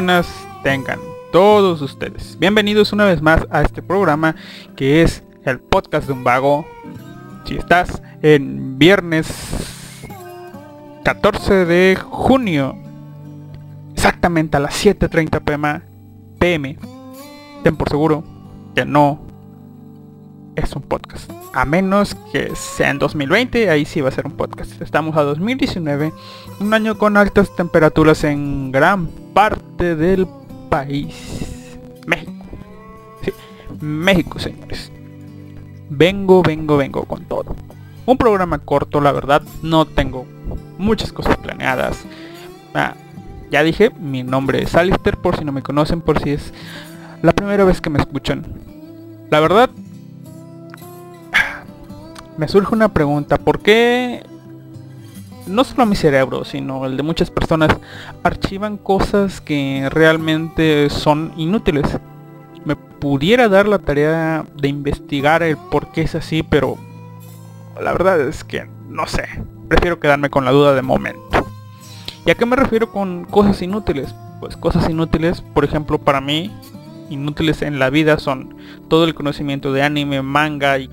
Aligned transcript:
buenas 0.00 0.48
tengan 0.62 0.98
todos 1.30 1.82
ustedes. 1.82 2.38
Bienvenidos 2.38 2.94
una 2.94 3.04
vez 3.04 3.20
más 3.20 3.46
a 3.50 3.60
este 3.60 3.82
programa 3.82 4.34
que 4.74 5.02
es 5.02 5.22
el 5.44 5.60
podcast 5.60 6.06
de 6.06 6.14
un 6.14 6.24
vago. 6.24 6.66
Si 7.44 7.56
estás 7.56 8.00
en 8.22 8.78
viernes 8.78 9.28
14 11.04 11.66
de 11.66 11.98
junio, 12.02 12.78
exactamente 13.92 14.56
a 14.56 14.60
las 14.60 14.82
7.30 14.82 15.44
pm, 15.44 15.82
pm, 16.38 16.78
ten 17.62 17.76
por 17.76 17.90
seguro 17.90 18.24
que 18.74 18.86
no 18.86 19.20
es 20.56 20.72
un 20.72 20.80
podcast. 20.80 21.30
A 21.52 21.64
menos 21.64 22.14
que 22.32 22.54
sea 22.54 22.90
en 22.90 23.00
2020, 23.00 23.70
ahí 23.70 23.84
sí 23.84 24.00
va 24.00 24.08
a 24.08 24.12
ser 24.12 24.26
un 24.26 24.32
podcast. 24.32 24.80
Estamos 24.80 25.16
a 25.16 25.22
2019, 25.22 26.12
un 26.60 26.74
año 26.74 26.96
con 26.96 27.16
altas 27.16 27.54
temperaturas 27.56 28.22
en 28.22 28.70
gran 28.70 29.08
parte 29.34 29.96
del 29.96 30.28
país. 30.68 31.76
México. 32.06 32.32
Sí, 33.22 33.32
México, 33.80 34.38
señores. 34.38 34.92
Vengo, 35.88 36.42
vengo, 36.42 36.76
vengo 36.76 37.04
con 37.04 37.24
todo. 37.24 37.56
Un 38.06 38.16
programa 38.16 38.58
corto, 38.60 39.00
la 39.00 39.10
verdad, 39.10 39.42
no 39.62 39.86
tengo 39.86 40.26
muchas 40.78 41.12
cosas 41.12 41.36
planeadas. 41.36 42.04
Ah, 42.74 42.94
ya 43.50 43.64
dije, 43.64 43.90
mi 43.90 44.22
nombre 44.22 44.62
es 44.62 44.76
Alister, 44.76 45.16
por 45.16 45.36
si 45.36 45.44
no 45.44 45.50
me 45.50 45.62
conocen, 45.62 46.00
por 46.00 46.20
si 46.20 46.30
es 46.30 46.54
la 47.22 47.32
primera 47.32 47.64
vez 47.64 47.80
que 47.80 47.90
me 47.90 47.98
escuchan. 47.98 48.46
La 49.30 49.40
verdad, 49.40 49.70
me 52.40 52.48
surge 52.48 52.74
una 52.74 52.88
pregunta, 52.88 53.36
¿por 53.36 53.60
qué 53.60 54.24
no 55.46 55.62
solo 55.62 55.84
mi 55.84 55.94
cerebro, 55.94 56.46
sino 56.46 56.86
el 56.86 56.96
de 56.96 57.02
muchas 57.02 57.30
personas 57.30 57.76
archivan 58.22 58.78
cosas 58.78 59.42
que 59.42 59.86
realmente 59.90 60.88
son 60.88 61.34
inútiles? 61.36 61.84
Me 62.64 62.76
pudiera 62.76 63.50
dar 63.50 63.68
la 63.68 63.78
tarea 63.78 64.46
de 64.56 64.68
investigar 64.68 65.42
el 65.42 65.58
por 65.58 65.92
qué 65.92 66.00
es 66.00 66.14
así, 66.14 66.42
pero 66.42 66.78
la 67.78 67.92
verdad 67.92 68.18
es 68.22 68.42
que 68.42 68.66
no 68.88 69.06
sé. 69.06 69.28
Prefiero 69.68 70.00
quedarme 70.00 70.30
con 70.30 70.46
la 70.46 70.52
duda 70.52 70.72
de 70.72 70.80
momento. 70.80 71.46
¿Y 72.24 72.30
a 72.30 72.36
qué 72.36 72.46
me 72.46 72.56
refiero 72.56 72.90
con 72.90 73.26
cosas 73.26 73.60
inútiles? 73.60 74.14
Pues 74.40 74.56
cosas 74.56 74.88
inútiles, 74.88 75.42
por 75.42 75.66
ejemplo, 75.66 75.98
para 75.98 76.22
mí, 76.22 76.50
inútiles 77.10 77.60
en 77.60 77.78
la 77.78 77.90
vida 77.90 78.18
son 78.18 78.56
todo 78.88 79.04
el 79.04 79.14
conocimiento 79.14 79.74
de 79.74 79.82
anime, 79.82 80.22
manga 80.22 80.78
y 80.78 80.88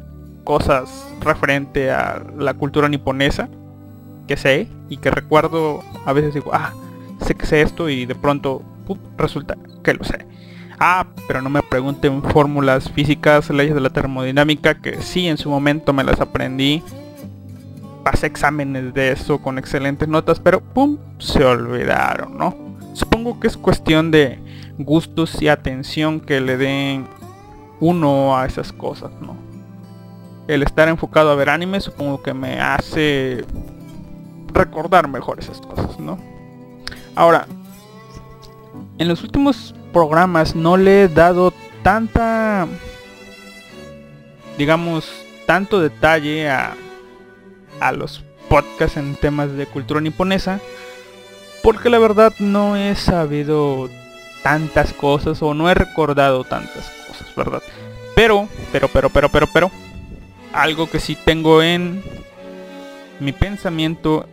cosas 0.48 1.06
referente 1.20 1.92
a 1.92 2.24
la 2.38 2.54
cultura 2.54 2.88
niponesa 2.88 3.50
que 4.30 4.38
sé 4.38 4.70
y 4.88 4.96
que 4.96 5.12
recuerdo 5.12 5.84
a 6.06 6.14
veces 6.14 6.36
digo, 6.36 6.52
ah, 6.54 6.72
sé 7.26 7.36
que 7.36 7.46
sé 7.46 7.62
esto 7.62 7.90
y 7.90 8.06
de 8.06 8.16
pronto 8.16 8.62
resulta 9.18 9.58
que 9.84 9.94
lo 9.94 10.06
sé. 10.06 10.26
Ah, 10.80 11.06
pero 11.28 11.42
no 11.42 11.50
me 11.50 11.62
pregunten 11.64 12.24
fórmulas 12.24 12.90
físicas, 12.90 13.50
leyes 13.50 13.76
de 13.76 13.82
la 13.82 13.90
termodinámica, 13.90 14.76
que 14.76 15.02
sí 15.02 15.28
en 15.28 15.38
su 15.38 15.50
momento 15.50 15.92
me 15.92 16.06
las 16.06 16.22
aprendí. 16.22 16.82
Pasé 18.06 18.28
exámenes 18.28 18.94
de 18.94 19.12
eso 19.12 19.40
con 19.40 19.58
excelentes 19.58 20.08
notas, 20.08 20.40
pero 20.40 20.62
pum, 20.62 20.98
se 21.18 21.44
olvidaron, 21.44 22.38
¿no? 22.38 22.56
Supongo 22.94 23.38
que 23.42 23.48
es 23.48 23.58
cuestión 23.58 24.12
de 24.12 24.40
gustos 24.78 25.42
y 25.42 25.50
atención 25.50 26.22
que 26.22 26.40
le 26.40 26.56
den 26.56 27.06
uno 27.82 28.38
a 28.38 28.46
esas 28.46 28.72
cosas, 28.72 29.12
¿no? 29.20 29.47
El 30.48 30.64
estar 30.64 30.88
enfocado 30.88 31.32
a 31.32 31.36
ver 31.36 31.50
anime 31.50 31.82
supongo 31.82 32.22
que 32.22 32.34
me 32.34 32.60
hace 32.60 33.46
recordar 34.54 35.08
mejor 35.08 35.40
esas 35.40 35.62
cosas, 35.62 36.00
¿no? 36.00 36.18
Ahora, 37.16 37.48
en 38.98 39.08
los 39.08 39.24
últimos 39.24 39.76
programas 39.92 40.56
no 40.56 40.78
le 40.78 41.04
he 41.04 41.08
dado 41.08 41.54
tanta, 41.84 42.68
digamos, 44.58 45.12
tanto 45.46 45.80
detalle 45.80 46.50
a, 46.50 46.76
a 47.80 47.92
los 47.92 48.24
podcasts 48.50 48.98
en 48.98 49.16
temas 49.16 49.52
de 49.54 49.66
cultura 49.66 50.02
niponesa, 50.02 50.60
porque 51.64 51.90
la 51.90 52.00
verdad 52.00 52.34
no 52.40 52.78
he 52.78 52.96
sabido 52.96 53.90
tantas 54.44 54.94
cosas 54.94 55.42
o 55.42 55.54
no 55.54 55.70
he 55.70 55.74
recordado 55.74 56.44
tantas 56.44 56.90
cosas, 57.08 57.36
¿verdad? 57.36 57.62
Pero, 58.16 58.48
pero, 58.72 58.88
pero, 58.88 59.10
pero, 59.10 59.30
pero, 59.30 59.48
pero, 59.48 59.72
algo 60.54 60.90
que 60.90 61.00
sí 61.00 61.16
tengo 61.16 61.62
en 61.62 62.04
mi 63.20 63.32
pensamiento. 63.32 64.28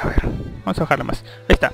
A 0.00 0.08
ver, 0.08 0.22
vamos 0.64 0.78
a 0.78 0.82
bajarle 0.82 1.04
más. 1.04 1.24
Ahí 1.48 1.54
está. 1.54 1.72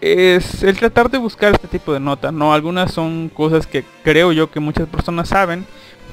Es 0.00 0.62
el 0.62 0.78
tratar 0.78 1.10
de 1.10 1.18
buscar 1.18 1.52
este 1.52 1.68
tipo 1.68 1.92
de 1.92 2.00
notas, 2.00 2.32
¿no? 2.32 2.54
Algunas 2.54 2.92
son 2.92 3.28
cosas 3.28 3.66
que 3.66 3.84
creo 4.02 4.32
yo 4.32 4.50
que 4.50 4.60
muchas 4.60 4.88
personas 4.88 5.28
saben, 5.28 5.66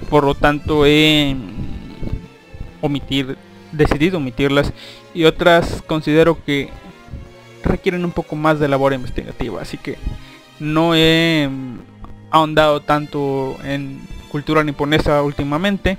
por 0.09 0.25
lo 0.25 0.35
tanto 0.35 0.85
he 0.85 1.35
omitir, 2.81 3.37
decidido 3.71 4.17
omitirlas 4.17 4.73
y 5.13 5.23
otras 5.23 5.81
considero 5.87 6.43
que 6.43 6.69
requieren 7.63 8.03
un 8.03 8.11
poco 8.11 8.35
más 8.35 8.59
de 8.59 8.67
labor 8.67 8.93
investigativa, 8.93 9.61
así 9.61 9.77
que 9.77 9.97
no 10.59 10.93
he 10.95 11.49
ahondado 12.29 12.81
tanto 12.81 13.57
en 13.63 14.01
cultura 14.27 14.63
niponesa 14.63 15.21
últimamente. 15.23 15.97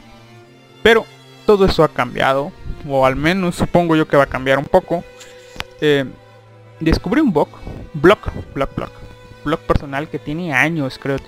Pero 0.82 1.04
todo 1.46 1.64
eso 1.64 1.82
ha 1.84 1.88
cambiado. 1.88 2.52
O 2.88 3.04
al 3.04 3.16
menos 3.16 3.56
supongo 3.56 3.96
yo 3.96 4.06
que 4.06 4.16
va 4.16 4.25
a 4.25 4.26
cambiar 4.26 4.58
un 4.58 4.66
poco. 4.66 5.04
Eh, 5.80 6.04
descubrí 6.80 7.20
un 7.20 7.32
blog. 7.32 7.48
Blog, 7.94 8.19
blog, 8.54 8.75
blog. 8.75 8.90
Blog 9.44 9.60
personal 9.60 10.08
que 10.08 10.19
tiene 10.19 10.52
años, 10.52 10.98
creo. 10.98 11.19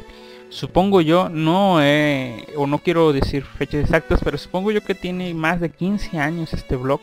Supongo 0.50 1.00
yo, 1.00 1.28
no 1.28 1.76
o 1.76 2.66
no 2.66 2.78
quiero 2.80 3.12
decir 3.12 3.44
fechas 3.44 3.84
exactas, 3.84 4.20
pero 4.24 4.36
supongo 4.36 4.72
yo 4.72 4.80
que 4.80 4.96
tiene 4.96 5.32
más 5.32 5.60
de 5.60 5.70
15 5.70 6.18
años 6.18 6.52
este 6.52 6.74
blog. 6.74 7.00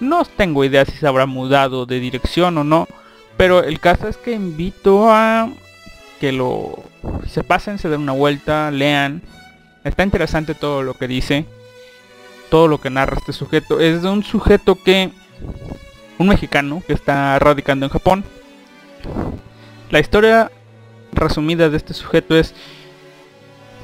No 0.00 0.24
tengo 0.24 0.64
idea 0.64 0.84
si 0.86 0.92
se 0.92 1.06
habrá 1.06 1.26
mudado 1.26 1.84
de 1.84 2.00
dirección 2.00 2.56
o 2.56 2.64
no, 2.64 2.88
pero 3.36 3.62
el 3.62 3.80
caso 3.80 4.08
es 4.08 4.16
que 4.16 4.32
invito 4.32 5.10
a 5.10 5.50
que 6.20 6.32
lo 6.32 6.84
se 7.28 7.42
pasen, 7.42 7.78
se 7.78 7.88
den 7.88 8.02
una 8.02 8.12
vuelta, 8.12 8.70
lean. 8.70 9.22
Está 9.84 10.02
interesante 10.02 10.54
todo 10.54 10.82
lo 10.82 10.94
que 10.94 11.08
dice, 11.08 11.46
todo 12.50 12.68
lo 12.68 12.80
que 12.80 12.90
narra 12.90 13.16
este 13.18 13.32
sujeto. 13.32 13.80
Es 13.80 14.02
de 14.02 14.08
un 14.08 14.22
sujeto 14.22 14.76
que, 14.76 15.10
un 16.18 16.28
mexicano 16.28 16.82
que 16.86 16.92
está 16.92 17.38
radicando 17.38 17.86
en 17.86 17.92
Japón. 17.92 18.24
La 19.90 20.00
historia 20.00 20.50
resumida 21.12 21.68
de 21.68 21.76
este 21.76 21.94
sujeto 21.94 22.36
es, 22.36 22.54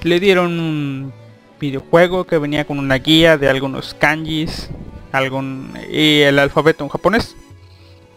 le 0.03 0.19
dieron 0.21 0.59
un 0.59 1.12
videojuego 1.61 2.25
que 2.25 2.38
venía 2.38 2.67
con 2.67 2.79
una 2.79 2.97
guía 2.97 3.37
de 3.37 3.49
algunos 3.49 3.94
kanjis, 3.94 4.71
algún 5.12 5.75
y 5.91 6.21
el 6.21 6.38
alfabeto 6.38 6.85
en 6.85 6.91
japonés. 6.91 7.37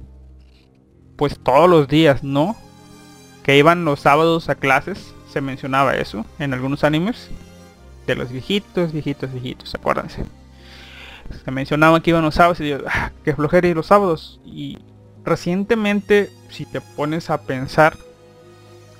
pues 1.16 1.40
todos 1.40 1.70
los 1.70 1.88
días, 1.88 2.24
¿no? 2.24 2.56
Que 3.44 3.58
iban 3.58 3.86
los 3.86 4.00
sábados 4.00 4.50
a 4.50 4.56
clases, 4.56 5.14
se 5.32 5.42
mencionaba 5.42 5.96
eso 5.96 6.26
en 6.40 6.54
algunos 6.54 6.84
animes, 6.84 7.30
de 8.06 8.16
los 8.16 8.32
viejitos, 8.32 8.92
viejitos, 8.92 9.32
viejitos, 9.32 9.74
acuérdense. 9.76 10.26
Se 11.44 11.52
mencionaba 11.52 12.02
que 12.02 12.12
iban 12.12 12.24
los 12.24 12.36
sábados 12.36 12.60
y 12.60 12.66
digo, 12.66 12.80
ah, 12.88 13.12
que 13.24 13.36
flojera 13.36 13.68
ir 13.68 13.76
los 13.76 13.88
sábados. 13.88 14.40
Y 14.46 14.78
recientemente, 15.24 16.30
si 16.50 16.66
te 16.66 16.82
pones 16.82 17.30
a 17.30 17.42
pensar, 17.42 17.98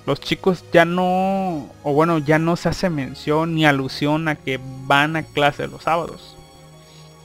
los 0.06 0.20
chicos 0.20 0.64
ya 0.72 0.84
no, 0.84 1.70
o 1.82 1.92
bueno, 1.92 2.18
ya 2.18 2.38
no 2.38 2.56
se 2.56 2.68
hace 2.68 2.90
mención 2.90 3.54
ni 3.54 3.64
alusión 3.64 4.28
a 4.28 4.34
que 4.34 4.60
van 4.86 5.16
a 5.16 5.22
clase 5.22 5.66
los 5.66 5.82
sábados. 5.84 6.36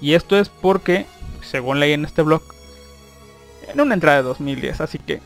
Y 0.01 0.13
esto 0.13 0.37
es 0.37 0.49
porque, 0.49 1.05
según 1.41 1.79
leí 1.79 1.93
en 1.93 2.05
este 2.05 2.21
blog, 2.21 2.41
en 3.67 3.81
una 3.81 3.93
entrada 3.93 4.17
de 4.17 4.23
2010, 4.23 4.81
así 4.81 4.97
que 4.97 5.21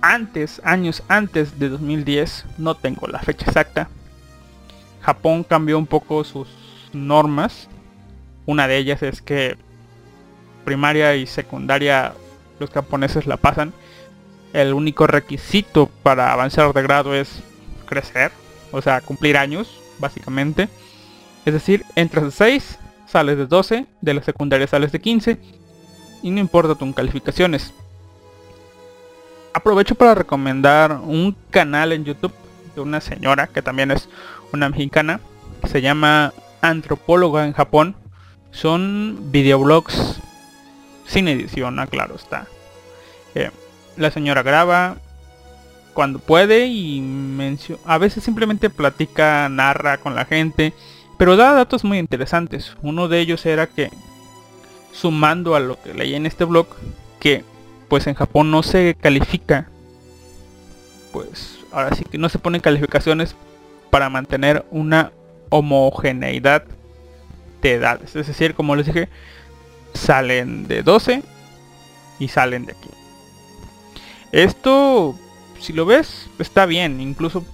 antes, 0.00 0.60
años 0.64 1.02
antes 1.08 1.58
de 1.58 1.68
2010, 1.68 2.44
no 2.58 2.74
tengo 2.74 3.06
la 3.06 3.20
fecha 3.20 3.46
exacta, 3.46 3.88
Japón 5.04 5.44
cambió 5.44 5.78
un 5.78 5.86
poco 5.86 6.24
sus 6.24 6.48
normas. 6.92 7.68
Una 8.46 8.66
de 8.68 8.78
ellas 8.78 9.02
es 9.02 9.22
que 9.22 9.56
primaria 10.64 11.14
y 11.16 11.26
secundaria 11.26 12.14
los 12.58 12.70
japoneses 12.70 13.26
la 13.26 13.36
pasan 13.36 13.72
el 14.54 14.72
único 14.72 15.06
requisito 15.06 15.90
para 16.02 16.32
avanzar 16.32 16.72
de 16.72 16.82
grado 16.82 17.12
es 17.12 17.42
crecer, 17.86 18.30
o 18.70 18.80
sea, 18.80 19.00
cumplir 19.00 19.36
años, 19.36 19.80
básicamente. 19.98 20.68
Es 21.44 21.52
decir, 21.52 21.84
entras 21.96 22.24
de 22.24 22.30
6, 22.30 22.78
sales 23.06 23.36
de 23.36 23.46
12, 23.46 23.86
de 24.00 24.14
la 24.14 24.22
secundaria 24.22 24.66
sales 24.66 24.92
de 24.92 25.00
15, 25.00 25.38
y 26.22 26.30
no 26.30 26.40
importa 26.40 26.76
tus 26.76 26.94
calificaciones. 26.94 27.74
Aprovecho 29.52 29.96
para 29.96 30.14
recomendar 30.14 31.00
un 31.02 31.36
canal 31.50 31.92
en 31.92 32.04
YouTube 32.04 32.32
de 32.76 32.80
una 32.80 33.00
señora 33.00 33.48
que 33.48 33.60
también 33.60 33.90
es 33.90 34.08
una 34.54 34.68
mexicana, 34.70 35.20
se 35.70 35.82
llama 35.82 36.32
Antropóloga 36.62 37.44
en 37.44 37.52
Japón. 37.52 37.96
Son 38.50 39.30
videoblogs 39.30 40.20
sin 41.06 41.28
edición, 41.28 41.78
aclaro 41.78 42.14
está. 42.14 42.46
Eh, 43.34 43.50
la 43.96 44.10
señora 44.10 44.42
graba 44.42 44.96
cuando 45.92 46.18
puede 46.18 46.66
y 46.66 47.02
a 47.84 47.98
veces 47.98 48.24
simplemente 48.24 48.70
platica, 48.70 49.48
narra 49.48 49.98
con 49.98 50.14
la 50.14 50.24
gente, 50.24 50.72
pero 51.18 51.36
da 51.36 51.52
datos 51.52 51.84
muy 51.84 51.98
interesantes. 51.98 52.76
Uno 52.82 53.08
de 53.08 53.20
ellos 53.20 53.46
era 53.46 53.66
que, 53.66 53.90
sumando 54.92 55.54
a 55.54 55.60
lo 55.60 55.80
que 55.80 55.94
leí 55.94 56.14
en 56.14 56.26
este 56.26 56.44
blog, 56.44 56.66
que 57.20 57.44
pues 57.88 58.06
en 58.06 58.14
Japón 58.14 58.50
no 58.50 58.62
se 58.62 58.96
califica, 59.00 59.68
pues 61.12 61.58
ahora 61.70 61.94
sí 61.94 62.04
que 62.04 62.18
no 62.18 62.28
se 62.28 62.38
ponen 62.38 62.60
calificaciones 62.60 63.36
para 63.94 64.10
mantener 64.10 64.64
una 64.72 65.12
homogeneidad 65.50 66.64
de 67.62 67.74
edades. 67.74 68.16
Es 68.16 68.26
decir, 68.26 68.54
como 68.54 68.74
les 68.74 68.86
dije, 68.86 69.08
salen 69.92 70.66
de 70.66 70.82
12 70.82 71.22
y 72.18 72.26
salen 72.26 72.66
de 72.66 72.72
aquí. 72.72 72.90
Esto, 74.32 75.16
si 75.60 75.72
lo 75.72 75.86
ves, 75.86 76.28
está 76.40 76.66
bien. 76.66 77.00
Incluso 77.00 77.44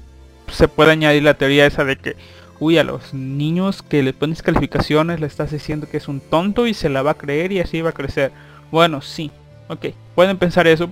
se 0.50 0.66
puede 0.66 0.92
añadir 0.92 1.24
la 1.24 1.34
teoría 1.34 1.66
esa 1.66 1.84
de 1.84 1.96
que, 1.96 2.16
uy, 2.58 2.78
a 2.78 2.84
los 2.84 3.12
niños 3.12 3.82
que 3.82 4.02
le 4.02 4.14
pones 4.14 4.40
calificaciones 4.40 5.20
le 5.20 5.26
estás 5.26 5.50
diciendo 5.50 5.90
que 5.90 5.98
es 5.98 6.08
un 6.08 6.20
tonto 6.20 6.66
y 6.66 6.72
se 6.72 6.88
la 6.88 7.02
va 7.02 7.10
a 7.10 7.18
creer 7.18 7.52
y 7.52 7.60
así 7.60 7.82
va 7.82 7.90
a 7.90 7.92
crecer. 7.92 8.32
Bueno, 8.70 9.02
sí, 9.02 9.30
ok, 9.68 9.88
pueden 10.14 10.38
pensar 10.38 10.66
eso. 10.66 10.90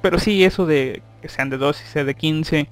Pero 0.00 0.18
sí, 0.18 0.44
eso 0.44 0.64
de 0.64 1.02
que 1.20 1.28
sean 1.28 1.50
de 1.50 1.58
2 1.58 1.78
y 1.78 1.86
sea 1.88 2.04
de 2.04 2.14
15, 2.14 2.68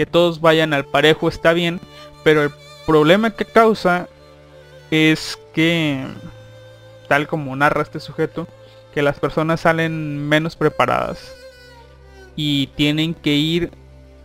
que 0.00 0.06
todos 0.06 0.40
vayan 0.40 0.72
al 0.72 0.86
parejo 0.86 1.28
está 1.28 1.52
bien. 1.52 1.78
Pero 2.24 2.42
el 2.42 2.50
problema 2.86 3.32
que 3.32 3.44
causa 3.44 4.08
es 4.90 5.38
que, 5.52 6.06
tal 7.06 7.28
como 7.28 7.54
narra 7.54 7.82
este 7.82 8.00
sujeto, 8.00 8.48
que 8.94 9.02
las 9.02 9.20
personas 9.20 9.60
salen 9.60 10.26
menos 10.26 10.56
preparadas 10.56 11.34
y 12.34 12.68
tienen 12.68 13.12
que 13.12 13.34
ir 13.34 13.72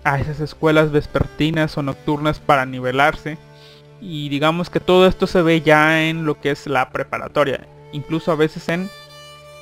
a 0.05 0.17
esas 0.17 0.39
escuelas 0.39 0.93
vespertinas 0.93 1.77
o 1.77 1.83
nocturnas 1.83 2.39
para 2.39 2.65
nivelarse 2.65 3.37
y 3.99 4.29
digamos 4.29 4.69
que 4.69 4.79
todo 4.79 5.07
esto 5.07 5.27
se 5.27 5.41
ve 5.41 5.59
ya 5.59 6.03
en 6.05 6.23
lo 6.25 6.39
que 6.39 6.51
es 6.51 6.67
la 6.67 6.89
preparatoria 6.91 7.67
incluso 7.91 8.31
a 8.31 8.35
veces 8.35 8.69
en 8.69 8.89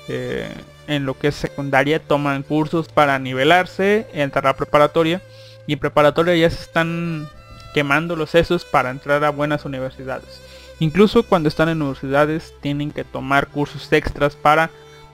eh, 0.10 0.50
en 0.88 1.06
lo 1.06 1.18
que 1.18 1.30
es 1.30 1.36
secundaria 1.36 2.00
toman 2.00 2.44
cursos 2.44 2.90
para 2.90 3.18
nivelarse 3.20 4.06
entrar 4.14 4.48
a 4.48 4.56
preparatoria 4.56 5.22
y 5.68 5.74
en 5.74 5.80
preparatoria 5.80 6.36
ya 6.36 6.50
se 6.50 6.62
están 6.62 7.28
quemando 7.74 8.16
los 8.16 8.30
sesos 8.30 8.66
para 8.66 8.92
entrar 8.92 9.24
a 9.24 9.30
buenas 9.30 9.66
universidades. 9.66 10.42
Incluso 10.80 11.24
cuando 11.24 11.50
están 11.50 11.70
en 11.70 11.82
universidades 11.82 12.54
tienen 12.62 12.92
que 12.92 13.04
tomar 13.04 13.48
cursos 13.48 13.92
extras 13.92 14.36
para 14.36 14.70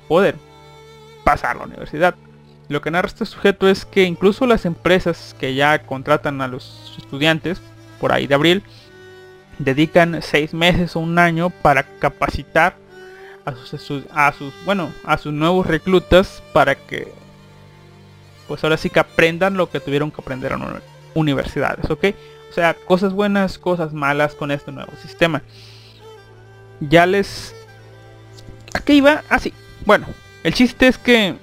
poder 0.07 0.35
pasar 1.23 1.55
a 1.55 1.59
la 1.59 1.65
universidad. 1.65 2.15
Lo 2.67 2.81
que 2.81 2.91
narra 2.91 3.07
este 3.07 3.25
sujeto 3.25 3.67
es 3.67 3.85
que 3.85 4.03
incluso 4.03 4.45
las 4.45 4.65
empresas 4.65 5.35
que 5.39 5.55
ya 5.55 5.79
contratan 5.83 6.41
a 6.41 6.47
los 6.47 6.95
estudiantes, 6.97 7.61
por 7.99 8.11
ahí 8.11 8.27
de 8.27 8.35
abril, 8.35 8.63
dedican 9.57 10.21
seis 10.21 10.53
meses 10.53 10.95
o 10.95 10.99
un 10.99 11.19
año 11.19 11.49
para 11.49 11.83
capacitar 11.99 12.75
a 13.45 13.55
sus, 13.55 14.03
a 14.13 14.31
sus 14.31 14.53
bueno 14.65 14.91
a 15.03 15.17
sus 15.17 15.33
nuevos 15.33 15.65
reclutas 15.65 16.43
para 16.53 16.75
que 16.75 17.11
pues 18.49 18.61
ahora 18.63 18.75
sí 18.75 18.89
que 18.89 18.99
aprendan 18.99 19.55
lo 19.55 19.69
que 19.69 19.79
tuvieron 19.79 20.11
que 20.11 20.21
aprender 20.21 20.51
en 20.51 20.61
universidades 21.15 21.89
ok 21.89 22.07
o 22.49 22.53
sea 22.53 22.73
cosas 22.73 23.13
buenas 23.13 23.57
cosas 23.57 23.93
malas 23.93 24.35
con 24.35 24.51
este 24.51 24.73
nuevo 24.73 24.91
sistema 25.01 25.41
ya 26.81 27.05
les 27.05 27.55
¿a 28.73 28.79
qué 28.81 28.95
iba? 28.95 29.23
así 29.29 29.53
ah, 29.55 29.61
bueno 29.85 30.07
el 30.43 30.53
chiste 30.53 30.87
es 30.87 30.97
que 30.97 31.37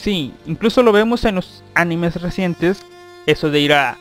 Sí, 0.00 0.32
incluso 0.46 0.82
lo 0.82 0.92
vemos 0.92 1.26
en 1.26 1.34
los 1.34 1.62
animes 1.74 2.22
recientes, 2.22 2.82
eso 3.26 3.50
de 3.50 3.60
ir 3.60 3.74
a 3.74 3.98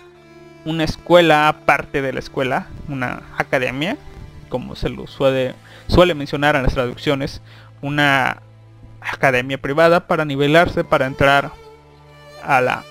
una 0.64 0.86
escuela 0.86 1.50
aparte 1.50 2.02
de 2.02 2.14
la 2.14 2.20
escuela, 2.20 2.68
una 2.88 3.24
academia, 3.38 3.98
como 4.48 4.78
se 4.78 4.88
lo 4.88 5.08
suele, 5.08 5.56
suele 5.88 6.14
mencionar 6.14 6.56
en 6.56 6.64
las 6.64 6.74
traducciones, 6.74 7.42
una 7.82 8.42
academia 9.02 9.58
privada 9.58 10.08
para 10.08 10.24
nivelarse, 10.24 10.86
para 10.86 11.06
entrar 11.06 11.52
a 12.44 12.62
la 12.62 12.84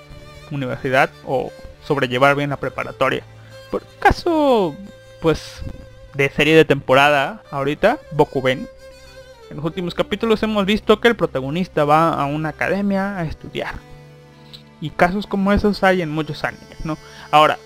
universidad 0.51 1.11
o 1.27 1.53
sobrellevar 1.85 2.37
bien 2.37 2.51
la 2.51 2.57
preparatoria. 2.57 3.23
Por 3.71 3.83
caso, 3.99 4.75
pues, 5.21 5.63
de 6.15 6.31
serie 6.31 6.57
de 6.57 6.65
temporada 6.65 7.43
ahorita, 7.51 7.99
Bokuben, 8.13 8.69
en 9.51 9.57
los 9.57 9.65
últimos 9.65 9.95
capítulos 9.95 10.43
hemos 10.43 10.67
visto 10.67 11.01
que 11.01 11.09
el 11.09 11.17
protagonista 11.17 11.85
va 11.85 12.13
a 12.13 12.27
una 12.27 12.51
academia 12.51 13.17
a 13.17 13.25
estudiar. 13.25 13.75
Y 14.81 14.91
casos 14.91 15.27
como 15.27 15.53
esos 15.53 15.83
hay 15.83 16.03
en 16.03 16.11
muchos 16.11 16.45
animes, 16.45 16.85
¿no? 16.85 16.99
Ahora, 17.31 17.59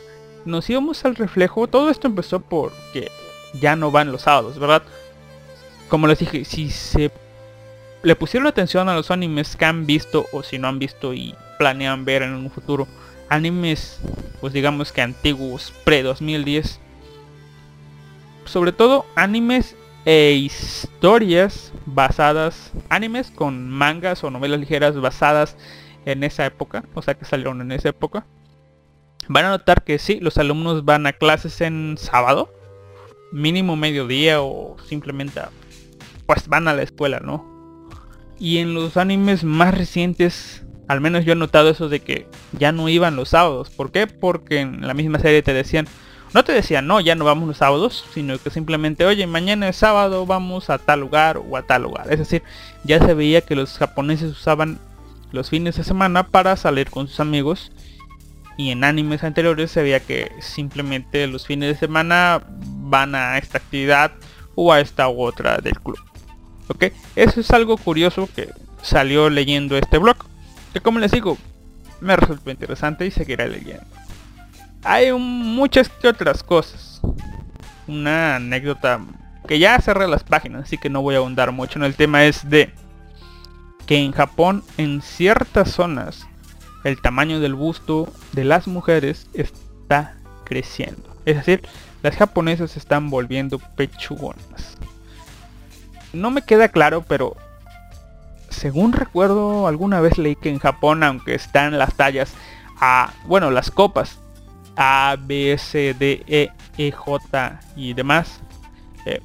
nos 0.45 0.69
íbamos 0.71 1.05
al 1.05 1.17
reflejo, 1.17 1.67
todo 1.67 1.91
esto 1.91 2.07
empezó 2.07 2.41
porque 2.41 3.11
ya 3.61 3.77
no 3.77 3.91
van 3.91 4.13
los 4.13 4.23
sábados, 4.23 4.59
¿verdad? 4.59 4.83
Como 5.89 6.07
les 6.07 6.19
dije, 6.19 6.45
si 6.45 6.71
se 6.71 7.11
le 8.03 8.17
pusieron 8.17 8.47
atención 8.47 8.89
a 8.89 8.95
los 8.95 9.11
animes 9.11 9.57
que 9.57 9.65
han 9.65 9.87
visto 9.87 10.27
o 10.33 10.43
si 10.43 10.59
no 10.59 10.69
han 10.69 10.79
visto 10.79 11.15
y 11.15 11.35
planean 11.59 12.05
ver 12.05 12.23
en 12.23 12.35
un 12.35 12.51
futuro, 12.51 12.89
animes, 13.29 14.01
pues 14.41 14.53
digamos 14.53 14.93
que 14.93 15.03
antiguos, 15.03 15.73
pre-2010, 15.85 16.79
sobre 18.45 18.73
todo 18.73 19.07
animes 19.15 19.77
e 20.05 20.33
historias 20.33 21.73
basadas, 21.87 22.73
animes 22.89 23.31
con 23.31 23.71
mangas 23.71 24.25
o 24.25 24.31
novelas 24.31 24.59
ligeras 24.59 25.01
basadas 25.01 25.57
en 26.05 26.25
esa 26.25 26.45
época, 26.45 26.85
o 26.95 27.03
sea 27.03 27.15
que 27.15 27.25
salieron 27.25 27.61
en 27.61 27.73
esa 27.73 27.91
época. 27.91 28.27
Van 29.29 29.45
a 29.45 29.51
notar 29.51 29.85
que 29.85 30.01
sí, 30.01 30.19
los 30.21 30.37
alumnos 30.39 30.85
van 30.85 31.07
a 31.07 31.13
clases 31.13 31.61
en 31.61 31.97
sábado, 31.97 32.53
mínimo 33.31 33.77
mediodía 33.77 34.43
o 34.43 34.77
simplemente 34.89 35.41
pues 36.27 36.49
van 36.49 36.67
a 36.67 36.75
la 36.75 36.83
escuela, 36.83 37.21
¿no? 37.21 37.52
Y 38.43 38.59
en 38.59 38.75
los 38.75 38.97
animes 38.97 39.45
más 39.45 39.73
recientes, 39.73 40.65
al 40.89 41.01
menos 41.01 41.25
yo 41.25 41.35
he 41.35 41.37
notado 41.37 41.71
eso 41.71 41.89
de 41.89 42.01
que 42.01 42.27
ya 42.59 42.73
no 42.73 42.89
iban 42.89 43.15
los 43.15 43.29
sábados. 43.29 43.71
¿Por 43.71 43.93
qué? 43.93 44.09
Porque 44.09 44.59
en 44.59 44.85
la 44.85 44.95
misma 44.95 45.21
serie 45.21 45.45
te 45.45 45.53
decían, 45.55 45.87
no 46.35 46.43
te 46.43 46.51
decían, 46.51 46.89
no, 46.89 46.99
ya 47.01 47.15
no 47.15 47.25
vamos 47.25 47.47
los 47.47 47.59
sábados, 47.59 48.05
sino 48.13 48.37
que 48.39 48.51
simplemente, 48.51 49.07
oye, 49.07 49.29
mañana 49.29 49.69
es 49.69 49.77
sábado, 49.77 50.27
vamos 50.27 50.71
a 50.71 50.79
tal 50.79 50.99
lugar 50.99 51.37
o 51.37 51.57
a 51.57 51.63
tal 51.63 51.83
lugar. 51.83 52.13
Es 52.13 52.19
decir, 52.19 52.43
ya 52.83 52.99
se 52.99 53.15
veía 53.15 53.43
que 53.43 53.55
los 53.55 53.79
japoneses 53.79 54.33
usaban 54.33 54.81
los 55.31 55.49
fines 55.49 55.77
de 55.77 55.85
semana 55.85 56.27
para 56.27 56.57
salir 56.57 56.91
con 56.91 57.07
sus 57.07 57.21
amigos. 57.21 57.71
Y 58.57 58.73
en 58.73 58.83
animes 58.83 59.23
anteriores 59.23 59.71
se 59.71 59.85
veía 59.85 60.01
que 60.01 60.33
simplemente 60.41 61.29
los 61.29 61.47
fines 61.47 61.69
de 61.69 61.79
semana 61.79 62.43
van 62.49 63.15
a 63.15 63.39
esta 63.39 63.59
actividad 63.59 64.11
o 64.57 64.73
a 64.73 64.81
esta 64.81 65.09
u 65.09 65.23
otra 65.23 65.59
del 65.59 65.79
club. 65.79 66.12
¿Ok? 66.69 66.87
Eso 67.17 67.41
es 67.41 67.51
algo 67.51 67.77
curioso 67.77 68.29
que 68.35 68.51
salió 68.83 69.31
leyendo 69.31 69.77
este 69.77 69.99
blog. 69.99 70.17
Que 70.73 70.81
como 70.81 70.99
les 70.99 71.13
digo, 71.13 71.39
me 72.01 72.17
resultó 72.17 72.51
interesante 72.51 73.07
y 73.07 73.11
seguiré 73.11 73.49
leyendo. 73.49 73.87
Hay 74.85 75.13
muchas 75.13 75.89
que 75.89 76.09
otras 76.09 76.43
cosas. 76.43 77.01
Una 77.87 78.37
anécdota 78.37 79.01
que 79.47 79.59
ya 79.59 79.79
cerré 79.81 80.09
las 80.09 80.25
páginas, 80.25 80.65
así 80.65 80.79
que 80.79 80.91
no 80.91 81.03
voy 81.03 81.15
a 81.15 81.19
ahondar 81.19 81.53
mucho 81.53 81.79
en 81.79 81.85
el 81.85 81.95
tema 81.95 82.25
es 82.25 82.49
de 82.49 82.73
que 83.87 83.99
en 83.99 84.13
Japón 84.13 84.63
en 84.79 85.03
ciertas 85.03 85.71
zonas 85.71 86.27
el 86.85 87.01
tamaño 87.01 87.41
del 87.41 87.55
busto 87.55 88.13
de 88.33 88.45
las 88.45 88.67
mujeres 88.67 89.29
está 89.35 90.17
creciendo. 90.45 91.17
Es 91.25 91.37
decir, 91.37 91.63
las 92.03 92.17
japonesas 92.17 92.77
están 92.77 93.11
volviendo 93.11 93.59
pechugonas. 93.59 94.77
No 96.13 96.31
me 96.31 96.43
queda 96.43 96.69
claro, 96.69 97.03
pero 97.07 97.37
según 98.51 98.93
recuerdo 98.93 99.67
alguna 99.67 100.01
vez 100.01 100.19
leí 100.19 100.37
que 100.37 100.51
en 100.51 100.59
Japón, 100.59 101.03
aunque 101.03 101.35
están 101.35 101.79
las 101.79 101.95
tallas 101.95 102.35
A, 102.81 103.13
bueno, 103.27 103.51
las 103.51 103.71
copas 103.71 104.19
A, 104.77 105.17
B, 105.19 105.57
C, 105.59 105.95
D, 105.99 106.23
E, 106.27 106.51
E, 106.77 106.93
J 106.93 107.61
y 107.77 107.95
demás, 107.95 108.41
eh, 109.07 109.21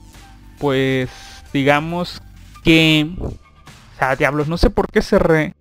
pues 0.59 1.09
digamos 1.53 2.21
que... 2.63 3.09
O 3.19 3.99
sea, 3.99 4.15
diablos, 4.15 4.47
no 4.47 4.57
sé 4.57 4.69
por 4.69 4.91
qué 4.91 5.01
cerré. 5.01 5.55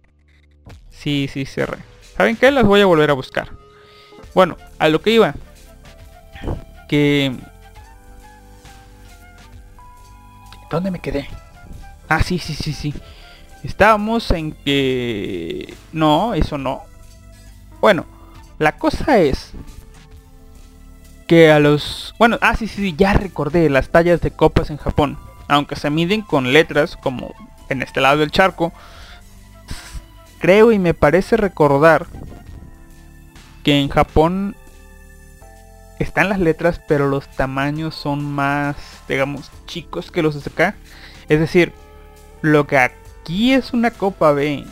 Sí, 0.90 1.28
sí, 1.32 1.46
cerré. 1.46 1.78
¿Saben 2.16 2.36
qué? 2.36 2.50
Las 2.50 2.64
voy 2.64 2.80
a 2.82 2.86
volver 2.86 3.10
a 3.10 3.14
buscar. 3.14 3.48
Bueno, 4.34 4.56
a 4.78 4.88
lo 4.88 5.00
que 5.00 5.10
iba. 5.10 5.34
Que... 6.88 7.34
¿Dónde 10.70 10.90
me 10.90 10.98
quedé? 10.98 11.28
Ah, 12.08 12.22
sí, 12.22 12.38
sí, 12.38 12.54
sí, 12.54 12.72
sí. 12.72 12.94
Estábamos 13.62 14.30
en 14.30 14.52
que... 14.52 15.74
No, 15.92 16.34
eso 16.34 16.58
no. 16.58 16.82
Bueno, 17.80 18.06
la 18.58 18.76
cosa 18.76 19.18
es 19.18 19.52
que 21.26 21.50
a 21.50 21.58
los... 21.58 22.14
Bueno, 22.18 22.38
ah, 22.40 22.56
sí, 22.56 22.68
sí, 22.68 22.94
ya 22.96 23.12
recordé 23.12 23.68
las 23.70 23.88
tallas 23.90 24.20
de 24.20 24.30
copas 24.30 24.70
en 24.70 24.76
Japón. 24.76 25.18
Aunque 25.48 25.76
se 25.76 25.90
miden 25.90 26.22
con 26.22 26.52
letras 26.52 26.96
como 26.96 27.34
en 27.68 27.82
este 27.82 28.00
lado 28.00 28.18
del 28.18 28.30
charco. 28.30 28.72
Creo 30.38 30.72
y 30.72 30.78
me 30.78 30.94
parece 30.94 31.36
recordar 31.36 32.06
que 33.64 33.80
en 33.80 33.88
Japón 33.88 34.54
están 35.98 36.28
las 36.28 36.38
letras, 36.38 36.80
pero 36.86 37.08
los 37.08 37.28
tamaños 37.30 37.94
son 37.94 38.24
más, 38.24 38.76
digamos, 39.08 39.50
chicos 39.66 40.10
que 40.10 40.22
los 40.22 40.42
de 40.42 40.50
acá. 40.50 40.74
Es 41.28 41.40
decir, 41.40 41.72
lo 42.42 42.66
que 42.66 42.78
aquí 42.78 43.52
es 43.52 43.72
una 43.72 43.90
copa 43.90 44.32
B. 44.32 44.64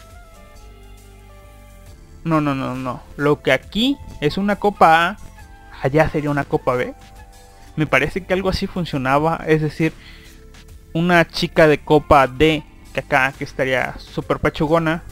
No, 2.25 2.41
no, 2.41 2.55
no, 2.55 2.75
no. 2.75 3.03
Lo 3.17 3.43
que 3.43 3.53
aquí 3.53 3.97
es 4.21 4.39
una 4.39 4.57
copa 4.57 5.09
A, 5.09 5.19
allá 5.83 6.09
sería 6.09 6.31
una 6.31 6.45
copa 6.45 6.75
B. 6.75 6.95
Me 7.77 7.87
parece 7.87 8.25
que 8.25 8.35
algo 8.35 8.49
así 8.49 8.67
funcionaba. 8.67 9.43
Es 9.47 9.61
decir, 9.61 9.93
una 10.93 11.27
chica 11.27 11.67
de 11.67 11.79
copa 11.79 12.27
D, 12.27 12.63
que 12.93 13.01
acá 13.01 13.33
que 13.37 13.45
estaría 13.45 13.95
super 13.99 14.39
pachugona, 14.39 15.03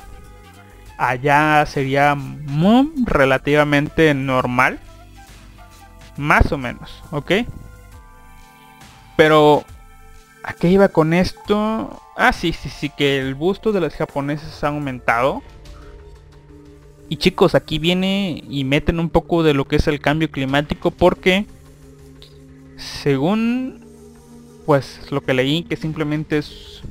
allá 0.97 1.66
sería 1.66 2.14
muy 2.14 2.92
relativamente 3.04 4.14
normal. 4.14 4.78
Más 6.16 6.52
o 6.52 6.59
menos, 6.59 7.02
¿ok? 7.11 7.33
Pero, 9.16 9.64
¿a 10.42 10.52
qué 10.52 10.69
iba 10.69 10.88
con 10.88 11.14
esto? 11.14 12.00
Ah, 12.16 12.33
sí, 12.33 12.52
sí, 12.52 12.69
sí, 12.69 12.90
que 12.90 13.19
el 13.19 13.35
busto 13.35 13.73
de 13.73 13.81
los 13.81 13.95
japoneses 13.95 14.62
ha 14.64 14.69
aumentado. 14.69 15.42
Y 17.09 17.16
chicos, 17.16 17.54
aquí 17.54 17.78
viene 17.78 18.42
y 18.49 18.65
meten 18.65 18.99
un 18.99 19.10
poco 19.10 19.43
de 19.43 19.54
lo 19.54 19.67
que 19.67 19.76
es 19.76 19.86
el 19.86 20.00
cambio 20.00 20.30
climático 20.30 20.91
porque, 20.91 21.47
según, 22.76 23.84
pues 24.65 25.00
lo 25.10 25.23
que 25.23 25.34
leí, 25.34 25.65
que 25.65 25.76
simplemente 25.76 26.39
es 26.39 26.82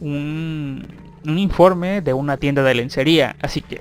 un, 0.00 0.86
un 1.26 1.38
informe 1.38 2.00
de 2.00 2.14
una 2.14 2.36
tienda 2.36 2.62
de 2.62 2.74
lencería. 2.74 3.36
Así 3.42 3.60
que 3.60 3.80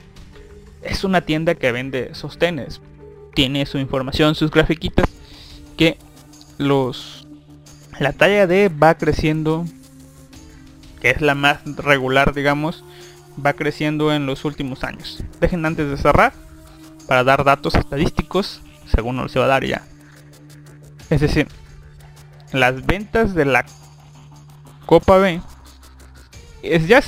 es 0.81 1.03
una 1.03 1.21
tienda 1.21 1.55
que 1.55 1.71
vende 1.71 2.13
sostenes. 2.13 2.81
Tiene 3.33 3.65
su 3.65 3.77
información, 3.77 4.35
sus 4.35 4.51
grafiquitas. 4.51 5.09
Que 5.77 5.97
los 6.57 7.27
la 7.99 8.13
talla 8.13 8.47
D 8.47 8.69
va 8.69 8.95
creciendo. 8.95 9.65
Que 11.01 11.11
es 11.11 11.21
la 11.21 11.35
más 11.35 11.59
regular, 11.77 12.33
digamos. 12.33 12.83
Va 13.43 13.53
creciendo 13.53 14.13
en 14.13 14.25
los 14.25 14.45
últimos 14.45 14.83
años. 14.83 15.23
Dejen 15.39 15.65
antes 15.65 15.89
de 15.89 15.97
cerrar. 15.97 16.33
Para 17.07 17.23
dar 17.23 17.43
datos 17.43 17.75
estadísticos. 17.75 18.61
Según 18.93 19.15
nos 19.15 19.31
se 19.31 19.39
va 19.39 19.45
a 19.45 19.49
dar 19.49 19.65
ya. 19.65 19.83
Es 21.09 21.21
decir, 21.21 21.47
las 22.51 22.85
ventas 22.85 23.33
de 23.33 23.45
la 23.45 23.65
Copa 24.85 25.17
B 25.17 25.41
es 26.61 26.87
ya 26.87 27.01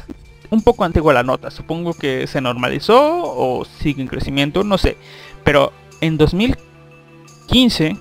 un 0.49 0.61
poco 0.61 0.83
antigua 0.83 1.13
la 1.13 1.23
nota. 1.23 1.51
Supongo 1.51 1.93
que 1.93 2.27
se 2.27 2.41
normalizó 2.41 3.23
o 3.23 3.65
sigue 3.65 4.01
en 4.01 4.07
crecimiento, 4.07 4.63
no 4.63 4.77
sé. 4.77 4.97
Pero 5.43 5.71
en 6.01 6.17
2015 6.17 7.97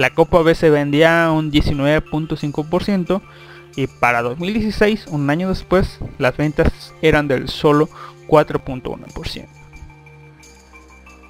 la 0.00 0.10
Copa 0.10 0.40
B 0.40 0.54
se 0.54 0.70
vendía 0.70 1.30
un 1.30 1.52
19.5% 1.52 3.20
y 3.76 3.86
para 3.86 4.22
2016, 4.22 5.08
un 5.08 5.28
año 5.28 5.50
después, 5.50 5.98
las 6.18 6.36
ventas 6.36 6.94
eran 7.02 7.28
del 7.28 7.48
solo 7.48 7.88
4.1%. 8.26 9.46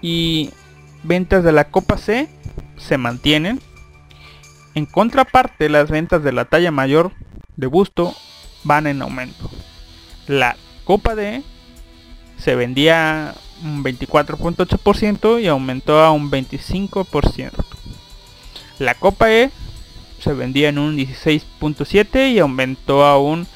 Y 0.00 0.50
ventas 1.02 1.42
de 1.42 1.50
la 1.50 1.64
Copa 1.64 1.98
C 1.98 2.28
se 2.76 2.96
mantienen. 2.96 3.60
En 4.74 4.86
contraparte, 4.86 5.68
las 5.68 5.90
ventas 5.90 6.22
de 6.22 6.32
la 6.32 6.44
talla 6.44 6.70
mayor 6.70 7.10
de 7.56 7.66
busto 7.66 8.14
van 8.62 8.86
en 8.86 9.02
aumento. 9.02 9.50
La 10.28 10.56
Copa 10.84 11.16
D 11.16 11.42
se 12.38 12.54
vendía 12.54 13.34
un 13.62 13.84
24.8% 13.84 15.42
y 15.42 15.46
aumentó 15.46 16.00
a 16.00 16.10
un 16.10 16.30
25%. 16.30 17.50
La 18.78 18.94
Copa 18.94 19.30
E 19.30 19.50
se 20.20 20.32
vendía 20.32 20.68
en 20.68 20.78
un 20.78 20.96
16.7 20.96 22.32
y 22.32 22.38
aumentó 22.38 23.04
a 23.04 23.18
un 23.18 23.46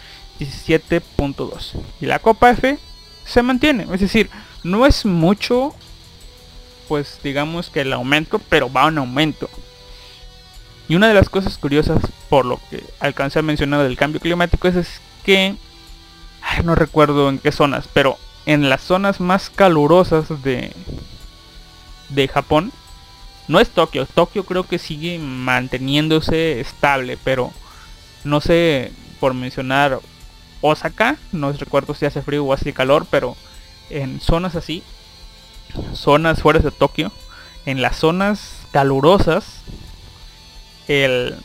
17.2. 0.41 1.73
Y 2.01 2.07
la 2.07 2.19
Copa 2.19 2.51
F 2.51 2.79
se 3.25 3.43
mantiene, 3.43 3.87
es 3.93 4.01
decir, 4.01 4.29
no 4.63 4.87
es 4.87 5.05
mucho 5.05 5.75
pues 6.89 7.19
digamos 7.23 7.71
que 7.71 7.81
el 7.81 7.93
aumento, 7.93 8.39
pero 8.39 8.73
va 8.73 8.89
en 8.89 8.99
aumento. 8.99 9.49
Y 10.89 10.97
una 10.97 11.09
de 11.09 11.15
las 11.15 11.29
cosas 11.29 11.57
curiosas 11.59 11.99
por 12.29 12.45
lo 12.45 12.61
que 12.71 12.85
alcancé 13.01 13.39
a 13.39 13.43
mencionar 13.43 13.83
del 13.83 13.97
cambio 13.97 14.21
climático 14.21 14.69
es, 14.69 15.01
que 15.25 15.57
no 16.63 16.75
recuerdo 16.75 17.29
en 17.31 17.39
qué 17.39 17.51
zonas, 17.53 17.89
pero 17.93 18.19
en 18.47 18.69
las 18.69 18.83
zonas 18.83 19.21
más 19.21 19.51
calurosas 19.51 20.43
de 20.43 20.73
de 22.09 22.29
Japón. 22.29 22.73
No 23.49 23.61
es 23.61 23.69
Tokio, 23.69 24.07
Tokio 24.07 24.45
creo 24.45 24.65
que 24.65 24.79
sigue 24.79 25.19
manteniéndose 25.19 26.61
estable, 26.61 27.19
pero 27.23 27.53
no 28.25 28.41
sé 28.41 28.91
por 29.21 29.35
mencionar 29.35 30.01
Osaka, 30.63 31.17
no 31.33 31.53
recuerdo 31.53 31.95
si 31.95 32.07
hace 32.07 32.23
frío 32.23 32.45
o 32.45 32.53
hace 32.55 32.73
calor, 32.73 33.07
pero 33.11 33.37
en 33.91 34.21
zonas 34.21 34.55
así, 34.55 34.83
zonas 35.93 36.41
fuera 36.41 36.61
de 36.61 36.71
Tokio, 36.71 37.13
en 37.67 37.83
las 37.83 37.97
zonas 37.97 38.61
calurosas 38.73 39.61
el 40.89 41.37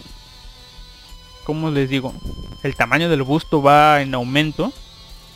como 1.44 1.72
les 1.72 1.90
digo 1.90 2.14
el 2.62 2.76
tamaño 2.76 3.10
del 3.10 3.24
busto 3.24 3.62
va 3.62 4.02
en 4.02 4.14
aumento 4.14 4.74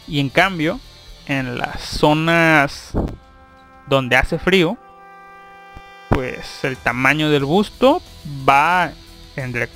y 0.07 0.19
en 0.19 0.29
cambio 0.29 0.79
en 1.27 1.57
las 1.57 1.81
zonas 1.81 2.91
donde 3.87 4.15
hace 4.15 4.39
frío 4.39 4.77
pues 6.13 6.63
el 6.63 6.77
tamaño 6.77 7.29
del 7.29 7.45
busto 7.45 8.01
va 8.47 8.91
en 9.35 9.67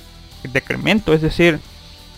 decremento, 0.44 1.12
es 1.12 1.20
decir, 1.20 1.60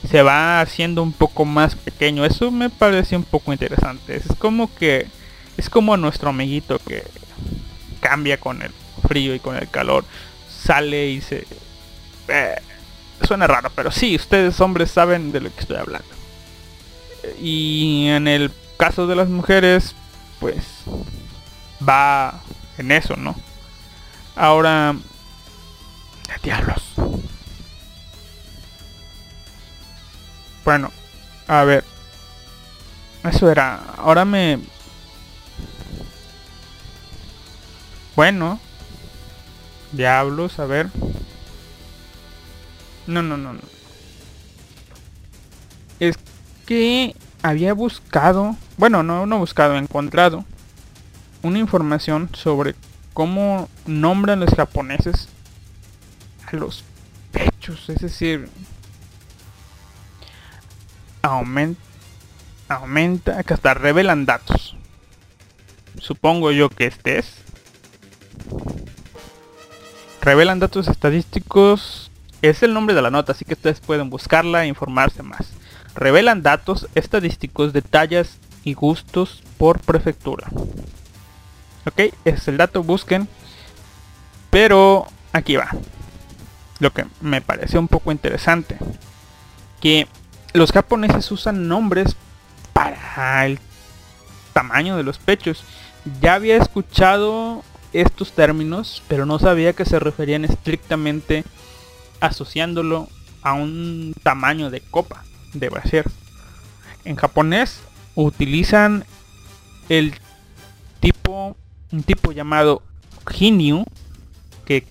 se 0.08 0.22
va 0.22 0.60
haciendo 0.60 1.02
un 1.02 1.12
poco 1.12 1.44
más 1.44 1.74
pequeño. 1.74 2.24
Eso 2.24 2.50
me 2.50 2.70
parece 2.70 3.16
un 3.16 3.24
poco 3.24 3.52
interesante. 3.52 4.16
Es 4.16 4.26
como 4.38 4.72
que 4.74 5.06
es 5.56 5.70
como 5.70 5.96
nuestro 5.96 6.30
amiguito 6.30 6.78
que 6.78 7.04
cambia 8.00 8.38
con 8.38 8.62
el 8.62 8.72
frío 9.06 9.34
y 9.34 9.40
con 9.40 9.56
el 9.56 9.68
calor. 9.68 10.04
Sale 10.48 11.08
y 11.08 11.20
se... 11.20 11.46
Eh, 12.28 12.56
suena 13.22 13.46
raro, 13.46 13.70
pero 13.74 13.90
sí, 13.90 14.16
ustedes 14.16 14.60
hombres 14.60 14.90
saben 14.90 15.32
de 15.32 15.40
lo 15.40 15.54
que 15.54 15.60
estoy 15.60 15.76
hablando. 15.76 16.08
Y 17.40 18.06
en 18.08 18.28
el 18.28 18.50
caso 18.80 19.06
de 19.06 19.14
las 19.14 19.28
mujeres, 19.28 19.94
pues 20.40 20.64
va 21.86 22.40
en 22.78 22.90
eso, 22.92 23.14
¿no? 23.14 23.36
Ahora... 24.34 24.96
Diablos. 26.42 26.94
Bueno, 30.64 30.90
a 31.46 31.64
ver. 31.64 31.84
Eso 33.22 33.50
era. 33.50 33.82
Ahora 33.98 34.24
me... 34.24 34.58
Bueno. 38.16 38.58
Diablos, 39.92 40.58
a 40.58 40.64
ver. 40.64 40.88
No, 43.06 43.22
no, 43.22 43.36
no, 43.36 43.52
no. 43.52 43.60
Es 45.98 46.16
que 46.64 47.14
había 47.42 47.72
buscado, 47.74 48.56
bueno, 48.76 49.02
no, 49.02 49.26
no 49.26 49.38
buscado, 49.38 49.76
encontrado 49.76 50.44
una 51.42 51.58
información 51.58 52.30
sobre 52.34 52.74
cómo 53.14 53.68
nombran 53.86 54.40
los 54.40 54.50
japoneses 54.50 55.28
a 56.46 56.56
los 56.56 56.84
pechos, 57.32 57.88
es 57.88 58.00
decir, 58.00 58.48
aumenta, 61.22 61.80
aumenta, 62.68 63.42
que 63.42 63.54
hasta 63.54 63.74
revelan 63.74 64.26
datos. 64.26 64.76
Supongo 65.98 66.52
yo 66.52 66.68
que 66.68 66.86
este 66.86 67.18
es. 67.18 67.34
Revelan 70.20 70.60
datos 70.60 70.88
estadísticos. 70.88 72.10
Es 72.42 72.62
el 72.62 72.72
nombre 72.72 72.94
de 72.94 73.02
la 73.02 73.10
nota, 73.10 73.32
así 73.32 73.44
que 73.44 73.54
ustedes 73.54 73.80
pueden 73.80 74.08
buscarla 74.08 74.64
e 74.64 74.68
informarse 74.68 75.22
más. 75.22 75.50
Revelan 75.94 76.42
datos 76.42 76.88
estadísticos 76.94 77.72
de 77.72 77.82
tallas 77.82 78.38
y 78.64 78.74
gustos 78.74 79.42
por 79.58 79.80
prefectura. 79.80 80.48
Ok, 81.86 82.14
es 82.24 82.48
el 82.48 82.56
dato, 82.56 82.82
busquen. 82.82 83.28
Pero 84.50 85.06
aquí 85.32 85.56
va. 85.56 85.68
Lo 86.78 86.92
que 86.92 87.04
me 87.20 87.42
pareció 87.42 87.78
un 87.78 87.88
poco 87.88 88.10
interesante. 88.10 88.78
Que 89.80 90.08
los 90.54 90.72
japoneses 90.72 91.30
usan 91.30 91.68
nombres 91.68 92.16
para 92.72 93.46
el 93.46 93.58
tamaño 94.54 94.96
de 94.96 95.02
los 95.02 95.18
pechos. 95.18 95.62
Ya 96.20 96.34
había 96.34 96.56
escuchado 96.56 97.62
estos 97.92 98.32
términos, 98.32 99.02
pero 99.08 99.26
no 99.26 99.38
sabía 99.38 99.74
que 99.74 99.84
se 99.84 99.98
referían 99.98 100.44
estrictamente 100.44 101.44
asociándolo 102.20 103.08
a 103.42 103.54
un 103.54 104.14
tamaño 104.22 104.70
de 104.70 104.80
copa 104.80 105.24
de 105.54 105.68
brasier. 105.68 106.04
En 107.04 107.16
japonés 107.16 107.80
utilizan 108.14 109.04
el 109.88 110.14
tipo 111.00 111.56
un 111.92 112.02
tipo 112.02 112.32
llamado 112.32 112.82
Hinyu 113.28 113.84
que 114.64 114.86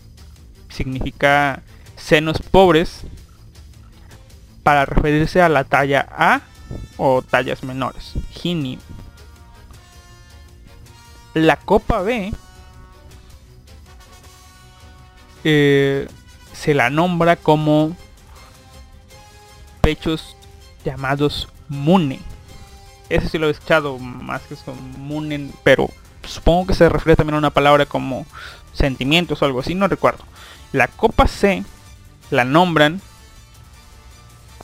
significa 0.70 1.62
senos 1.96 2.42
pobres 2.42 3.02
para 4.64 4.86
referirse 4.86 5.42
a 5.42 5.50
la 5.50 5.64
talla 5.64 6.08
A 6.12 6.42
o 6.98 7.22
tallas 7.22 7.64
menores. 7.64 8.14
Hinyu. 8.44 8.80
La 11.34 11.58
copa 11.58 12.02
B 12.02 12.34
eh, 15.44 16.08
se 16.60 16.74
la 16.74 16.90
nombra 16.90 17.38
como 17.38 17.96
pechos 19.82 20.36
llamados 20.84 21.48
Mune. 21.70 22.20
Ese 23.08 23.30
sí 23.30 23.38
lo 23.38 23.48
he 23.48 23.52
escuchado 23.52 23.98
más 23.98 24.42
que 24.42 24.56
son 24.58 24.76
Munen, 25.00 25.54
pero 25.64 25.90
supongo 26.28 26.68
que 26.68 26.74
se 26.74 26.90
refiere 26.90 27.16
también 27.16 27.36
a 27.36 27.40
una 27.40 27.50
palabra 27.50 27.86
como 27.86 28.26
sentimientos 28.74 29.42
o 29.42 29.46
algo 29.46 29.62
así, 29.62 29.74
no 29.74 29.88
recuerdo. 29.88 30.26
La 30.74 30.88
copa 30.88 31.28
C 31.28 31.64
la 32.30 32.44
nombran 32.44 33.02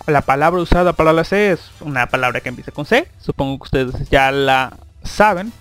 la 0.05 0.21
palabra 0.21 0.62
usada 0.62 0.93
para 0.93 1.13
la 1.13 1.23
C 1.23 1.53
es 1.53 1.71
una 1.79 2.08
palabra 2.08 2.41
que 2.41 2.49
empieza 2.49 2.71
con 2.71 2.86
C. 2.86 3.10
Supongo 3.19 3.58
que 3.58 3.63
ustedes 3.63 4.10
ya 4.10 4.31
la 4.31 4.77
saben. 5.03 5.51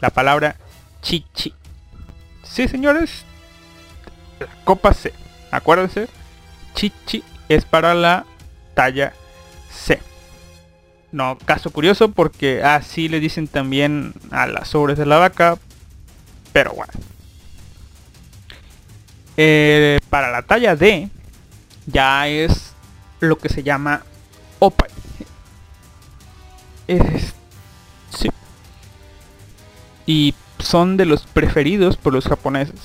La 0.00 0.10
palabra 0.10 0.56
chichi. 1.02 1.52
Sí, 2.42 2.68
señores. 2.68 3.24
La 4.38 4.46
copa 4.64 4.94
C. 4.94 5.12
Acuérdense. 5.50 6.08
Chichi 6.74 7.22
es 7.48 7.64
para 7.64 7.94
la 7.94 8.24
talla 8.74 9.12
C. 9.70 10.00
No, 11.12 11.36
caso 11.44 11.70
curioso 11.70 12.12
porque 12.12 12.62
así 12.62 13.08
le 13.08 13.18
dicen 13.18 13.48
también 13.48 14.12
a 14.30 14.46
las 14.46 14.68
sobres 14.68 14.98
de 14.98 15.06
la 15.06 15.18
vaca. 15.18 15.58
Pero 16.52 16.72
bueno. 16.72 16.92
Eh, 19.36 19.98
para 20.10 20.30
la 20.30 20.42
talla 20.42 20.76
D 20.76 21.08
ya 21.86 22.28
es 22.28 22.74
lo 23.20 23.38
que 23.38 23.48
se 23.48 23.62
llama 23.62 24.02
Opai. 24.58 24.90
Es, 26.86 27.34
sí. 28.16 28.30
Y 30.06 30.34
son 30.58 30.96
de 30.96 31.06
los 31.06 31.26
preferidos 31.26 31.96
por 31.96 32.12
los 32.12 32.26
japoneses. 32.26 32.80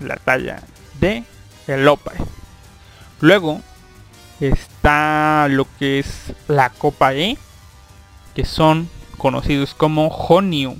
La 0.00 0.16
talla 0.16 0.62
de 1.00 1.24
el 1.68 1.86
Opai. 1.86 2.16
Luego 3.20 3.60
está 4.40 5.46
lo 5.48 5.66
que 5.78 5.98
es 5.98 6.32
la 6.48 6.70
Copa 6.70 7.14
E, 7.14 7.38
que 8.34 8.44
son 8.44 8.88
conocidos 9.16 9.74
como 9.74 10.08
Honyu 10.08 10.76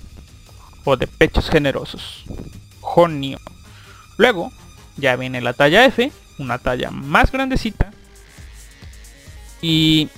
o 0.85 0.97
de 0.97 1.07
pechos 1.07 1.51
generosos. 1.51 2.25
Honyu. 2.81 3.39
Luego 4.17 4.53
ya 4.97 5.17
viene 5.17 5.41
la 5.41 5.53
talla 5.53 5.85
F, 5.85 6.11
una 6.39 6.59
talla 6.59 6.91
más 6.91 7.31
grandecita, 7.31 7.91
y 9.61 10.09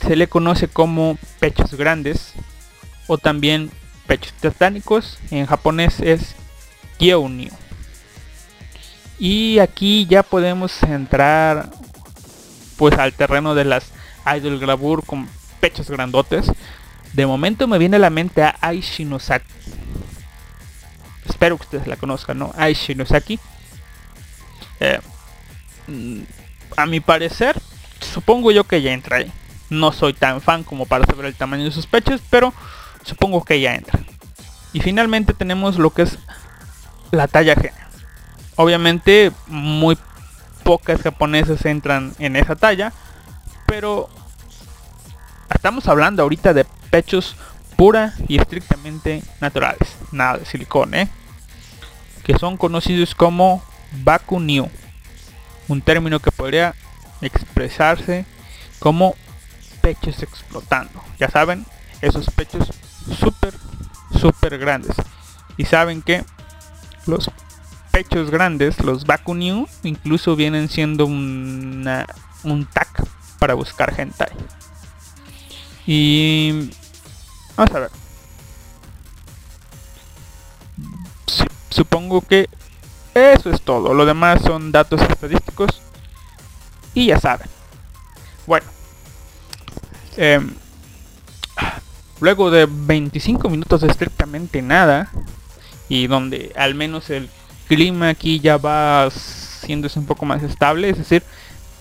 se 0.00 0.16
le 0.16 0.28
conoce 0.28 0.68
como 0.68 1.18
pechos 1.40 1.74
grandes 1.74 2.34
o 3.06 3.18
también 3.18 3.70
pechos 4.06 4.32
titánicos. 4.34 5.18
En 5.30 5.46
japonés 5.46 6.00
es 6.00 6.34
Gyeonyu. 6.98 7.50
Y 9.20 9.58
aquí 9.58 10.06
ya 10.06 10.22
podemos 10.22 10.82
entrar 10.82 11.68
pues 12.78 12.98
al 12.98 13.12
terreno 13.12 13.54
de 13.54 13.66
las 13.66 13.92
idol 14.34 14.58
gravure 14.58 15.02
con 15.04 15.28
pechos 15.60 15.90
grandotes. 15.90 16.50
De 17.12 17.26
momento 17.26 17.68
me 17.68 17.76
viene 17.76 17.96
a 17.96 18.00
la 18.00 18.08
mente 18.08 18.42
a 18.42 18.56
Aishinosaki. 18.62 19.44
Espero 21.28 21.58
que 21.58 21.64
ustedes 21.64 21.86
la 21.86 21.96
conozcan, 21.96 22.38
¿no? 22.38 22.50
Aishinosaki. 22.56 23.38
Eh, 24.80 24.98
mm, 25.86 26.22
a 26.78 26.86
mi 26.86 27.00
parecer 27.00 27.60
supongo 28.00 28.52
yo 28.52 28.64
que 28.64 28.80
ya 28.80 28.92
entra 28.92 29.18
ahí. 29.18 29.30
No 29.68 29.92
soy 29.92 30.14
tan 30.14 30.40
fan 30.40 30.64
como 30.64 30.86
para 30.86 31.04
saber 31.04 31.26
el 31.26 31.34
tamaño 31.34 31.64
de 31.64 31.72
sus 31.72 31.86
pechos, 31.86 32.22
pero 32.30 32.54
supongo 33.04 33.44
que 33.44 33.60
ya 33.60 33.74
entra. 33.74 34.00
Y 34.72 34.80
finalmente 34.80 35.34
tenemos 35.34 35.76
lo 35.76 35.90
que 35.90 36.02
es 36.02 36.18
la 37.10 37.28
talla 37.28 37.54
G. 37.54 37.70
Obviamente 38.60 39.32
muy 39.46 39.96
pocas 40.64 41.00
japonesas 41.00 41.64
entran 41.64 42.12
en 42.18 42.36
esa 42.36 42.56
talla, 42.56 42.92
pero 43.64 44.10
estamos 45.48 45.88
hablando 45.88 46.22
ahorita 46.22 46.52
de 46.52 46.66
pechos 46.90 47.36
pura 47.76 48.12
y 48.28 48.38
estrictamente 48.38 49.22
naturales, 49.40 49.96
nada 50.12 50.36
de 50.36 50.44
silicona, 50.44 51.00
¿eh? 51.00 51.08
que 52.22 52.36
son 52.36 52.58
conocidos 52.58 53.14
como 53.14 53.64
Baku 53.92 54.38
New, 54.38 54.68
un 55.68 55.80
término 55.80 56.20
que 56.20 56.30
podría 56.30 56.74
expresarse 57.22 58.26
como 58.78 59.14
pechos 59.80 60.22
explotando. 60.22 61.02
Ya 61.18 61.30
saben, 61.30 61.64
esos 62.02 62.26
pechos 62.28 62.68
súper, 63.18 63.54
súper 64.20 64.58
grandes. 64.58 64.96
Y 65.56 65.64
saben 65.64 66.02
que 66.02 66.26
los 67.06 67.30
pechos 67.90 68.30
grandes, 68.30 68.78
los 68.80 69.04
Baku 69.04 69.34
incluso 69.82 70.36
vienen 70.36 70.68
siendo 70.68 71.06
una, 71.06 72.06
un 72.42 72.66
tag 72.66 72.88
para 73.38 73.54
buscar 73.54 73.94
hentai. 73.98 74.30
Y 75.86 76.70
vamos 77.56 77.74
a 77.74 77.78
ver. 77.80 77.90
supongo 81.80 82.20
que 82.20 82.48
eso 83.14 83.50
es 83.50 83.62
todo. 83.62 83.94
Lo 83.94 84.04
demás 84.04 84.42
son 84.42 84.70
datos 84.70 85.00
estadísticos 85.00 85.80
Y 86.94 87.06
ya 87.06 87.18
saben. 87.18 87.48
Bueno. 88.46 88.66
Em, 90.16 90.52
luego 92.20 92.50
de 92.50 92.66
25 92.68 93.48
minutos 93.48 93.80
de 93.80 93.88
estrictamente 93.88 94.60
nada. 94.60 95.10
Y 95.88 96.06
donde 96.06 96.52
al 96.54 96.74
menos 96.74 97.10
el 97.10 97.30
clima 97.70 98.08
aquí 98.08 98.40
ya 98.40 98.56
va 98.56 99.08
siéndose 99.12 100.00
un 100.00 100.06
poco 100.06 100.26
más 100.26 100.42
estable. 100.42 100.90
Es 100.90 100.98
decir, 100.98 101.22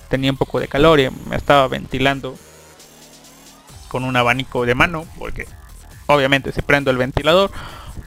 tenía 0.08 0.30
un 0.30 0.38
poco 0.38 0.60
de 0.60 0.68
calor 0.68 1.00
y 1.00 1.10
me 1.28 1.36
estaba 1.36 1.68
ventilando 1.68 2.38
con 3.88 4.04
un 4.04 4.16
abanico 4.16 4.68
de 4.68 4.76
mano. 4.76 5.06
Porque 5.18 5.48
obviamente 6.06 6.52
si 6.52 6.62
prendo 6.62 6.92
el 6.92 6.98
ventilador 6.98 7.50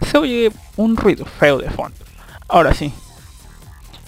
se 0.09 0.17
oye 0.17 0.53
un 0.77 0.97
ruido 0.97 1.27
feo 1.27 1.59
de 1.59 1.71
fondo. 1.71 1.99
Ahora 2.47 2.73
sí. 2.73 2.95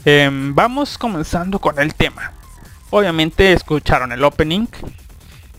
Em, 0.05 0.55
vamos 0.55 0.97
comenzando 0.97 1.59
con 1.59 1.81
el 1.81 1.97
tema. 1.97 2.31
Obviamente 2.91 3.53
escucharon 3.53 4.13
el 4.13 4.23
opening, 4.23 4.69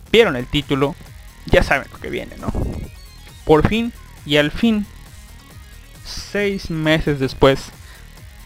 vieron 0.10 0.38
el 0.38 0.46
título, 0.46 0.96
ya 1.48 1.64
saben 1.64 1.90
lo 1.92 2.00
que 2.00 2.10
viene, 2.10 2.38
¿no? 2.38 2.48
Por 3.44 3.68
fin 3.68 3.92
y 4.26 4.38
al 4.38 4.52
fin, 4.52 4.86
seis 6.06 6.70
meses 6.70 7.20
después, 7.20 7.72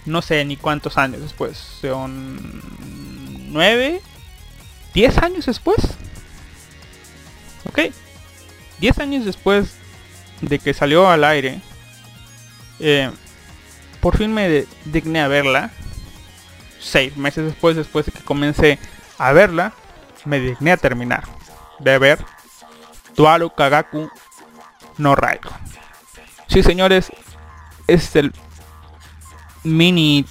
no 0.05 0.21
sé 0.21 0.43
ni 0.45 0.57
cuántos 0.57 0.97
años 0.97 1.21
después, 1.21 1.57
son 1.57 2.61
nueve, 3.51 4.01
diez 4.93 5.17
años 5.17 5.45
después. 5.45 5.77
Ok, 7.69 7.93
diez 8.79 8.97
años 8.99 9.25
después 9.25 9.75
de 10.41 10.59
que 10.59 10.73
salió 10.73 11.09
al 11.09 11.23
aire, 11.23 11.61
eh, 12.79 13.11
por 13.99 14.17
fin 14.17 14.33
me 14.33 14.65
digné 14.85 15.21
a 15.21 15.27
verla 15.27 15.71
seis 16.79 17.17
meses 17.17 17.45
después, 17.45 17.75
después 17.75 18.05
de 18.05 18.11
que 18.11 18.23
comencé 18.23 18.79
a 19.17 19.33
verla, 19.33 19.73
me 20.25 20.39
digné 20.39 20.71
a 20.71 20.77
terminar 20.77 21.23
de 21.79 21.97
ver 21.97 22.19
Tuaru 23.15 23.49
Kagaku 23.49 24.09
no 24.97 25.15
Raigo. 25.15 25.51
Sí, 26.47 26.63
señores, 26.63 27.11
es 27.87 28.15
el 28.15 28.33
mini 29.63 30.25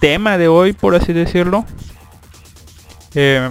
tema 0.00 0.38
de 0.38 0.48
hoy, 0.48 0.72
por 0.72 0.94
así 0.94 1.12
decirlo. 1.12 1.64
Eh, 3.14 3.50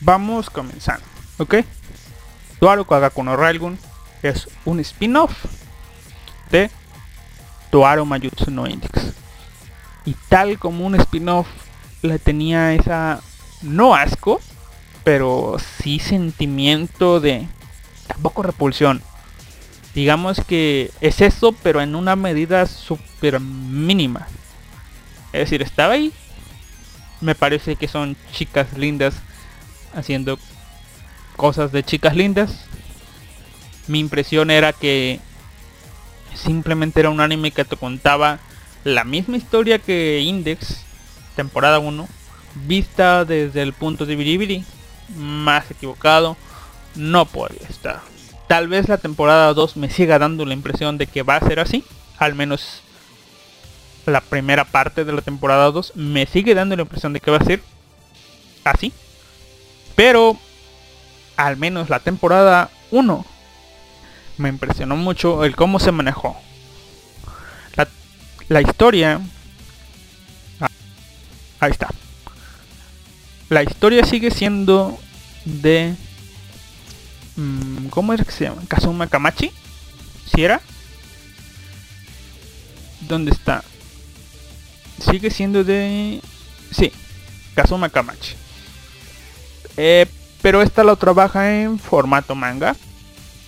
vamos 0.00 0.50
comenzando, 0.50 1.04
¿ok? 1.38 1.56
Tuaru 2.58 2.84
Kagaku 2.84 3.22
no 3.22 3.36
Railgun 3.36 3.78
es 4.22 4.48
un 4.64 4.80
spin-off 4.80 5.32
de 6.50 6.70
Tuaru 7.70 8.04
Mayutsu 8.06 8.50
no 8.50 8.66
Index 8.66 9.12
y 10.04 10.14
tal 10.28 10.58
como 10.58 10.86
un 10.86 10.94
spin-off 10.94 11.46
le 12.02 12.18
tenía 12.18 12.72
esa 12.72 13.20
no 13.62 13.94
asco 13.94 14.40
pero 15.04 15.56
sí 15.80 15.98
sentimiento 15.98 17.20
de 17.20 17.46
tampoco 18.06 18.42
repulsión 18.42 19.02
digamos 19.96 20.42
que 20.46 20.90
es 21.00 21.22
eso 21.22 21.52
pero 21.62 21.80
en 21.80 21.94
una 21.94 22.16
medida 22.16 22.66
súper 22.66 23.40
mínima. 23.40 24.28
Es 25.32 25.40
decir 25.40 25.62
estaba 25.62 25.94
ahí. 25.94 26.12
Me 27.22 27.34
parece 27.34 27.76
que 27.76 27.88
son 27.88 28.14
chicas 28.30 28.76
lindas 28.76 29.14
haciendo 29.94 30.38
cosas 31.36 31.72
de 31.72 31.82
chicas 31.82 32.14
lindas. 32.14 32.66
Mi 33.86 33.98
impresión 33.98 34.50
era 34.50 34.74
que 34.74 35.18
simplemente 36.34 37.00
era 37.00 37.08
un 37.08 37.22
anime 37.22 37.50
que 37.50 37.64
te 37.64 37.78
contaba 37.78 38.38
la 38.84 39.04
misma 39.04 39.38
historia 39.38 39.78
que 39.78 40.20
Index, 40.20 40.84
temporada 41.36 41.78
1, 41.78 42.06
vista 42.66 43.24
desde 43.24 43.62
el 43.62 43.72
punto 43.72 44.04
de 44.04 44.14
Biribiri, 44.14 44.62
más 45.16 45.70
equivocado, 45.70 46.36
no 46.94 47.24
podría 47.24 47.66
estar. 47.66 48.15
Tal 48.48 48.68
vez 48.68 48.88
la 48.88 48.98
temporada 48.98 49.52
2 49.54 49.76
me 49.76 49.90
siga 49.90 50.18
dando 50.18 50.44
la 50.44 50.54
impresión 50.54 50.98
de 50.98 51.06
que 51.06 51.22
va 51.22 51.36
a 51.36 51.46
ser 51.46 51.60
así, 51.60 51.84
al 52.18 52.34
menos 52.34 52.82
la 54.06 54.20
primera 54.20 54.64
parte 54.64 55.04
de 55.04 55.12
la 55.12 55.20
temporada 55.20 55.70
2 55.70 55.92
me 55.96 56.26
sigue 56.26 56.54
dando 56.54 56.76
la 56.76 56.82
impresión 56.82 57.12
de 57.12 57.20
que 57.20 57.30
va 57.30 57.38
a 57.38 57.44
ser 57.44 57.60
así. 58.64 58.92
Pero 59.96 60.38
al 61.36 61.56
menos 61.56 61.90
la 61.90 62.00
temporada 62.00 62.70
1 62.92 63.26
me 64.38 64.48
impresionó 64.48 64.96
mucho 64.96 65.44
el 65.44 65.56
cómo 65.56 65.78
se 65.78 65.92
manejó 65.92 66.36
la 68.48 68.60
historia 68.60 69.20
ah, 70.60 70.68
ahí 71.60 71.70
está 71.70 71.88
la 73.48 73.62
historia 73.62 74.04
sigue 74.04 74.30
siendo 74.30 74.98
de 75.44 75.94
¿cómo 77.90 78.12
es 78.12 78.24
que 78.24 78.32
se 78.32 78.44
llama? 78.44 78.62
Kazuma 78.68 79.06
Kamachi 79.06 79.50
si 80.32 80.44
era? 80.44 80.60
¿dónde 83.02 83.30
está? 83.30 83.62
sigue 84.98 85.30
siendo 85.30 85.62
de 85.64 86.20
sí 86.70 86.92
Kazuma 87.54 87.88
Kamachi 87.88 88.34
eh, 89.76 90.06
pero 90.40 90.62
esta 90.62 90.82
lo 90.82 90.96
trabaja 90.96 91.60
en 91.60 91.78
formato 91.78 92.34
manga 92.34 92.74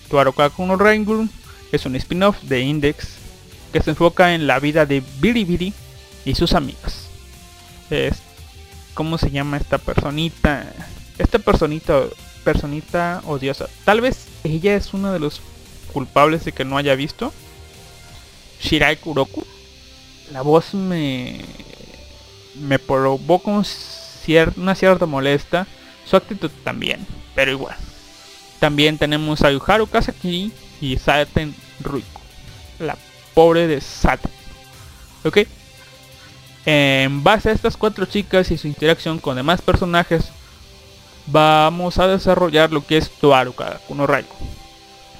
Tuarokaku 0.09 0.65
no 0.65 0.75
Rengun 0.75 1.29
es 1.71 1.85
un 1.85 1.95
spin-off 1.95 2.41
de 2.43 2.61
Index 2.61 3.19
que 3.71 3.81
se 3.81 3.91
enfoca 3.91 4.33
en 4.33 4.47
la 4.47 4.59
vida 4.59 4.85
de 4.85 5.03
Billy 5.19 5.73
y 6.25 6.35
sus 6.35 6.53
amigas. 6.53 7.07
Es, 7.89 8.17
¿Cómo 8.93 9.17
se 9.17 9.31
llama 9.31 9.57
esta 9.57 9.77
personita? 9.77 10.65
Esta 11.17 11.39
personita, 11.39 12.03
personita 12.43 13.21
odiosa. 13.25 13.67
Tal 13.85 14.01
vez 14.01 14.27
ella 14.43 14.75
es 14.75 14.93
uno 14.93 15.11
de 15.11 15.19
los 15.19 15.41
culpables 15.93 16.45
de 16.45 16.51
que 16.51 16.65
no 16.65 16.77
haya 16.77 16.95
visto. 16.95 17.33
Shirai 18.61 18.97
Kuroku. 18.97 19.45
La 20.31 20.41
voz 20.41 20.73
me 20.73 21.41
me 22.55 22.79
provoca 22.79 23.51
una 23.51 24.75
cierta 24.75 25.05
molesta. 25.05 25.67
Su 26.05 26.15
actitud 26.15 26.51
también, 26.63 27.05
pero 27.35 27.51
igual. 27.51 27.75
También 28.59 28.97
tenemos 28.97 29.41
a 29.41 29.51
Yuharu 29.51 29.87
Kasaki 29.87 30.51
y 30.81 30.97
Saten 30.97 31.55
Ruiko. 31.81 32.21
La 32.79 32.97
pobre 33.33 33.67
de 33.67 33.79
Sat. 33.79 34.19
¿Ok? 35.23 35.39
En 36.65 37.23
base 37.23 37.49
a 37.49 37.53
estas 37.53 37.77
cuatro 37.77 38.05
chicas 38.05 38.51
y 38.51 38.57
su 38.57 38.67
interacción 38.67 39.19
con 39.19 39.35
demás 39.35 39.61
personajes, 39.61 40.29
vamos 41.31 41.97
a 41.97 42.07
desarrollar 42.07 42.71
lo 42.71 42.85
que 42.85 42.97
es 42.97 43.09
Tuaru 43.09 43.53
Kagakuno 43.53 44.07
Raiko. 44.07 44.35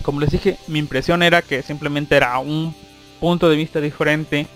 Como 0.03 0.19
les 0.19 0.31
dije, 0.31 0.57
mi 0.67 0.79
impresión 0.79 1.23
era 1.23 1.41
que 1.41 1.61
simplemente 1.61 2.15
era 2.15 2.39
un 2.39 2.75
punto 3.19 3.49
de 3.49 3.55
vista 3.55 3.81
diferente 3.81 4.47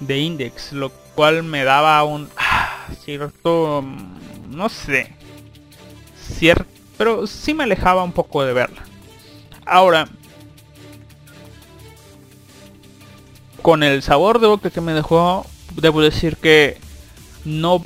de 0.00 0.18
Index, 0.18 0.72
lo 0.72 0.90
cual 1.14 1.42
me 1.42 1.64
daba 1.64 2.02
un 2.04 2.28
ah, 2.36 2.86
cierto, 3.04 3.82
mm, 3.82 4.56
no 4.56 4.68
sé, 4.68 5.12
cierto, 6.16 6.66
pero 6.96 7.26
sí 7.26 7.54
me 7.54 7.64
alejaba 7.64 8.04
un 8.04 8.12
poco 8.12 8.44
de 8.44 8.52
verla. 8.52 8.82
Ahora, 9.64 10.08
con 13.62 13.82
el 13.82 14.02
sabor 14.02 14.38
de 14.38 14.46
boca 14.46 14.70
que 14.70 14.80
me 14.80 14.92
dejó, 14.92 15.44
debo 15.74 16.00
decir 16.00 16.36
que 16.36 16.78
no, 17.44 17.82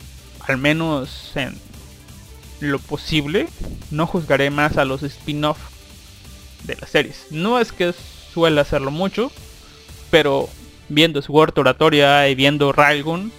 al 0.46 0.58
menos 0.58 1.32
en 1.36 1.58
lo 2.62 2.78
posible, 2.78 3.48
no 3.90 4.06
juzgaré 4.06 4.50
más 4.50 4.78
a 4.78 4.84
los 4.84 5.02
spin-off 5.02 5.58
de 6.64 6.76
las 6.76 6.90
series. 6.90 7.26
No 7.30 7.58
es 7.58 7.72
que 7.72 7.92
suele 7.92 8.60
hacerlo 8.60 8.90
mucho, 8.90 9.30
pero 10.10 10.48
viendo 10.88 11.20
Sword 11.20 11.58
Oratoria 11.58 12.28
y 12.28 12.34
viendo 12.34 12.72
Railgun, 12.72 13.32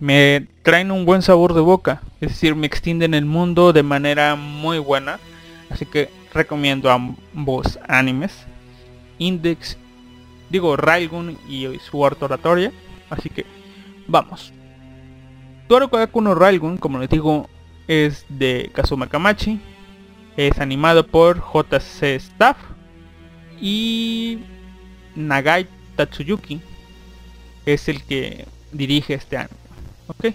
me 0.00 0.48
traen 0.62 0.90
un 0.90 1.04
buen 1.04 1.22
sabor 1.22 1.54
de 1.54 1.60
boca. 1.60 2.02
Es 2.20 2.30
decir, 2.30 2.54
me 2.56 2.66
extienden 2.66 3.14
el 3.14 3.24
mundo 3.24 3.72
de 3.72 3.82
manera 3.82 4.34
muy 4.34 4.78
buena. 4.78 5.20
Así 5.70 5.86
que 5.86 6.10
recomiendo 6.32 6.90
ambos 6.90 7.78
animes. 7.88 8.32
Index 9.18 9.78
digo 10.50 10.76
Railgun 10.76 11.38
y 11.48 11.68
su 11.78 12.00
oratoria. 12.00 12.72
Así 13.08 13.30
que 13.30 13.46
vamos. 14.06 14.52
Toro 15.68 15.88
Kagaku 15.88 16.20
no 16.20 16.34
Railgun, 16.34 16.76
como 16.76 16.98
les 16.98 17.08
digo, 17.08 17.48
es 17.88 18.24
de 18.28 18.70
Kazuma 18.74 19.08
Kamachi. 19.08 19.60
Es 20.36 20.58
animado 20.58 21.06
por 21.06 21.38
JC 21.38 22.16
Staff 22.16 22.56
y 23.60 24.38
Nagai 25.14 25.68
Tatsuyuki 25.96 26.60
es 27.66 27.88
el 27.88 28.02
que 28.02 28.46
dirige 28.72 29.14
este 29.14 29.36
año. 29.36 29.48
¿Ok? 30.08 30.34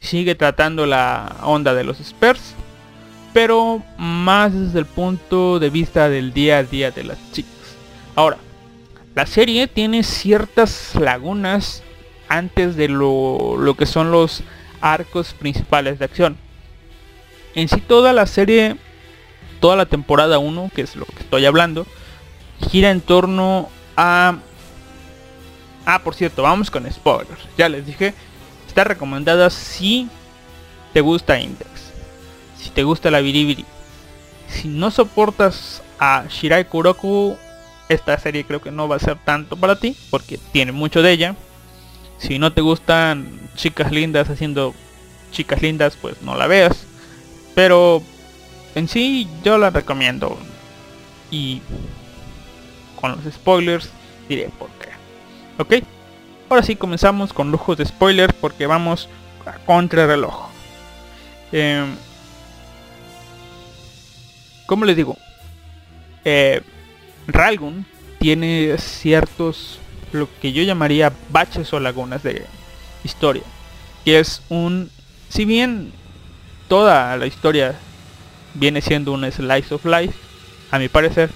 Sigue 0.00 0.34
tratando 0.34 0.86
la 0.86 1.36
onda 1.42 1.74
de 1.74 1.84
los 1.84 2.00
Spurs, 2.00 2.54
pero 3.32 3.82
más 3.98 4.52
desde 4.52 4.80
el 4.80 4.86
punto 4.86 5.58
de 5.58 5.70
vista 5.70 6.08
del 6.08 6.32
día 6.32 6.58
a 6.58 6.64
día 6.64 6.90
de 6.90 7.04
las 7.04 7.18
chicas. 7.32 7.52
Ahora, 8.16 8.38
la 9.14 9.26
serie 9.26 9.68
tiene 9.68 10.02
ciertas 10.02 10.94
lagunas 10.96 11.82
antes 12.28 12.76
de 12.76 12.88
lo, 12.88 13.74
que 13.78 13.86
son 13.86 14.10
los 14.10 14.42
arcos 14.80 15.34
principales 15.34 15.98
de 15.98 16.04
acción. 16.06 16.36
En 17.54 17.68
sí 17.68 17.80
toda 17.80 18.12
la 18.12 18.26
serie, 18.26 18.76
toda 19.60 19.76
la 19.76 19.86
temporada 19.86 20.38
1, 20.38 20.70
que 20.74 20.82
es 20.82 20.96
lo 20.96 21.04
que 21.04 21.20
estoy 21.20 21.46
hablando, 21.46 21.86
gira 22.70 22.90
en 22.90 23.00
torno 23.00 23.68
a... 23.96 24.36
Ah, 25.84 26.02
por 26.02 26.14
cierto, 26.14 26.42
vamos 26.42 26.70
con 26.70 26.90
spoilers. 26.90 27.40
Ya 27.58 27.68
les 27.68 27.84
dije, 27.84 28.14
está 28.66 28.84
recomendada 28.84 29.50
si 29.50 30.08
te 30.92 31.00
gusta 31.00 31.38
Index, 31.38 31.68
si 32.58 32.70
te 32.70 32.84
gusta 32.84 33.10
la 33.10 33.20
Biribiri. 33.20 33.64
Si 34.48 34.68
no 34.68 34.90
soportas 34.90 35.82
a 35.98 36.24
Shirai 36.28 36.68
Kuroku, 36.68 37.36
esta 37.88 38.18
serie 38.18 38.44
creo 38.44 38.60
que 38.60 38.70
no 38.70 38.88
va 38.88 38.96
a 38.96 39.00
ser 39.00 39.16
tanto 39.24 39.56
para 39.56 39.76
ti, 39.76 39.96
porque 40.10 40.38
tiene 40.52 40.72
mucho 40.72 41.02
de 41.02 41.12
ella. 41.12 41.36
Si 42.18 42.38
no 42.38 42.52
te 42.52 42.60
gustan 42.60 43.40
chicas 43.56 43.90
lindas 43.90 44.30
haciendo 44.30 44.74
chicas 45.32 45.62
lindas, 45.62 45.96
pues 46.00 46.22
no 46.22 46.36
la 46.36 46.46
veas. 46.46 46.86
Pero 47.54 48.02
en 48.74 48.88
sí 48.88 49.28
yo 49.44 49.58
la 49.58 49.70
recomiendo. 49.70 50.38
Y 51.30 51.60
con 53.00 53.12
los 53.12 53.34
spoilers 53.34 53.90
diré 54.28 54.50
por 54.58 54.68
qué. 54.70 54.88
¿Ok? 55.58 55.84
Ahora 56.48 56.62
sí 56.62 56.76
comenzamos 56.76 57.32
con 57.32 57.50
lujos 57.50 57.78
de 57.78 57.86
spoilers 57.86 58.34
porque 58.34 58.66
vamos 58.66 59.08
a 59.46 59.58
contrarreloj. 59.64 60.48
Eh, 61.50 61.84
¿Cómo 64.66 64.84
les 64.84 64.96
digo? 64.96 65.16
Eh, 66.24 66.62
Ralgun 67.26 67.84
tiene 68.18 68.76
ciertos, 68.78 69.78
lo 70.12 70.28
que 70.40 70.52
yo 70.52 70.62
llamaría 70.62 71.12
baches 71.30 71.72
o 71.72 71.80
lagunas 71.80 72.22
de 72.22 72.46
historia. 73.04 73.42
Que 74.04 74.18
es 74.18 74.42
un, 74.48 74.90
si 75.28 75.44
bien 75.44 75.92
toda 76.72 77.14
la 77.18 77.26
historia 77.26 77.74
viene 78.54 78.80
siendo 78.80 79.12
un 79.12 79.30
slice 79.30 79.74
of 79.74 79.84
life, 79.84 80.14
a 80.70 80.78
mi 80.78 80.88
parecer, 80.88 81.28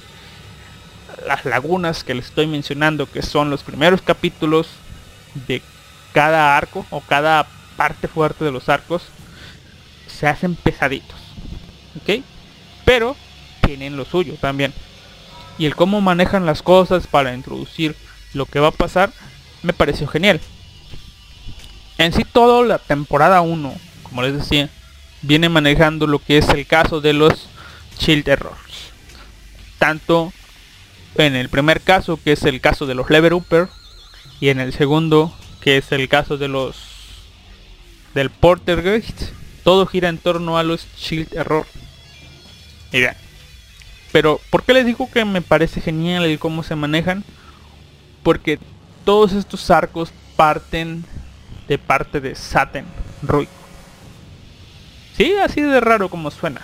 las 1.26 1.44
lagunas 1.44 2.04
que 2.04 2.14
les 2.14 2.24
estoy 2.24 2.46
mencionando, 2.46 3.04
que 3.04 3.20
son 3.20 3.50
los 3.50 3.62
primeros 3.62 4.00
capítulos 4.00 4.66
de 5.46 5.60
cada 6.14 6.56
arco 6.56 6.86
o 6.88 7.02
cada 7.02 7.46
parte 7.76 8.08
fuerte 8.08 8.46
de 8.46 8.50
los 8.50 8.70
arcos, 8.70 9.02
se 10.06 10.26
hacen 10.26 10.54
pesaditos. 10.54 11.18
¿Ok? 12.00 12.24
Pero 12.86 13.14
tienen 13.60 13.98
lo 13.98 14.06
suyo 14.06 14.36
también. 14.40 14.72
Y 15.58 15.66
el 15.66 15.76
cómo 15.76 16.00
manejan 16.00 16.46
las 16.46 16.62
cosas 16.62 17.06
para 17.06 17.34
introducir 17.34 17.94
lo 18.32 18.46
que 18.46 18.58
va 18.58 18.68
a 18.68 18.70
pasar, 18.70 19.12
me 19.62 19.74
pareció 19.74 20.06
genial. 20.06 20.40
En 21.98 22.14
sí 22.14 22.24
todo 22.24 22.64
la 22.64 22.78
temporada 22.78 23.42
1, 23.42 23.74
como 24.02 24.22
les 24.22 24.32
decía, 24.32 24.70
viene 25.26 25.48
manejando 25.48 26.06
lo 26.06 26.18
que 26.18 26.38
es 26.38 26.48
el 26.50 26.66
caso 26.66 27.00
de 27.00 27.12
los 27.12 27.48
Shield 27.98 28.28
Errors. 28.28 28.92
Tanto 29.78 30.32
en 31.16 31.34
el 31.34 31.48
primer 31.48 31.80
caso, 31.80 32.18
que 32.22 32.32
es 32.32 32.42
el 32.44 32.60
caso 32.60 32.86
de 32.86 32.94
los 32.94 33.10
Lever 33.10 33.34
Upper, 33.34 33.68
y 34.40 34.50
en 34.50 34.60
el 34.60 34.72
segundo, 34.72 35.34
que 35.60 35.78
es 35.78 35.90
el 35.92 36.08
caso 36.08 36.36
de 36.36 36.48
los 36.48 36.76
del 38.14 38.30
Portergeist, 38.30 39.30
todo 39.62 39.86
gira 39.86 40.08
en 40.08 40.18
torno 40.18 40.56
a 40.56 40.62
los 40.62 40.86
Shield 40.96 41.34
Error. 41.34 41.66
Y. 42.92 43.04
Pero, 44.12 44.40
¿por 44.50 44.62
qué 44.62 44.72
les 44.72 44.86
digo 44.86 45.10
que 45.10 45.24
me 45.24 45.42
parece 45.42 45.80
genial 45.80 46.24
el 46.24 46.38
cómo 46.38 46.62
se 46.62 46.76
manejan? 46.76 47.24
Porque 48.22 48.58
todos 49.04 49.32
estos 49.32 49.70
arcos 49.70 50.12
parten 50.36 51.04
de 51.68 51.78
parte 51.78 52.20
de 52.20 52.34
Saten 52.34 52.86
Ruiko. 53.22 53.55
Sí, 55.16 55.34
así 55.42 55.62
de 55.62 55.80
raro 55.80 56.08
como 56.08 56.30
suena. 56.30 56.60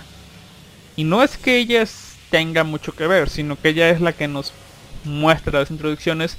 Y 0.95 1.03
no 1.03 1.23
es 1.23 1.37
que 1.37 1.57
ella 1.57 1.83
tenga 2.29 2.63
mucho 2.63 2.93
que 2.93 3.07
ver, 3.07 3.29
sino 3.29 3.55
que 3.55 3.69
ella 3.69 3.89
es 3.89 3.99
la 3.99 4.13
que 4.13 4.27
nos 4.27 4.53
muestra 5.03 5.59
las 5.59 5.71
introducciones 5.71 6.37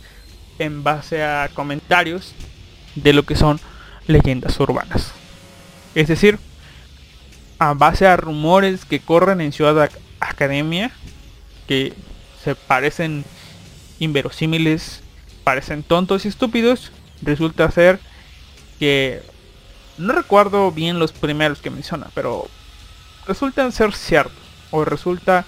en 0.59 0.85
base 0.85 1.23
a 1.25 1.51
comentarios 1.53 2.35
de 2.95 3.13
lo 3.13 3.25
que 3.25 3.35
son 3.35 3.61
leyendas 4.07 4.59
urbanas. 4.61 5.13
Es 5.95 6.09
decir, 6.09 6.39
a 7.59 7.75
base 7.75 8.07
a 8.07 8.17
rumores 8.17 8.85
que 8.85 9.01
corren 9.01 9.41
en 9.41 9.53
Ciudad 9.53 9.91
Academia, 10.21 10.93
que 11.67 11.95
se 12.43 12.55
parecen 12.55 13.25
inverosímiles, 13.99 15.03
parecen 15.45 15.83
tontos 15.83 16.25
y 16.25 16.29
estúpidos, 16.29 16.93
resulta 17.23 17.71
ser 17.71 17.99
que 18.79 19.23
no 19.99 20.13
recuerdo 20.13 20.71
bien 20.73 20.99
los 20.99 21.13
primeros 21.13 21.61
que 21.61 21.71
menciona, 21.71 22.09
pero 22.15 22.49
resultan 23.27 23.73
ser 23.73 23.93
ciertos, 23.93 24.43
o 24.71 24.85
resulta 24.85 25.45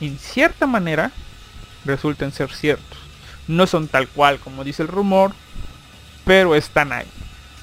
en 0.00 0.18
cierta 0.18 0.66
manera, 0.66 1.12
resultan 1.84 2.32
ser 2.32 2.50
ciertos. 2.50 2.98
No 3.46 3.66
son 3.66 3.88
tal 3.88 4.08
cual 4.08 4.38
como 4.38 4.64
dice 4.64 4.82
el 4.82 4.88
rumor, 4.88 5.32
pero 6.24 6.54
están 6.54 6.92
ahí. 6.92 7.06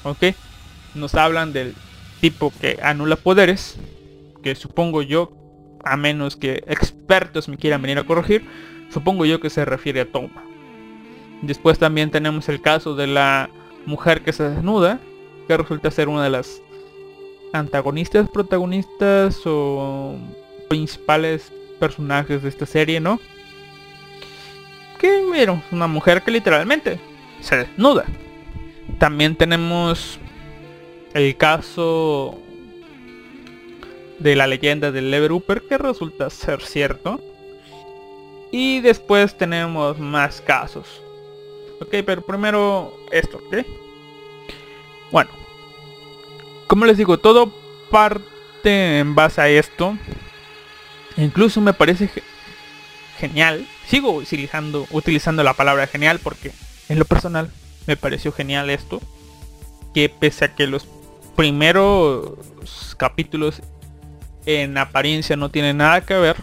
¿Ok? 0.04 0.34
Nos 0.94 1.14
hablan 1.14 1.52
del 1.52 1.74
tipo 2.20 2.52
que 2.60 2.78
anula 2.82 3.16
poderes, 3.16 3.76
que 4.42 4.54
supongo 4.54 5.02
yo, 5.02 5.32
a 5.84 5.96
menos 5.96 6.36
que 6.36 6.64
expertos 6.66 7.48
me 7.48 7.56
quieran 7.56 7.82
venir 7.82 7.98
a 7.98 8.04
corregir, 8.04 8.48
supongo 8.92 9.24
yo 9.24 9.40
que 9.40 9.50
se 9.50 9.64
refiere 9.64 10.00
a 10.00 10.10
Toma. 10.10 10.44
Después 11.42 11.78
también 11.78 12.10
tenemos 12.10 12.48
el 12.48 12.60
caso 12.60 12.94
de 12.94 13.08
la 13.08 13.50
mujer 13.86 14.22
que 14.22 14.32
se 14.32 14.48
desnuda, 14.48 15.00
que 15.46 15.56
resulta 15.56 15.90
ser 15.90 16.08
una 16.08 16.24
de 16.24 16.30
las 16.30 16.62
antagonistas, 17.52 18.28
protagonistas 18.28 19.40
o 19.44 20.16
principales 20.68 21.52
personajes 21.78 22.42
de 22.42 22.48
esta 22.48 22.66
serie, 22.66 23.00
¿no? 23.00 23.20
Que 24.98 25.24
vieron 25.32 25.62
una 25.70 25.86
mujer 25.86 26.22
que 26.22 26.30
literalmente 26.30 26.98
se 27.40 27.56
desnuda. 27.56 28.04
También 28.98 29.36
tenemos 29.36 30.18
el 31.12 31.36
caso 31.36 32.38
de 34.18 34.36
la 34.36 34.46
leyenda 34.46 34.92
del 34.92 35.10
Lever 35.10 35.32
Upper 35.32 35.62
que 35.62 35.76
resulta 35.78 36.30
ser 36.30 36.62
cierto. 36.62 37.20
Y 38.50 38.80
después 38.80 39.36
tenemos 39.36 39.98
más 39.98 40.40
casos. 40.40 41.02
Ok, 41.80 41.96
pero 42.06 42.22
primero 42.22 42.94
esto, 43.10 43.38
¿ok? 43.38 43.66
Bueno, 45.12 45.30
como 46.66 46.86
les 46.86 46.96
digo, 46.96 47.18
todo 47.18 47.52
parte 47.90 48.98
en 48.98 49.14
base 49.14 49.40
a 49.40 49.48
esto. 49.48 49.96
Incluso 51.16 51.60
me 51.60 51.74
parece 51.74 52.10
genial. 53.18 53.68
Sigo 53.86 54.12
utilizando, 54.12 54.86
utilizando 54.90 55.44
la 55.44 55.52
palabra 55.52 55.86
genial 55.86 56.18
porque 56.18 56.50
en 56.88 56.98
lo 56.98 57.04
personal 57.04 57.50
me 57.86 57.96
pareció 57.96 58.32
genial 58.32 58.70
esto. 58.70 59.00
Que 59.94 60.08
pese 60.08 60.46
a 60.46 60.54
que 60.54 60.66
los 60.66 60.88
primeros 61.36 62.96
capítulos 62.96 63.62
en 64.46 64.76
apariencia 64.78 65.36
no 65.36 65.50
tienen 65.50 65.76
nada 65.76 66.00
que 66.00 66.14
ver 66.14 66.36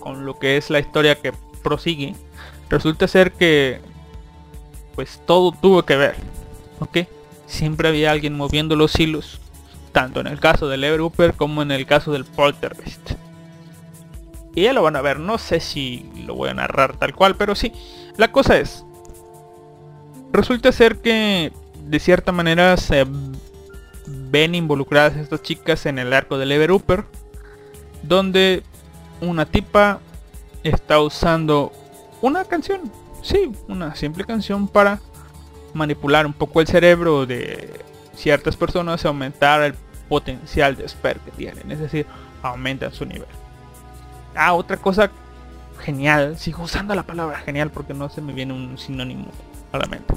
con 0.00 0.26
lo 0.26 0.38
que 0.38 0.56
es 0.58 0.68
la 0.68 0.80
historia 0.80 1.20
que 1.20 1.32
prosigue, 1.62 2.14
resulta 2.68 3.08
ser 3.08 3.32
que 3.32 3.80
pues 4.94 5.20
todo 5.26 5.52
tuvo 5.52 5.84
que 5.84 5.96
ver. 5.96 6.14
¿Ok? 6.78 6.98
Siempre 7.54 7.88
había 7.88 8.10
alguien 8.10 8.36
moviendo 8.36 8.74
los 8.74 8.98
hilos. 8.98 9.38
Tanto 9.92 10.18
en 10.18 10.26
el 10.26 10.40
caso 10.40 10.66
del 10.66 10.82
Everuper 10.82 11.34
como 11.34 11.62
en 11.62 11.70
el 11.70 11.86
caso 11.86 12.10
del 12.10 12.24
Poltergeist. 12.24 13.12
Y 14.56 14.62
ya 14.62 14.72
lo 14.72 14.82
van 14.82 14.96
a 14.96 15.02
ver. 15.02 15.20
No 15.20 15.38
sé 15.38 15.60
si 15.60 16.10
lo 16.26 16.34
voy 16.34 16.48
a 16.48 16.54
narrar 16.54 16.96
tal 16.96 17.14
cual, 17.14 17.36
pero 17.36 17.54
sí. 17.54 17.72
La 18.16 18.32
cosa 18.32 18.58
es. 18.58 18.84
Resulta 20.32 20.72
ser 20.72 20.96
que 20.96 21.52
de 21.86 22.00
cierta 22.00 22.32
manera 22.32 22.76
se 22.76 23.06
ven 24.08 24.56
involucradas 24.56 25.16
estas 25.16 25.42
chicas 25.42 25.86
en 25.86 26.00
el 26.00 26.12
arco 26.12 26.38
del 26.38 26.50
Everuper. 26.50 27.04
Donde 28.02 28.64
una 29.20 29.46
tipa 29.46 30.00
está 30.64 31.00
usando 31.00 31.70
una 32.20 32.44
canción. 32.46 32.90
Sí, 33.22 33.52
una 33.68 33.94
simple 33.94 34.24
canción 34.24 34.66
para 34.66 34.98
manipular 35.74 36.26
un 36.26 36.32
poco 36.32 36.60
el 36.60 36.66
cerebro 36.66 37.26
de 37.26 37.84
ciertas 38.14 38.56
personas 38.56 39.04
aumentar 39.04 39.62
el 39.62 39.74
potencial 40.08 40.76
de 40.76 40.84
esper 40.84 41.18
que 41.20 41.30
tienen. 41.32 41.70
Es 41.70 41.80
decir, 41.80 42.06
aumentan 42.42 42.92
su 42.92 43.04
nivel. 43.04 43.28
Ah, 44.34 44.54
otra 44.54 44.76
cosa 44.76 45.10
genial. 45.80 46.38
Sigo 46.38 46.62
usando 46.62 46.94
la 46.94 47.02
palabra 47.02 47.38
genial 47.40 47.70
porque 47.70 47.94
no 47.94 48.08
se 48.08 48.20
me 48.20 48.32
viene 48.32 48.52
un 48.52 48.78
sinónimo 48.78 49.26
a 49.72 49.78
la 49.78 49.86
mente. 49.86 50.14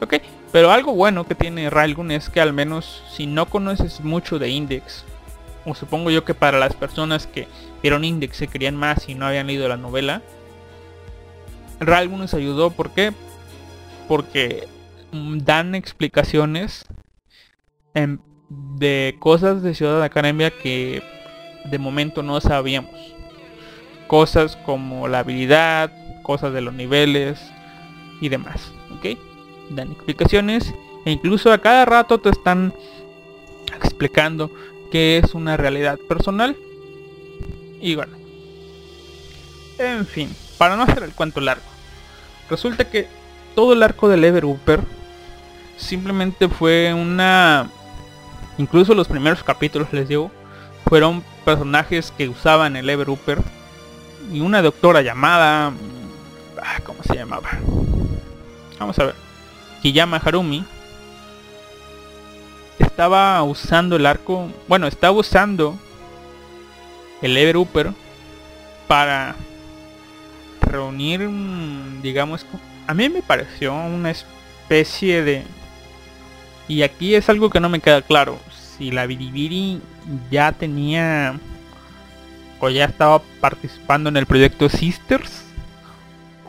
Ok, 0.00 0.14
pero 0.52 0.70
algo 0.70 0.94
bueno 0.94 1.26
que 1.26 1.34
tiene 1.34 1.70
Railgun 1.70 2.10
es 2.10 2.30
que 2.30 2.40
al 2.40 2.52
menos 2.52 3.02
si 3.10 3.26
no 3.26 3.46
conoces 3.46 4.00
mucho 4.00 4.38
de 4.38 4.48
Index, 4.48 5.04
o 5.64 5.74
supongo 5.74 6.10
yo 6.10 6.24
que 6.24 6.34
para 6.34 6.58
las 6.58 6.74
personas 6.74 7.26
que 7.26 7.48
vieron 7.82 8.04
Index 8.04 8.36
se 8.36 8.48
querían 8.48 8.76
más 8.76 9.08
y 9.08 9.14
no 9.14 9.26
habían 9.26 9.48
leído 9.48 9.68
la 9.68 9.76
novela, 9.76 10.22
Railgun 11.80 12.20
nos 12.20 12.34
ayudó, 12.34 12.70
¿por 12.70 12.90
qué? 12.90 13.12
Porque 14.06 14.68
dan 15.12 15.74
explicaciones 15.74 16.84
en 17.94 18.20
de 18.48 19.16
cosas 19.18 19.62
de 19.62 19.74
Ciudad 19.74 20.02
Academia 20.02 20.50
que 20.50 21.02
de 21.64 21.78
momento 21.78 22.22
no 22.22 22.40
sabíamos. 22.40 22.94
Cosas 24.06 24.56
como 24.56 25.06
la 25.08 25.20
habilidad, 25.20 25.92
cosas 26.22 26.52
de 26.52 26.62
los 26.62 26.72
niveles 26.74 27.40
y 28.20 28.28
demás. 28.28 28.72
¿Ok? 28.96 29.18
Dan 29.70 29.92
explicaciones 29.92 30.74
e 31.04 31.10
incluso 31.10 31.52
a 31.52 31.58
cada 31.58 31.84
rato 31.84 32.18
te 32.18 32.30
están 32.30 32.72
explicando 33.76 34.50
que 34.90 35.18
es 35.18 35.34
una 35.34 35.56
realidad 35.56 35.98
personal. 36.08 36.56
Y 37.80 37.94
bueno. 37.94 38.16
En 39.78 40.06
fin, 40.06 40.34
para 40.56 40.76
no 40.76 40.82
hacer 40.82 41.02
el 41.02 41.12
cuento 41.12 41.40
largo. 41.40 41.62
Resulta 42.50 42.90
que 42.90 43.06
todo 43.54 43.74
el 43.74 43.82
arco 43.82 44.08
del 44.08 44.24
Everuper 44.24 44.80
simplemente 45.78 46.48
fue 46.48 46.92
una... 46.92 47.70
Incluso 48.58 48.94
los 48.94 49.08
primeros 49.08 49.42
capítulos, 49.42 49.88
les 49.92 50.08
digo, 50.08 50.30
fueron 50.86 51.24
personajes 51.44 52.12
que 52.16 52.28
usaban 52.28 52.76
el 52.76 52.90
Everuper. 52.90 53.38
Y 54.32 54.40
una 54.40 54.60
doctora 54.60 55.00
llamada... 55.00 55.72
Ah, 56.60 56.80
¿Cómo 56.84 57.02
se 57.02 57.14
llamaba? 57.14 57.48
Vamos 58.78 58.98
a 58.98 59.06
ver. 59.06 59.14
Kiyama 59.80 60.16
Harumi 60.18 60.64
estaba 62.98 63.40
usando 63.44 63.94
el 63.94 64.06
arco, 64.06 64.48
bueno, 64.66 64.88
estaba 64.88 65.16
usando 65.16 65.78
el 67.22 67.36
Everuper 67.36 67.92
para 68.88 69.36
reunir, 70.60 71.20
mm, 71.20 72.02
digamos, 72.02 72.44
a 72.88 72.94
mí 72.94 73.08
me 73.08 73.22
pareció 73.22 73.72
una 73.72 74.10
especie 74.10 75.22
de... 75.22 75.44
Y 76.68 76.82
aquí 76.82 77.14
es 77.14 77.28
algo 77.28 77.50
que 77.50 77.60
no 77.60 77.68
me 77.68 77.80
queda 77.80 78.02
claro. 78.02 78.38
Si 78.76 78.90
la 78.90 79.06
Biribiri 79.06 79.80
ya 80.30 80.52
tenía 80.52 81.40
o 82.60 82.68
ya 82.68 82.84
estaba 82.84 83.22
participando 83.40 84.08
en 84.08 84.16
el 84.16 84.26
proyecto 84.26 84.68
Sisters 84.68 85.44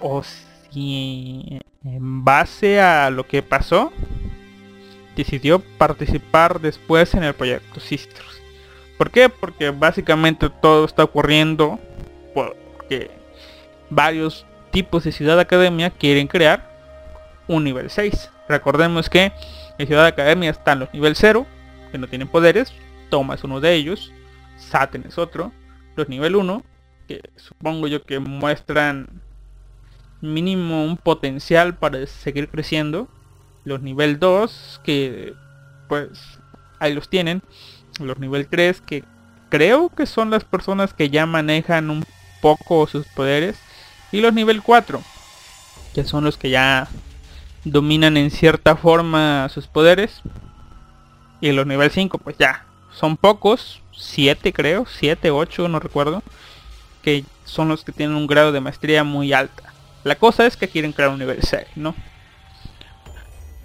o 0.02 0.22
si 0.24 1.60
en 1.84 2.24
base 2.24 2.82
a 2.82 3.10
lo 3.10 3.26
que 3.26 3.42
pasó 3.42 3.92
decidió 5.16 5.60
participar 5.78 6.60
después 6.60 7.14
en 7.14 7.24
el 7.24 7.34
proyecto 7.34 7.80
Sisters. 7.80 8.42
¿Por 8.98 9.12
qué? 9.12 9.30
Porque 9.30 9.70
básicamente 9.70 10.50
todo 10.50 10.86
está 10.86 11.04
ocurriendo 11.04 11.80
porque 12.34 13.12
varios 13.90 14.46
tipos 14.72 15.04
de 15.04 15.12
Ciudad 15.12 15.40
Academia 15.40 15.90
quieren 15.90 16.28
crear 16.28 16.70
un 17.48 17.64
nivel 17.64 17.90
6. 17.90 18.30
Recordemos 18.48 19.10
que 19.10 19.32
en 19.80 19.88
Ciudad 19.88 20.06
Academia 20.06 20.52
están 20.52 20.80
los 20.80 20.94
nivel 20.94 21.16
0, 21.16 21.48
que 21.92 21.98
no 21.98 22.08
tienen 22.08 22.28
poderes, 22.28 22.74
Toma 23.10 23.36
es 23.36 23.44
uno 23.44 23.62
de 23.62 23.74
ellos, 23.74 24.12
Saten 24.58 25.06
es 25.08 25.18
otro, 25.18 25.52
los 25.96 26.10
nivel 26.10 26.36
1, 26.36 26.64
que 27.08 27.22
supongo 27.38 27.88
yo 27.88 28.04
que 28.04 28.20
muestran 28.20 29.08
mínimo 30.22 30.84
un 30.84 30.98
potencial 30.98 31.78
para 31.78 32.06
seguir 32.08 32.50
creciendo, 32.50 33.08
los 33.64 33.82
nivel 33.82 34.20
2 34.20 34.82
que 34.84 35.34
pues 35.88 36.10
ahí 36.80 36.94
los 36.94 37.10
tienen, 37.10 37.42
los 38.02 38.20
nivel 38.20 38.48
3 38.48 38.82
que 38.82 39.06
creo 39.50 39.90
que 39.90 40.06
son 40.06 40.30
las 40.30 40.44
personas 40.44 40.94
que 40.94 41.10
ya 41.10 41.26
manejan 41.26 41.90
un 41.90 42.04
poco 42.42 42.86
sus 42.86 43.08
poderes 43.08 43.58
y 44.12 44.20
los 44.20 44.34
nivel 44.34 44.62
4 44.62 45.02
que 45.94 46.04
son 46.04 46.24
los 46.24 46.38
que 46.38 46.50
ya 46.50 46.88
dominan 47.64 48.18
en 48.18 48.32
cierta 48.32 48.76
forma 48.76 49.48
sus 49.50 49.68
poderes 49.68 50.22
y 51.42 51.52
los 51.52 51.66
nivel 51.66 51.92
5 51.92 52.18
pues 52.18 52.38
ya 52.38 52.66
son 52.92 53.18
pocos 53.18 53.82
7 53.96 54.54
creo 54.54 54.86
7 54.86 55.32
8 55.32 55.68
no 55.68 55.80
recuerdo 55.80 56.24
que 57.02 57.24
son 57.46 57.70
los 57.70 57.84
que 57.84 57.92
tienen 57.92 58.16
un 58.16 58.28
grado 58.28 58.52
de 58.52 58.62
maestría 58.62 59.04
muy 59.04 59.34
alta 59.34 59.74
la 60.04 60.16
cosa 60.16 60.46
es 60.46 60.58
que 60.58 60.68
quieren 60.68 60.94
crear 60.94 61.10
un 61.10 61.20
nivel 61.20 61.42
6 61.42 61.68
no 61.76 61.96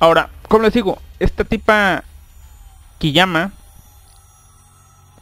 Ahora, 0.05 0.29
como 0.49 0.65
les 0.65 0.75
digo, 0.75 0.99
esta 1.19 1.45
tipa 1.45 2.05
Kiyama 2.99 3.53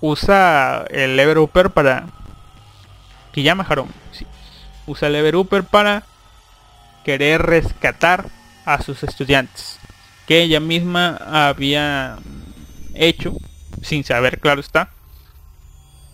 usa 0.00 0.84
el 0.90 1.16
Lever 1.16 1.38
Upper 1.38 1.70
para... 1.70 2.06
Kiyama 3.32 3.64
Harum, 3.68 3.88
sí. 4.10 4.26
Usa 4.86 5.06
el 5.06 5.14
Lever 5.14 5.36
Upper 5.36 5.62
para 5.62 6.02
querer 7.04 7.42
rescatar 7.42 8.26
a 8.64 8.82
sus 8.82 9.02
estudiantes. 9.02 9.78
Que 10.26 10.42
ella 10.42 10.60
misma 10.60 11.16
había 11.16 12.18
hecho, 12.94 13.34
sin 13.82 14.04
saber, 14.04 14.38
claro 14.40 14.60
está. 14.60 14.90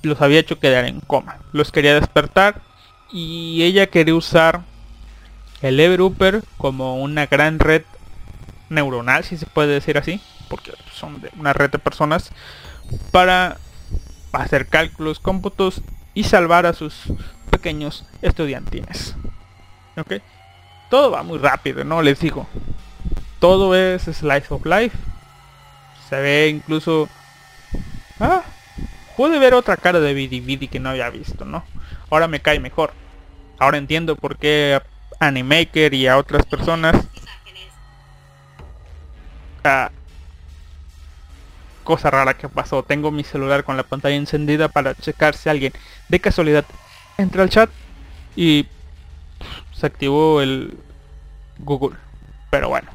Los 0.03 0.20
había 0.22 0.40
hecho 0.40 0.59
quedar 0.59 0.84
en 0.84 1.01
coma. 1.01 1.38
Los 1.53 1.72
quería 1.72 1.94
despertar 1.94 2.62
y 3.12 3.62
ella 3.62 3.88
quería 3.88 4.14
usar 4.14 4.62
el 5.61 5.76
Lever 5.76 6.03
Upper 6.03 6.42
como 6.57 7.01
una 7.03 7.26
gran 7.26 7.59
red 7.59 7.82
neuronal, 8.68 9.24
si 9.24 9.36
se 9.36 9.46
puede 9.46 9.72
decir 9.72 9.99
así, 9.99 10.20
porque 10.49 10.72
son 10.92 11.20
de 11.20 11.30
una 11.38 11.53
red 11.53 11.70
de 11.70 11.78
personas, 11.78 12.30
para 13.11 13.59
hacer 14.32 14.68
cálculos, 14.68 15.20
cómputos 15.20 15.82
y 16.14 16.24
salvar 16.24 16.66
a 16.66 16.74
sus 16.74 16.94
pequeños 17.51 18.05
estudiantines. 18.22 19.16
¿Ok? 19.96 20.14
Todo 20.91 21.11
va 21.11 21.22
muy 21.22 21.39
rápido, 21.39 21.84
¿no? 21.84 22.03
Les 22.03 22.20
digo. 22.20 22.47
Todo 23.39 23.74
es 23.74 24.03
slice 24.03 24.47
of 24.51 24.64
life. 24.64 24.97
Se 26.09 26.16
ve 26.20 26.49
incluso... 26.49 27.09
Ah, 28.20 28.43
pude 29.16 29.39
ver 29.39 29.55
otra 29.55 29.76
cara 29.76 30.01
de 30.01 30.14
Vidi 30.14 30.68
que 30.68 30.80
no 30.80 30.91
había 30.91 31.11
visto, 31.11 31.45
¿no? 31.45 31.64
Ahora 32.11 32.26
me 32.26 32.41
cae 32.41 32.59
mejor. 32.59 32.93
Ahora 33.59 33.78
entiendo 33.78 34.16
por 34.16 34.36
qué 34.36 34.80
a 35.20 35.26
Animaker 35.26 35.95
y 35.95 36.07
a 36.07 36.16
otras 36.16 36.47
personas 36.47 36.97
cosa 41.84 42.11
rara 42.11 42.34
que 42.34 42.49
pasó. 42.49 42.82
Tengo 42.82 43.11
mi 43.11 43.24
celular 43.24 43.64
con 43.64 43.76
la 43.76 43.82
pantalla 43.82 44.16
encendida 44.16 44.68
para 44.68 44.95
checar 44.95 45.34
si 45.34 45.49
alguien 45.49 45.72
de 46.09 46.20
casualidad 46.20 46.64
entra 47.16 47.43
al 47.43 47.51
chat 47.51 47.70
y 48.36 48.66
se 49.79 49.87
activó 49.87 50.41
el 50.41 50.76
Google. 51.59 51.97
Pero 52.51 52.68
bueno. 52.68 52.91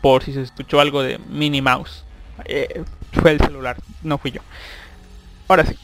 Por 0.00 0.22
si 0.22 0.32
se 0.32 0.42
escuchó 0.42 0.80
algo 0.80 1.02
de 1.02 1.18
Minnie 1.18 1.62
Mouse. 1.62 2.04
Eh, 2.44 2.84
fue 3.12 3.32
el 3.32 3.40
celular, 3.40 3.76
no 4.02 4.18
fui 4.18 4.30
yo. 4.30 4.40
Ahora 5.48 5.66
sí. 5.66 5.76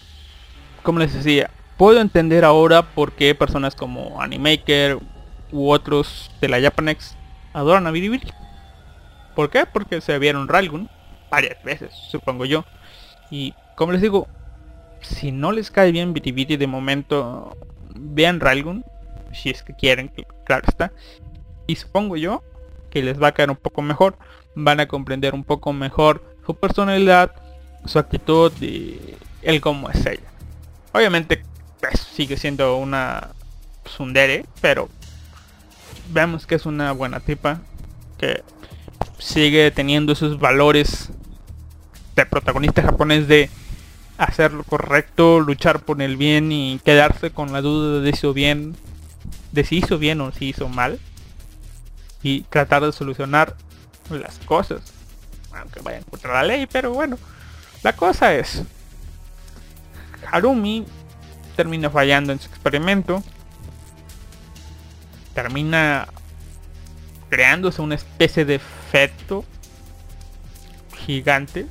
Como 0.83 1.01
les 1.01 1.13
decía, 1.13 1.51
puedo 1.77 2.01
entender 2.01 2.45
ahora 2.45 2.83
por 2.83 3.13
qué 3.13 3.35
personas 3.35 3.75
como 3.75 4.23
Animaker 4.23 4.99
u 5.51 5.71
otros 5.71 6.31
de 6.41 6.49
la 6.49 6.61
Japanex 6.61 7.17
adoran 7.53 7.87
a 7.87 7.91
Bilibili. 7.91 8.33
¿Por 9.35 9.51
qué? 9.51 9.67
Porque 9.67 10.01
se 10.01 10.19
vieron 10.19 10.49
Ralgun 10.49 10.89
varias 11.31 11.63
veces, 11.63 11.93
supongo 12.11 12.45
yo. 12.45 12.65
Y 13.31 13.55
como 13.77 13.93
les 13.93 14.03
digo, 14.03 14.29
si 15.01 15.33
no 15.33 15.53
les 15.53 15.71
cae 15.71 15.93
bien 15.93 16.13
Bitibiti 16.13 16.57
de 16.57 16.67
momento, 16.67 17.57
vean 17.95 18.41
Ralgun, 18.41 18.85
si 19.33 19.51
es 19.51 19.63
que 19.63 19.75
quieren, 19.75 20.11
claro 20.45 20.65
está. 20.69 20.93
Y 21.67 21.77
supongo 21.77 22.17
yo 22.17 22.43
que 22.91 23.03
les 23.03 23.21
va 23.21 23.29
a 23.29 23.33
caer 23.33 23.51
un 23.51 23.57
poco 23.57 23.83
mejor, 23.83 24.19
van 24.55 24.81
a 24.81 24.89
comprender 24.89 25.35
un 25.35 25.45
poco 25.45 25.73
mejor 25.73 26.37
su 26.47 26.55
personalidad, 26.55 27.33
su 27.85 27.99
actitud 27.99 28.53
y 28.61 29.17
el 29.43 29.61
cómo 29.61 29.91
es 29.91 30.05
ella. 30.07 30.29
Obviamente 30.93 31.43
pues, 31.81 32.01
sigue 32.01 32.37
siendo 32.37 32.77
una 32.77 33.29
sundere, 33.85 34.47
pero 34.61 34.89
vemos 36.11 36.47
que 36.47 36.55
es 36.55 36.67
una 36.67 36.93
buena 36.93 37.21
tipa, 37.21 37.61
que 38.17 38.43
sigue 39.19 39.71
teniendo 39.71 40.13
esos 40.13 40.39
valores 40.39 41.11
de 42.17 42.27
protagonista 42.27 42.83
japonés 42.83 43.29
de 43.29 43.51
hacer 44.17 44.53
lo 44.53 44.65
correcto, 44.65 45.41
luchar 45.41 45.81
por 45.81 46.03
el 46.03 46.17
bien 46.17 46.51
y 46.51 46.81
quedarse 46.85 47.31
con 47.31 47.53
la 47.53 47.63
duda 47.63 48.01
de 48.01 48.11
si 48.11 48.19
hizo 48.19 48.33
bien, 48.33 48.75
de 49.53 49.65
si 49.65 49.79
hizo 49.79 49.99
bien 49.99 50.21
o 50.21 50.33
si 50.33 50.47
hizo 50.47 50.69
mal 50.69 50.99
y 52.23 52.43
tratar 52.43 52.85
de 52.85 52.93
solucionar 52.93 53.57
las 54.11 54.39
cosas, 54.39 54.81
aunque 55.53 55.81
vayan 55.81 56.03
contra 56.05 56.35
la 56.35 56.43
ley, 56.43 56.67
pero 56.67 56.93
bueno, 56.93 57.19
la 57.83 57.95
cosa 57.95 58.35
es 58.35 58.63
Harumi 60.31 60.85
termina 61.57 61.91
fallando 61.91 62.33
en 62.33 62.41
su 62.41 62.49
experimento, 62.49 63.23
termina 65.35 66.09
creándose 67.29 67.83
una 67.83 67.95
especie 67.95 68.45
de 68.45 68.57
efecto 68.57 69.45
gigante 71.07 71.67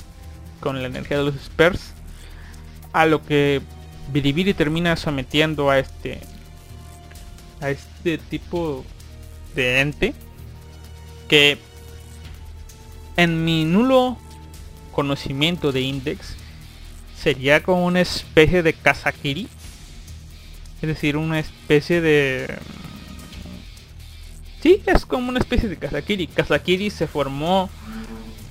con 0.60 0.82
la 0.82 0.88
energía 0.88 1.18
de 1.18 1.24
los 1.24 1.36
Spurs 1.36 1.94
a 2.94 3.06
lo 3.06 3.24
que 3.24 3.62
Biribiri 4.12 4.54
termina 4.54 4.96
sometiendo 4.96 5.70
a 5.70 5.80
este 5.80 6.20
a 7.62 7.70
este 7.70 8.18
tipo 8.18 8.86
de 9.56 9.82
ente 9.82 10.14
que 11.28 11.58
en 13.16 13.44
mi 13.44 13.66
nulo 13.66 14.18
conocimiento 14.92 15.72
de 15.72 15.82
Index 15.82 16.36
sería 17.22 17.62
como 17.64 17.86
una 17.86 18.02
especie 18.02 18.64
de 18.64 18.74
Kazakiri. 18.74 19.48
Es 20.82 20.88
decir, 20.88 21.18
una 21.18 21.40
especie 21.40 22.02
de... 22.02 22.58
Sí, 24.62 24.82
es 24.86 25.06
como 25.06 25.30
una 25.30 25.40
especie 25.40 25.68
de 25.70 25.78
Kazakiri. 25.78 26.28
Kazakiri 26.28 26.90
se 26.90 27.08
formó 27.08 27.70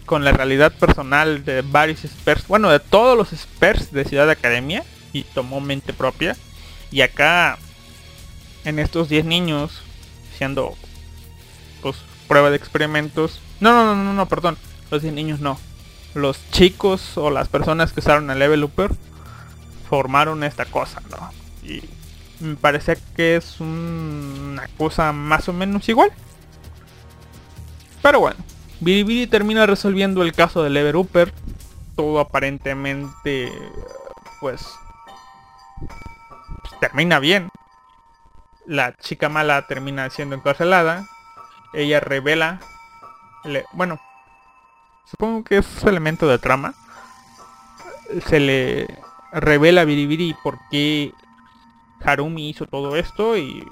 con 0.05 0.25
la 0.25 0.33
realidad 0.33 0.73
personal 0.73 1.45
de 1.45 1.63
varios 1.63 2.05
experts, 2.05 2.47
bueno, 2.47 2.71
de 2.71 2.79
todos 2.81 3.17
los 3.17 3.33
experts 3.33 3.93
de 3.93 4.05
Ciudad 4.05 4.31
Academia 4.31 4.85
y 5.13 5.23
tomó 5.23 5.61
mente 5.61 5.93
propia. 5.93 6.37
Y 6.91 7.01
acá, 7.01 7.59
en 8.67 8.81
estos 8.81 9.09
10 9.09 9.25
niños, 9.25 9.81
siendo 10.37 10.75
pues 11.81 11.97
prueba 12.29 12.51
de 12.51 12.57
experimentos. 12.57 13.41
No, 13.61 13.73
no, 13.73 13.95
no, 13.95 14.05
no, 14.05 14.13
no, 14.13 14.27
perdón. 14.27 14.59
Los 14.91 15.03
10 15.03 15.15
niños 15.15 15.41
no. 15.41 15.59
Los 16.15 16.39
chicos 16.51 17.17
o 17.17 17.31
las 17.31 17.49
personas 17.49 17.93
que 17.93 18.01
usaron 18.01 18.31
el 18.31 18.39
level 18.39 18.65
upper 18.65 18.91
formaron 19.89 20.43
esta 20.43 20.65
cosa, 20.65 21.01
¿no? 21.11 21.31
Y 21.63 21.83
me 22.41 22.57
parece 22.57 22.99
que 23.15 23.37
es 23.37 23.61
una 23.61 24.69
cosa 24.77 25.13
más 25.13 25.49
o 25.49 25.53
menos 25.53 25.89
igual. 25.89 26.11
Pero 28.03 28.21
bueno, 28.21 28.37
Bilibili 28.81 29.27
termina 29.29 29.65
resolviendo 29.65 30.23
el 30.23 30.33
caso 30.33 30.63
del 30.63 30.75
level 30.75 30.97
upper. 30.97 31.33
Todo 31.95 32.19
aparentemente, 32.21 33.51
pues, 34.41 34.67
termina 36.81 37.21
bien. 37.21 37.49
La 38.67 38.97
chica 38.97 39.29
mala 39.29 39.67
termina 39.67 40.11
siendo 40.11 40.35
encarcelada. 40.35 41.07
Ella 41.73 42.01
revela, 42.01 42.61
bueno, 43.73 44.01
supongo 45.05 45.45
que 45.45 45.59
es 45.59 45.85
elemento 45.85 46.27
de 46.27 46.39
trama. 46.39 46.75
Se 48.27 48.41
le 48.41 48.87
revela 49.33 49.83
a 49.83 49.85
Biribiri 49.85 50.35
por 50.43 50.59
qué 50.71 51.13
Harumi 52.05 52.49
hizo 52.49 52.67
todo 52.67 52.97
esto 52.97 53.37
y 53.37 53.65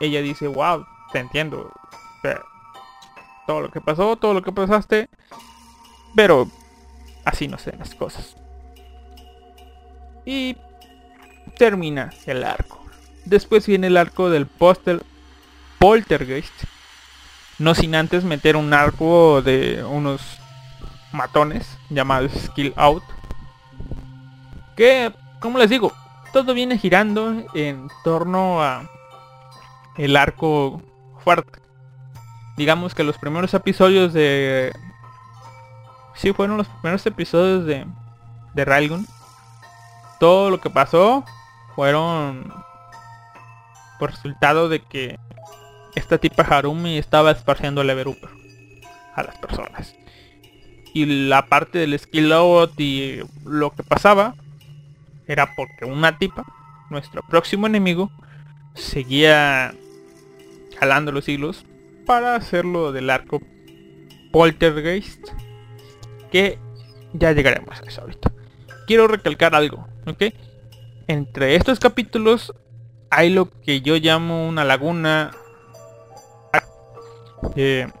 ella 0.00 0.22
dice, 0.22 0.46
wow, 0.46 0.86
te 1.12 1.18
entiendo. 1.18 1.70
todo 3.46 3.60
lo 3.60 3.70
que 3.70 3.80
pasó, 3.80 4.16
todo 4.16 4.34
lo 4.34 4.42
que 4.42 4.52
pasaste, 4.52 5.08
pero 6.14 6.48
así 7.24 7.48
no 7.48 7.58
sé 7.58 7.76
las 7.76 7.94
cosas. 7.94 8.36
Y 10.24 10.56
termina 11.56 12.10
el 12.26 12.44
arco. 12.44 12.81
Después 13.24 13.66
viene 13.66 13.86
el 13.86 13.96
arco 13.96 14.30
del 14.30 14.46
póster 14.46 15.02
Poltergeist. 15.78 16.52
No 17.58 17.74
sin 17.74 17.94
antes 17.94 18.24
meter 18.24 18.56
un 18.56 18.74
arco 18.74 19.42
de 19.42 19.84
unos 19.84 20.20
matones 21.12 21.78
llamados 21.90 22.32
Skill 22.32 22.72
Out. 22.76 23.02
Que, 24.76 25.12
como 25.40 25.58
les 25.58 25.70
digo, 25.70 25.92
todo 26.32 26.54
viene 26.54 26.78
girando 26.78 27.34
en 27.54 27.88
torno 28.04 28.62
a 28.62 28.88
el 29.96 30.16
arco 30.16 30.82
fuerte. 31.22 31.60
Digamos 32.56 32.94
que 32.94 33.04
los 33.04 33.18
primeros 33.18 33.54
episodios 33.54 34.12
de... 34.12 34.72
Sí, 36.14 36.32
fueron 36.32 36.56
los 36.56 36.68
primeros 36.68 37.04
episodios 37.06 37.64
de, 37.64 37.86
de 38.54 38.64
Railgun. 38.64 39.06
Todo 40.18 40.50
lo 40.50 40.60
que 40.60 40.70
pasó 40.70 41.24
fueron 41.74 42.52
resultado 44.06 44.68
de 44.68 44.80
que 44.80 45.18
esta 45.94 46.18
tipa 46.18 46.42
Harumi 46.42 46.98
estaba 46.98 47.30
esparciendo 47.30 47.82
el 47.82 47.90
Everuper 47.90 48.30
a 49.14 49.22
las 49.22 49.36
personas. 49.38 49.94
Y 50.94 51.06
la 51.28 51.46
parte 51.46 51.78
del 51.78 51.98
skill 51.98 52.32
out 52.32 52.78
y 52.78 53.20
lo 53.44 53.70
que 53.70 53.82
pasaba 53.82 54.34
era 55.26 55.54
porque 55.54 55.84
una 55.84 56.18
tipa, 56.18 56.44
nuestro 56.90 57.22
próximo 57.22 57.66
enemigo, 57.66 58.10
seguía 58.74 59.74
jalando 60.78 61.12
los 61.12 61.28
hilos 61.28 61.64
para 62.06 62.34
hacerlo 62.34 62.92
del 62.92 63.10
arco 63.10 63.40
Poltergeist. 64.32 65.28
Que 66.30 66.58
ya 67.12 67.32
llegaremos 67.32 67.80
a 67.80 67.84
eso 67.84 68.00
ahorita. 68.02 68.32
Quiero 68.86 69.06
recalcar 69.06 69.54
algo, 69.54 69.86
¿ok? 70.06 70.24
entre 71.08 71.56
estos 71.56 71.78
capítulos 71.78 72.54
hay 73.12 73.28
lo 73.28 73.50
que 73.50 73.82
yo 73.82 73.96
llamo 73.96 74.48
una 74.48 74.64
laguna 74.64 75.32
que 77.54 77.92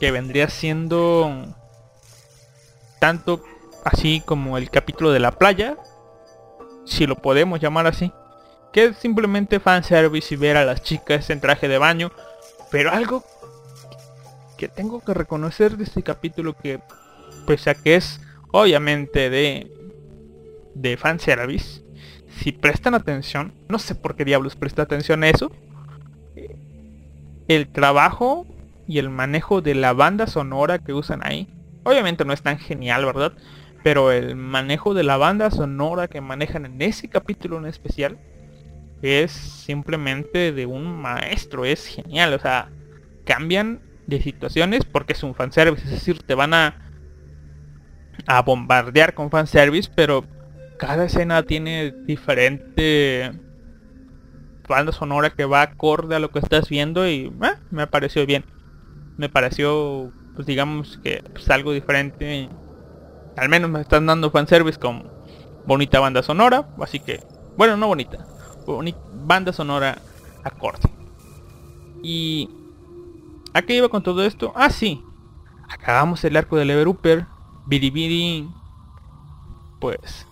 vendría 0.00 0.48
siendo 0.48 1.44
tanto 3.00 3.42
así 3.84 4.22
como 4.24 4.56
el 4.56 4.70
capítulo 4.70 5.10
de 5.10 5.18
la 5.18 5.32
playa, 5.32 5.76
si 6.84 7.04
lo 7.08 7.16
podemos 7.16 7.58
llamar 7.58 7.88
así, 7.88 8.12
que 8.72 8.84
es 8.84 8.96
simplemente 8.98 9.58
fanservice 9.58 10.34
y 10.34 10.36
ver 10.36 10.56
a 10.56 10.64
las 10.64 10.84
chicas 10.84 11.30
en 11.30 11.40
traje 11.40 11.66
de 11.66 11.78
baño, 11.78 12.12
pero 12.70 12.92
algo 12.92 13.24
que 14.56 14.68
tengo 14.68 15.00
que 15.00 15.14
reconocer 15.14 15.76
de 15.76 15.82
este 15.82 16.04
capítulo 16.04 16.56
que 16.56 16.78
pese 17.44 17.70
a 17.70 17.74
que 17.74 17.96
es 17.96 18.20
obviamente 18.52 19.30
de 19.30 19.72
de 20.74 20.96
fanservice, 20.96 21.82
si 22.38 22.52
prestan 22.52 22.94
atención, 22.94 23.52
no 23.68 23.78
sé 23.78 23.94
por 23.94 24.16
qué 24.16 24.24
diablos 24.24 24.56
presta 24.56 24.82
atención 24.82 25.22
a 25.22 25.28
eso, 25.28 25.50
el 27.48 27.68
trabajo 27.68 28.46
y 28.86 28.98
el 28.98 29.10
manejo 29.10 29.60
de 29.60 29.74
la 29.74 29.92
banda 29.92 30.26
sonora 30.26 30.78
que 30.78 30.94
usan 30.94 31.20
ahí, 31.24 31.48
obviamente 31.82 32.24
no 32.24 32.32
es 32.32 32.42
tan 32.42 32.58
genial, 32.58 33.04
¿verdad? 33.04 33.32
Pero 33.82 34.12
el 34.12 34.36
manejo 34.36 34.94
de 34.94 35.02
la 35.02 35.16
banda 35.16 35.50
sonora 35.50 36.08
que 36.08 36.20
manejan 36.20 36.66
en 36.66 36.80
ese 36.82 37.08
capítulo 37.08 37.58
en 37.58 37.66
especial 37.66 38.18
es 39.02 39.32
simplemente 39.32 40.52
de 40.52 40.66
un 40.66 41.00
maestro, 41.00 41.64
es 41.64 41.86
genial, 41.86 42.34
o 42.34 42.38
sea, 42.38 42.70
cambian 43.24 43.80
de 44.06 44.20
situaciones 44.20 44.84
porque 44.84 45.12
es 45.12 45.22
un 45.22 45.34
fanservice, 45.34 45.84
es 45.84 45.90
decir, 45.90 46.22
te 46.22 46.34
van 46.34 46.54
a 46.54 46.88
a 48.26 48.42
bombardear 48.42 49.14
con 49.14 49.30
fanservice, 49.30 49.90
pero 49.94 50.24
cada 50.78 51.04
escena 51.04 51.42
tiene 51.42 51.92
diferente 52.06 53.32
banda 54.68 54.92
sonora 54.92 55.30
que 55.30 55.44
va 55.44 55.62
acorde 55.62 56.14
a 56.14 56.20
lo 56.20 56.30
que 56.30 56.38
estás 56.38 56.68
viendo 56.68 57.08
y 57.08 57.32
eh, 57.42 57.54
me 57.70 57.86
pareció 57.86 58.24
bien. 58.26 58.44
Me 59.16 59.28
pareció, 59.28 60.12
pues 60.34 60.46
digamos 60.46 60.98
que 61.02 61.16
es 61.16 61.22
pues, 61.32 61.50
algo 61.50 61.72
diferente. 61.72 62.48
Al 63.36 63.48
menos 63.48 63.70
me 63.70 63.80
están 63.80 64.06
dando 64.06 64.30
fanservice 64.30 64.78
con 64.78 65.10
bonita 65.66 66.00
banda 66.00 66.22
sonora, 66.22 66.68
así 66.80 67.00
que, 67.00 67.20
bueno, 67.56 67.76
no 67.76 67.88
bonita, 67.88 68.24
banda 69.24 69.52
sonora 69.52 69.98
acorde. 70.44 70.88
Y 72.02 72.48
¿a 73.54 73.62
qué 73.62 73.74
iba 73.74 73.88
con 73.88 74.02
todo 74.02 74.24
esto? 74.24 74.52
Ah, 74.54 74.70
sí. 74.70 75.02
Acabamos 75.68 76.24
el 76.24 76.36
arco 76.36 76.56
del 76.56 76.70
Everuper, 76.70 77.26
Biribiri, 77.66 78.48
pues 79.80 80.27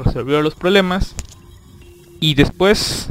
resolvió 0.00 0.42
los 0.42 0.54
problemas. 0.54 1.14
Y 2.20 2.34
después 2.34 3.10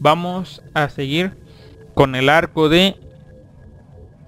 vamos 0.00 0.62
a 0.74 0.88
seguir 0.88 1.32
con 1.94 2.14
el 2.14 2.28
arco 2.28 2.68
de 2.68 2.96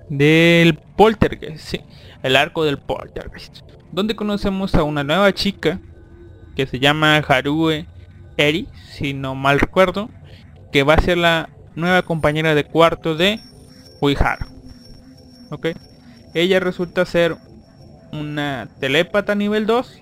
del 0.09 0.74
poltergeist, 0.74 1.76
el 2.22 2.36
arco 2.36 2.64
del 2.64 2.78
poltergeist, 2.78 3.61
donde 3.90 4.14
conocemos 4.14 4.74
a 4.74 4.84
una 4.84 5.03
nueva 5.03 5.32
chica 5.32 5.80
que 6.55 6.66
se 6.66 6.78
llama 6.78 7.16
Harue 7.16 7.86
Eri, 8.36 8.68
si 8.92 9.14
no 9.14 9.34
mal 9.34 9.59
recuerdo, 9.59 10.11
que 10.72 10.82
va 10.82 10.95
a 10.95 11.01
ser 11.01 11.18
la 11.18 11.49
nueva 11.74 12.03
compañera 12.03 12.55
de 12.55 12.64
cuarto 12.64 13.16
de 13.16 13.40
Uiharu. 14.01 14.47
¿Ok? 15.51 15.68
Ella 16.34 16.61
resulta 16.61 17.05
ser 17.05 17.36
una 18.12 18.68
telépata 18.80 19.34
nivel 19.34 19.66
2 19.66 20.01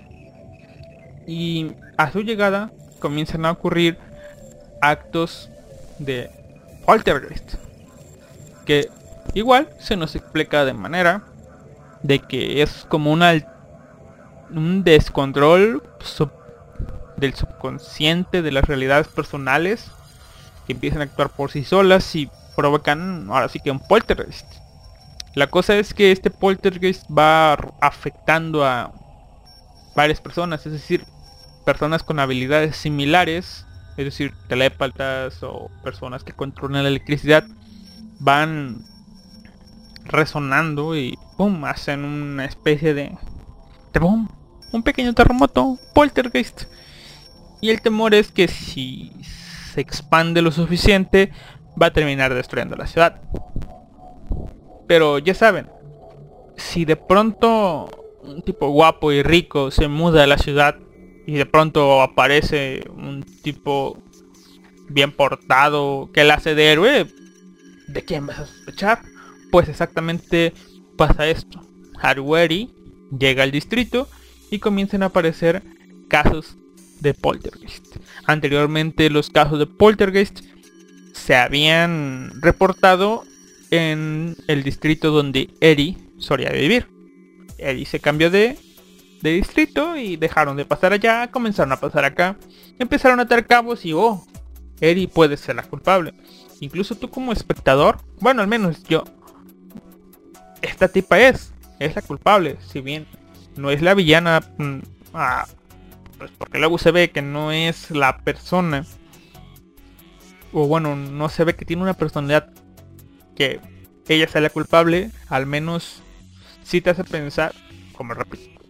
y 1.27 1.71
a 1.97 2.11
su 2.11 2.21
llegada 2.21 2.71
comienzan 2.99 3.45
a 3.45 3.51
ocurrir 3.51 3.97
actos 4.81 5.49
de 5.99 6.29
poltergeist 6.85 7.55
que 8.65 8.89
igual 9.33 9.69
se 9.79 9.95
nos 9.95 10.15
explica 10.15 10.65
de 10.65 10.73
manera 10.73 11.23
de 12.01 12.19
que 12.19 12.61
es 12.61 12.85
como 12.89 13.11
un 13.11 14.83
descontrol 14.83 15.83
del 17.17 17.33
subconsciente 17.33 18.41
de 18.41 18.51
las 18.51 18.65
realidades 18.65 19.07
personales 19.07 19.91
que 20.65 20.73
empiezan 20.73 21.01
a 21.01 21.05
actuar 21.05 21.29
por 21.29 21.51
sí 21.51 21.63
solas 21.63 22.15
y 22.15 22.29
provocan 22.55 23.27
ahora 23.29 23.49
sí 23.49 23.59
que 23.59 23.71
un 23.71 23.79
poltergeist. 23.79 24.45
La 25.33 25.47
cosa 25.47 25.75
es 25.75 25.93
que 25.93 26.11
este 26.11 26.29
poltergeist 26.29 27.05
va 27.09 27.53
afectando 27.81 28.65
a 28.65 28.91
varias 29.95 30.21
personas 30.21 30.65
es 30.65 30.73
decir 30.73 31.05
personas 31.65 32.03
con 32.03 32.19
habilidades 32.19 32.75
similares, 32.75 33.65
es 33.97 34.05
decir, 34.05 34.33
telépatas 34.47 35.41
o 35.43 35.69
personas 35.83 36.23
que 36.23 36.33
controlan 36.33 36.83
la 36.83 36.89
electricidad, 36.89 37.45
van 38.19 38.83
resonando 40.05 40.95
y 40.95 41.17
¡pum! 41.37 41.65
hacen 41.65 42.03
una 42.03 42.45
especie 42.45 42.93
de, 42.93 43.17
un 44.71 44.83
pequeño 44.83 45.13
terremoto, 45.13 45.77
poltergeist. 45.93 46.63
Y 47.61 47.69
el 47.69 47.81
temor 47.81 48.13
es 48.13 48.31
que 48.31 48.47
si 48.47 49.11
se 49.71 49.81
expande 49.81 50.41
lo 50.41 50.51
suficiente, 50.51 51.31
va 51.81 51.87
a 51.87 51.93
terminar 51.93 52.33
destruyendo 52.33 52.75
la 52.75 52.87
ciudad. 52.87 53.21
Pero 54.87 55.19
ya 55.19 55.33
saben, 55.33 55.69
si 56.57 56.85
de 56.85 56.95
pronto 56.95 57.89
un 58.23 58.41
tipo 58.41 58.69
guapo 58.69 59.11
y 59.11 59.21
rico 59.23 59.71
se 59.71 59.87
muda 59.87 60.23
a 60.23 60.27
la 60.27 60.37
ciudad 60.37 60.77
y 61.25 61.33
de 61.33 61.45
pronto 61.45 62.01
aparece 62.01 62.83
un 62.95 63.23
tipo 63.41 64.01
bien 64.89 65.11
portado 65.11 66.09
que 66.13 66.23
la 66.23 66.35
hace 66.35 66.55
de 66.55 66.71
héroe, 66.71 67.07
¿de 67.87 68.05
quién 68.05 68.25
vas 68.25 68.39
a 68.39 68.45
sospechar? 68.45 69.01
Pues 69.51 69.69
exactamente 69.69 70.53
pasa 70.97 71.27
esto. 71.27 71.61
Harueri 72.01 72.73
llega 73.17 73.43
al 73.43 73.51
distrito 73.51 74.07
y 74.51 74.59
comienzan 74.59 75.03
a 75.03 75.07
aparecer 75.07 75.63
casos 76.07 76.57
de 76.99 77.13
poltergeist. 77.13 77.97
Anteriormente 78.25 79.09
los 79.09 79.29
casos 79.29 79.59
de 79.59 79.67
poltergeist 79.67 80.41
se 81.13 81.35
habían 81.35 82.41
reportado 82.41 83.23
en 83.71 84.35
el 84.47 84.63
distrito 84.63 85.11
donde 85.11 85.49
Eri 85.59 85.97
solía 86.17 86.51
vivir. 86.51 86.87
Eri 87.57 87.85
se 87.85 87.99
cambió 87.99 88.29
de, 88.29 88.57
de 89.23 89.31
distrito 89.31 89.95
y 89.95 90.17
dejaron 90.17 90.57
de 90.57 90.65
pasar 90.65 90.91
allá, 90.91 91.31
comenzaron 91.31 91.71
a 91.71 91.79
pasar 91.79 92.03
acá, 92.03 92.35
empezaron 92.77 93.21
a 93.21 93.23
atar 93.23 93.47
cabos 93.47 93.85
y 93.85 93.93
oh, 93.93 94.21
Eri 94.81 95.07
puede 95.07 95.37
ser 95.37 95.55
la 95.55 95.63
culpable. 95.63 96.13
Incluso 96.59 96.95
tú 96.95 97.09
como 97.09 97.31
espectador, 97.31 97.99
bueno 98.19 98.41
al 98.41 98.49
menos 98.49 98.83
yo, 98.83 99.05
esta 100.61 100.89
tipa 100.89 101.19
es, 101.19 101.53
es 101.79 101.95
la 101.95 102.01
culpable, 102.01 102.57
si 102.67 102.81
bien 102.81 103.07
no 103.55 103.71
es 103.71 103.81
la 103.81 103.93
villana, 103.93 104.41
mm, 104.57 104.79
ah, 105.13 105.45
pues 106.17 106.29
porque 106.37 106.59
luego 106.59 106.77
se 106.77 106.91
ve 106.91 107.11
que 107.11 107.21
no 107.21 107.53
es 107.53 107.91
la 107.91 108.17
persona, 108.17 108.85
o 110.51 110.67
bueno, 110.67 110.97
no 110.97 111.29
se 111.29 111.45
ve 111.45 111.55
que 111.55 111.63
tiene 111.63 111.81
una 111.81 111.93
personalidad 111.93 112.49
que 113.35 113.61
ella 114.09 114.27
sea 114.27 114.41
la 114.41 114.49
culpable, 114.49 115.11
al 115.29 115.45
menos 115.45 116.01
si 116.63 116.81
te 116.81 116.89
hace 116.89 117.05
pensar, 117.05 117.55
como 117.95 118.13
repito, 118.13 118.62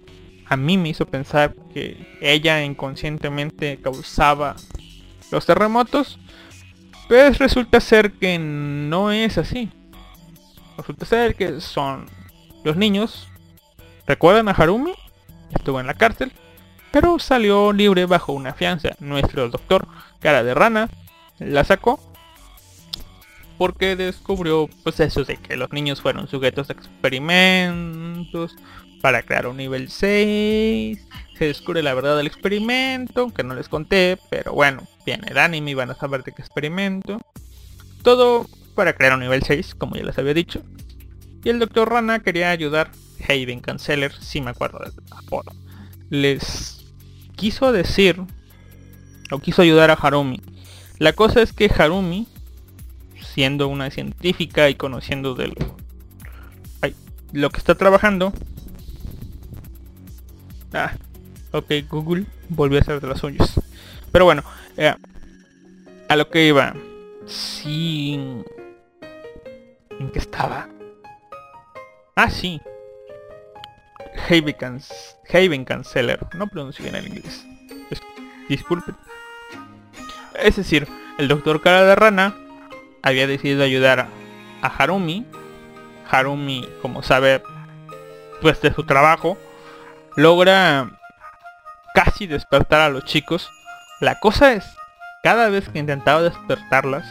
a 0.47 0.57
mí 0.57 0.77
me 0.77 0.89
hizo 0.89 1.05
pensar 1.05 1.55
que 1.73 2.17
ella 2.21 2.63
inconscientemente 2.63 3.79
causaba 3.81 4.55
los 5.31 5.45
terremotos, 5.45 6.19
pues 7.07 7.39
resulta 7.39 7.79
ser 7.79 8.13
que 8.13 8.37
no 8.39 9.11
es 9.11 9.37
así. 9.37 9.69
Resulta 10.77 11.05
ser 11.05 11.35
que 11.35 11.61
son 11.61 12.05
los 12.63 12.75
niños. 12.75 13.27
¿Recuerdan 14.07 14.49
a 14.49 14.51
Harumi? 14.51 14.93
Estuvo 15.53 15.79
en 15.79 15.87
la 15.87 15.93
cárcel, 15.93 16.31
pero 16.91 17.19
salió 17.19 17.71
libre 17.73 18.05
bajo 18.05 18.33
una 18.33 18.53
fianza. 18.53 18.89
Nuestro 18.99 19.49
doctor, 19.49 19.87
cara 20.19 20.43
de 20.43 20.53
rana, 20.53 20.89
la 21.39 21.63
sacó 21.63 21.99
porque 23.57 23.95
descubrió 23.95 24.69
pues 24.83 24.99
eso 24.99 25.23
de 25.23 25.37
que 25.37 25.55
los 25.55 25.71
niños 25.71 26.01
fueron 26.01 26.27
sujetos 26.27 26.69
a 26.69 26.73
experimentos 26.73 28.55
para 29.03 29.21
crear 29.21 29.47
un 29.47 29.57
nivel 29.57 29.89
6 29.89 30.97
se 31.37 31.45
descubre 31.45 31.83
la 31.83 31.93
verdad 31.93 32.15
del 32.15 32.25
experimento 32.25 33.33
que 33.33 33.43
no 33.43 33.53
les 33.53 33.67
conté 33.67 34.17
pero 34.29 34.53
bueno 34.53 34.87
viene 35.05 35.27
el 35.29 35.37
anime 35.37 35.71
y 35.71 35.73
van 35.73 35.91
a 35.91 35.95
saber 35.95 36.23
de 36.23 36.31
qué 36.31 36.41
experimento. 36.41 37.19
Todo 38.01 38.47
para 38.75 38.93
crear 38.93 39.13
un 39.13 39.21
nivel 39.21 39.43
6 39.43 39.75
como 39.75 39.95
ya 39.95 40.03
les 40.03 40.17
había 40.17 40.33
dicho. 40.33 40.63
Y 41.43 41.49
el 41.49 41.59
doctor 41.59 41.89
Rana 41.89 42.19
quería 42.19 42.49
ayudar 42.51 42.91
Haven 43.27 43.59
Canceller 43.59 44.13
si 44.13 44.41
me 44.41 44.51
acuerdo 44.51 44.79
del 44.79 44.93
apodo. 45.11 45.51
Les 46.09 46.85
quiso 47.35 47.71
decir 47.71 48.21
o 49.31 49.39
quiso 49.39 49.61
ayudar 49.61 49.91
a 49.91 49.95
Harumi. 49.95 50.41
La 50.99 51.13
cosa 51.13 51.41
es 51.41 51.53
que 51.53 51.69
Harumi 51.75 52.27
siendo 53.21 53.67
una 53.67 53.89
científica 53.89 54.69
y 54.69 54.75
conociendo 54.75 55.33
de 55.33 55.53
lo, 57.31 57.49
que 57.49 57.57
está 57.57 57.75
trabajando. 57.75 58.31
Ah, 60.73 60.93
ok, 61.51 61.71
Google 61.89 62.25
volvió 62.49 62.79
a 62.79 62.81
hacer 62.81 62.99
de 62.99 63.07
las 63.07 63.19
suyas. 63.19 63.59
Pero 64.11 64.25
bueno, 64.25 64.43
eh, 64.77 64.95
a 66.09 66.15
lo 66.15 66.29
que 66.29 66.47
iba. 66.47 66.73
Sí. 67.25 68.13
¿En 69.99 70.11
qué 70.11 70.19
estaba? 70.19 70.67
Ah, 72.15 72.29
sí. 72.29 72.61
Haven, 74.29 74.81
Haven 75.31 75.65
Canceller. 75.65 76.19
No 76.35 76.47
pronuncio 76.47 76.83
bien 76.83 76.95
el 76.95 77.07
inglés. 77.07 77.45
Disculpen. 78.49 78.95
Es 80.35 80.55
decir, 80.55 80.87
el 81.17 81.27
doctor 81.27 81.61
cara 81.61 81.83
de 81.83 81.95
rana 81.95 82.35
había 83.01 83.27
decidido 83.27 83.63
ayudar 83.63 84.07
a 84.61 84.67
Harumi. 84.67 85.25
Harumi, 86.09 86.67
como 86.81 87.01
sabe, 87.01 87.41
pues 88.41 88.61
de 88.61 88.73
su 88.73 88.83
trabajo, 88.83 89.37
logra 90.15 90.91
casi 91.93 92.27
despertar 92.27 92.81
a 92.81 92.89
los 92.89 93.05
chicos. 93.05 93.49
La 93.99 94.19
cosa 94.19 94.53
es, 94.53 94.65
cada 95.23 95.49
vez 95.49 95.69
que 95.69 95.79
intentaba 95.79 96.21
despertarlas, 96.21 97.05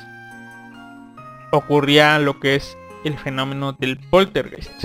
ocurría 1.51 2.19
lo 2.19 2.41
que 2.41 2.57
es 2.57 2.77
el 3.05 3.19
fenómeno 3.19 3.73
del 3.73 3.99
poltergeist. 3.99 4.85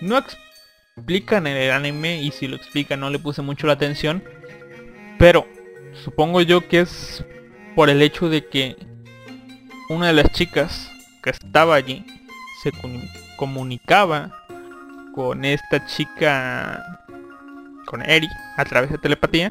No 0.00 0.18
explican 0.18 1.46
en 1.46 1.56
el 1.56 1.70
anime 1.70 2.22
y 2.22 2.30
si 2.30 2.46
lo 2.46 2.56
explican 2.56 3.00
no 3.00 3.10
le 3.10 3.18
puse 3.18 3.42
mucho 3.42 3.66
la 3.66 3.74
atención, 3.74 4.22
pero 5.18 5.46
supongo 6.04 6.40
yo 6.42 6.68
que 6.68 6.80
es 6.80 7.24
por 7.74 7.90
el 7.90 8.02
hecho 8.02 8.28
de 8.28 8.46
que 8.46 8.76
una 9.88 10.08
de 10.08 10.12
las 10.12 10.30
chicas 10.32 10.90
que 11.22 11.30
estaba 11.30 11.74
allí 11.74 12.04
se 12.62 12.72
comunicaba 13.36 14.32
con 15.14 15.44
esta 15.44 15.86
chica, 15.86 16.97
con 17.88 18.08
Eri, 18.08 18.28
a 18.56 18.64
través 18.64 18.90
de 18.90 18.98
telepatía. 18.98 19.50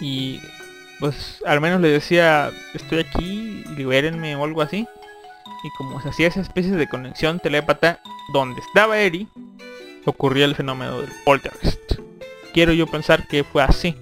Y 0.00 0.40
pues 1.00 1.42
al 1.46 1.60
menos 1.60 1.80
le 1.80 1.88
decía, 1.88 2.50
estoy 2.74 3.00
aquí, 3.00 3.64
libérenme 3.76 4.36
o 4.36 4.44
algo 4.44 4.62
así. 4.62 4.86
Y 5.64 5.70
como 5.78 6.00
se 6.02 6.08
hacía 6.08 6.28
esa 6.28 6.40
especie 6.40 6.72
de 6.72 6.88
conexión 6.88 7.40
telepata 7.40 8.00
donde 8.32 8.60
estaba 8.60 8.98
Eri, 8.98 9.28
ocurría 10.04 10.44
el 10.44 10.54
fenómeno 10.54 11.00
del 11.00 11.10
poltergeist. 11.24 12.00
Quiero 12.52 12.72
yo 12.72 12.86
pensar 12.86 13.26
que 13.26 13.44
fue 13.44 13.62
así. 13.62 13.96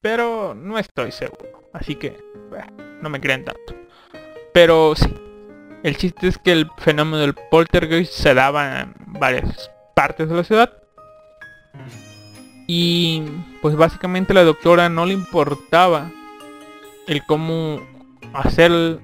Pero 0.00 0.54
no 0.54 0.78
estoy 0.78 1.12
seguro. 1.12 1.70
Así 1.72 1.94
que 1.94 2.18
no 3.00 3.08
me 3.08 3.20
creen 3.20 3.44
tanto. 3.44 3.74
Pero 4.52 4.94
sí. 4.96 5.12
El 5.82 5.96
chiste 5.96 6.28
es 6.28 6.38
que 6.38 6.52
el 6.52 6.70
fenómeno 6.78 7.18
del 7.18 7.34
poltergeist 7.34 8.12
se 8.12 8.34
daba 8.34 8.82
en 8.82 8.94
varias 9.06 9.70
partes 9.96 10.28
de 10.28 10.36
la 10.36 10.44
ciudad. 10.44 10.81
Y 12.66 13.22
pues 13.60 13.76
básicamente 13.76 14.34
la 14.34 14.44
doctora 14.44 14.88
no 14.88 15.06
le 15.06 15.14
importaba 15.14 16.10
el 17.06 17.24
cómo 17.26 17.80
hacer 18.32 19.00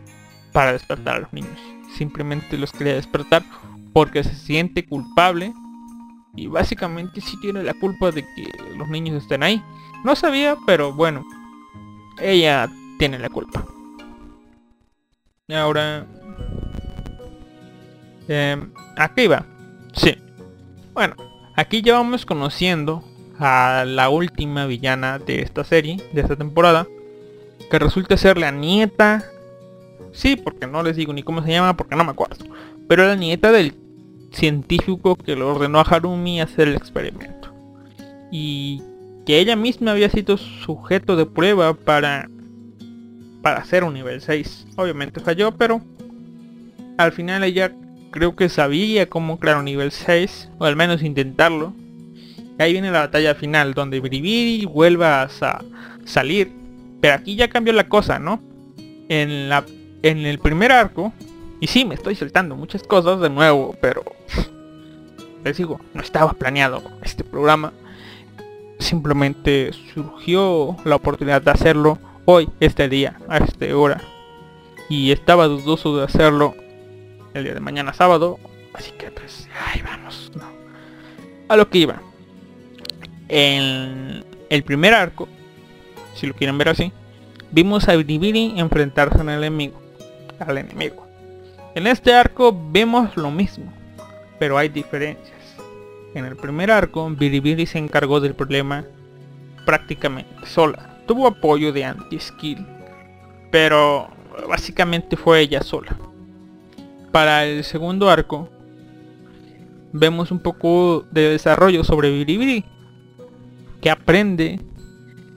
para 0.52 0.72
despertar 0.72 1.16
a 1.16 1.20
los 1.20 1.32
niños. 1.32 1.58
Simplemente 1.96 2.56
los 2.56 2.72
quería 2.72 2.94
despertar 2.94 3.44
porque 3.92 4.22
se 4.24 4.34
siente 4.34 4.86
culpable. 4.86 5.52
Y 6.36 6.46
básicamente 6.46 7.20
sí 7.20 7.36
tiene 7.40 7.62
la 7.62 7.74
culpa 7.74 8.12
de 8.12 8.22
que 8.22 8.48
los 8.76 8.88
niños 8.88 9.22
estén 9.22 9.42
ahí. 9.42 9.62
No 10.04 10.14
sabía, 10.14 10.56
pero 10.66 10.92
bueno. 10.92 11.24
Ella 12.20 12.68
tiene 12.98 13.18
la 13.18 13.28
culpa. 13.28 13.64
Ahora... 15.48 16.06
Eh, 18.28 18.62
aquí 18.96 19.26
va. 19.26 19.44
Sí. 19.94 20.14
Bueno, 20.92 21.16
aquí 21.56 21.80
ya 21.80 21.94
vamos 21.94 22.26
conociendo 22.26 23.02
a 23.38 23.84
la 23.86 24.08
última 24.08 24.66
villana 24.66 25.18
de 25.18 25.42
esta 25.42 25.64
serie, 25.64 25.98
de 26.12 26.20
esta 26.20 26.36
temporada. 26.36 26.86
Que 27.70 27.78
resulta 27.78 28.16
ser 28.16 28.38
la 28.38 28.50
nieta. 28.50 29.24
Sí, 30.12 30.36
porque 30.36 30.66
no 30.66 30.82
les 30.82 30.96
digo 30.96 31.12
ni 31.12 31.22
cómo 31.22 31.42
se 31.42 31.50
llama 31.50 31.76
porque 31.76 31.96
no 31.96 32.04
me 32.04 32.10
acuerdo. 32.10 32.44
Pero 32.88 33.06
la 33.06 33.16
nieta 33.16 33.52
del 33.52 33.74
científico 34.32 35.16
que 35.16 35.36
le 35.36 35.42
ordenó 35.42 35.78
a 35.78 35.82
Harumi 35.82 36.40
hacer 36.40 36.68
el 36.68 36.74
experimento. 36.74 37.52
Y 38.30 38.82
que 39.26 39.38
ella 39.38 39.56
misma 39.56 39.92
había 39.92 40.08
sido 40.08 40.36
sujeto 40.36 41.16
de 41.16 41.26
prueba 41.26 41.74
para 41.74 42.28
para 43.42 43.60
hacer 43.60 43.84
un 43.84 43.94
nivel 43.94 44.20
6. 44.20 44.66
Obviamente 44.76 45.20
falló, 45.20 45.52
pero 45.52 45.80
al 46.96 47.12
final 47.12 47.44
ella 47.44 47.72
creo 48.10 48.36
que 48.36 48.48
sabía 48.48 49.08
cómo 49.08 49.38
crear 49.38 49.58
un 49.58 49.64
nivel 49.64 49.92
6, 49.92 50.50
o 50.58 50.64
al 50.64 50.76
menos 50.76 51.02
intentarlo. 51.02 51.72
Ahí 52.58 52.72
viene 52.72 52.90
la 52.90 53.00
batalla 53.00 53.34
final, 53.34 53.74
donde 53.74 54.00
Briviri 54.00 54.64
vuelva 54.66 55.22
a 55.22 55.28
salir. 56.04 56.52
Pero 57.00 57.14
aquí 57.14 57.36
ya 57.36 57.48
cambió 57.48 57.72
la 57.72 57.88
cosa, 57.88 58.18
¿no? 58.18 58.40
En, 59.08 59.48
la, 59.48 59.64
en 60.02 60.26
el 60.26 60.38
primer 60.38 60.72
arco, 60.72 61.12
y 61.60 61.66
sí, 61.66 61.84
me 61.84 61.94
estoy 61.94 62.14
saltando 62.14 62.56
muchas 62.56 62.82
cosas 62.82 63.20
de 63.20 63.30
nuevo, 63.30 63.76
pero... 63.80 64.02
les 65.44 65.56
digo, 65.56 65.80
no 65.94 66.02
estaba 66.02 66.32
planeado 66.32 66.82
este 67.02 67.24
programa. 67.24 67.72
Simplemente 68.78 69.72
surgió 69.94 70.76
la 70.84 70.96
oportunidad 70.96 71.42
de 71.42 71.50
hacerlo 71.50 71.98
hoy, 72.24 72.48
este 72.60 72.88
día, 72.88 73.18
a 73.28 73.38
esta 73.38 73.76
hora. 73.76 74.00
Y 74.88 75.12
estaba 75.12 75.46
dudoso 75.46 75.96
de 75.96 76.04
hacerlo 76.04 76.54
el 77.34 77.44
día 77.44 77.54
de 77.54 77.60
mañana 77.60 77.92
sábado. 77.92 78.38
Así 78.74 78.92
que 78.92 79.10
pues, 79.10 79.48
ahí 79.66 79.82
vamos. 79.82 80.30
A 81.48 81.56
lo 81.56 81.68
que 81.70 81.78
iba. 81.78 82.02
En 83.28 84.24
el 84.48 84.62
primer 84.64 84.94
arco, 84.94 85.28
si 86.14 86.26
lo 86.26 86.34
quieren 86.34 86.56
ver 86.58 86.70
así, 86.70 86.92
vimos 87.50 87.88
a 87.88 87.96
Biribiri 87.96 88.54
enfrentarse 88.58 89.20
al 89.20 89.28
enemigo. 89.28 89.80
Al 90.38 90.58
enemigo. 90.58 91.06
En 91.74 91.86
este 91.86 92.14
arco 92.14 92.56
vemos 92.70 93.16
lo 93.16 93.30
mismo, 93.30 93.72
pero 94.38 94.56
hay 94.56 94.68
diferencias. 94.68 95.36
En 96.14 96.24
el 96.24 96.36
primer 96.36 96.70
arco, 96.70 97.08
Biribiri 97.10 97.66
se 97.66 97.78
encargó 97.78 98.20
del 98.20 98.34
problema 98.34 98.84
prácticamente 99.66 100.46
sola. 100.46 101.02
Tuvo 101.06 101.26
apoyo 101.26 101.72
de 101.72 101.84
anti-skill, 101.84 102.66
pero 103.50 104.08
básicamente 104.48 105.16
fue 105.16 105.40
ella 105.40 105.62
sola. 105.62 105.96
Para 107.12 107.44
el 107.44 107.64
segundo 107.64 108.08
arco, 108.08 108.48
vemos 109.92 110.30
un 110.30 110.38
poco 110.38 111.04
de 111.10 111.30
desarrollo 111.30 111.84
sobre 111.84 112.10
Biribiri, 112.10 112.64
que 113.80 113.90
aprende 113.90 114.60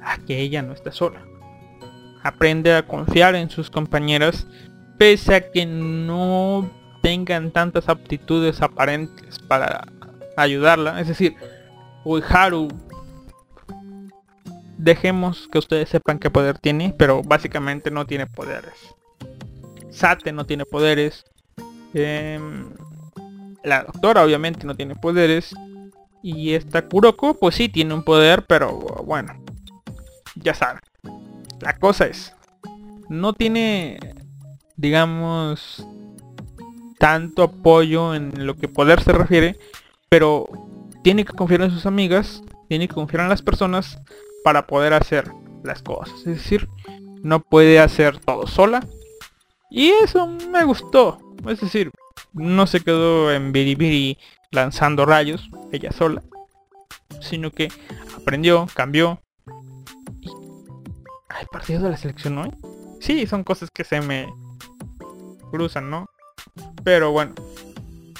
a 0.02 0.18
que 0.18 0.40
ella 0.40 0.62
no 0.62 0.74
está 0.74 0.92
sola. 0.92 1.22
Aprende 2.24 2.74
a 2.76 2.86
confiar 2.86 3.36
en 3.36 3.50
sus 3.50 3.70
compañeras 3.70 4.48
pese 4.98 5.34
a 5.36 5.52
que 5.52 5.66
no 5.66 6.70
tengan 7.02 7.52
tantas 7.52 7.90
aptitudes 7.90 8.62
aparentes 8.62 9.40
para 9.40 9.88
ayudarla. 10.38 11.02
Es 11.02 11.08
decir, 11.08 11.36
Uiharu, 12.06 12.68
dejemos 14.78 15.48
que 15.52 15.60
ustedes 15.60 15.90
sepan 15.90 16.20
qué 16.20 16.30
poder 16.30 16.58
tiene, 16.58 16.94
pero 16.98 17.22
básicamente 17.24 17.92
no 17.92 18.06
tiene 18.06 18.28
poderes. 18.28 18.74
Sate 19.90 20.32
no 20.32 20.46
tiene 20.46 20.66
poderes. 20.66 21.26
Em, 21.94 22.70
la 23.64 23.84
doctora 23.84 24.24
obviamente 24.24 24.66
no 24.66 24.76
tiene 24.76 24.96
poderes. 24.96 25.54
Y 26.24 26.54
esta 26.54 26.88
Kuroko 26.88 27.34
pues 27.34 27.56
sí 27.56 27.70
tiene 27.70 27.94
un 27.94 28.04
poder, 28.04 28.46
pero 28.46 28.72
bueno. 29.06 29.34
Ya 30.36 30.54
saben. 30.54 30.82
La 31.60 31.78
cosa 31.78 32.06
es. 32.06 32.34
No 33.10 33.34
tiene, 33.34 34.00
digamos, 34.78 35.86
tanto 37.00 37.44
apoyo 37.44 38.16
en 38.16 38.46
lo 38.46 38.56
que 38.56 38.68
poder 38.68 39.02
se 39.02 39.12
refiere. 39.12 39.58
Pero 40.10 40.48
tiene 41.04 41.26
que 41.26 41.34
confiar 41.34 41.62
en 41.62 41.72
sus 41.72 41.86
amigas. 41.86 42.44
Tiene 42.70 42.88
que 42.88 42.94
confiar 42.94 43.24
en 43.24 43.30
las 43.30 43.42
personas 43.42 44.00
para 44.44 44.68
poder 44.68 44.94
hacer 44.94 45.32
las 45.64 45.82
cosas. 45.82 46.16
Es 46.20 46.26
decir, 46.26 46.68
no 47.24 47.42
puede 47.42 47.80
hacer 47.80 48.20
todo 48.20 48.48
sola. 48.48 48.86
Y 49.70 49.90
eso 49.90 50.28
me 50.28 50.64
gustó. 50.64 51.18
Es 51.48 51.62
decir, 51.62 51.92
no 52.34 52.68
se 52.68 52.82
quedó 52.82 53.32
en 53.32 53.52
Biribiri 53.52 54.18
lanzando 54.52 55.06
rayos, 55.06 55.50
ella 55.72 55.92
sola, 55.92 56.22
sino 57.22 57.52
que 57.52 57.70
aprendió, 58.16 58.68
cambió. 58.74 59.22
¿Hay 61.30 61.46
partido 61.52 61.82
de 61.82 61.90
la 61.92 61.98
selección 61.98 62.38
hoy? 62.38 62.52
Sí, 63.00 63.26
son 63.26 63.44
cosas 63.44 63.70
que 63.74 63.84
se 63.84 64.02
me 64.02 64.32
cruzan, 65.52 65.90
¿no? 65.90 66.06
Pero 66.84 67.12
bueno, 67.12 67.34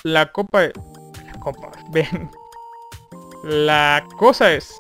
la 0.04 0.32
copa... 0.32 0.64
La 0.64 1.40
copa, 1.40 1.72
ven. 1.92 2.30
La 3.44 4.06
cosa 4.18 4.52
es... 4.52 4.74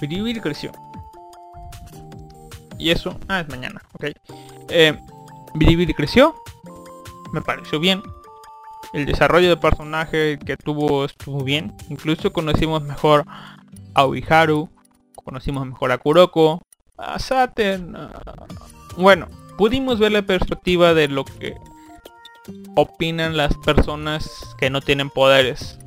Biribiri 0.00 0.40
creció. 0.40 0.72
Y 2.78 2.90
eso... 2.90 3.18
Ah, 3.28 3.40
es 3.40 3.48
mañana, 3.48 3.82
ok. 3.94 4.04
Eh, 4.68 4.98
creció, 5.96 6.36
me 7.32 7.42
pareció 7.42 7.80
bien. 7.80 8.00
El 8.92 9.04
desarrollo 9.06 9.48
de 9.48 9.56
personaje 9.56 10.38
que 10.38 10.56
tuvo 10.56 11.04
estuvo 11.04 11.44
bien. 11.44 11.74
Incluso 11.90 12.32
conocimos 12.32 12.82
mejor 12.82 13.26
a 13.94 14.06
Uiharu, 14.06 14.70
conocimos 15.14 15.66
mejor 15.66 15.92
a 15.92 15.98
Kuroko, 15.98 16.62
a 16.96 17.18
Saten. 17.18 17.94
Bueno, 18.96 19.28
pudimos 19.58 19.98
ver 19.98 20.12
la 20.12 20.22
perspectiva 20.22 20.94
de 20.94 21.08
lo 21.08 21.24
que 21.24 21.54
opinan 22.76 23.36
las 23.36 23.54
personas 23.58 24.54
que 24.58 24.70
no 24.70 24.80
tienen 24.80 25.10
poderes. 25.10 25.78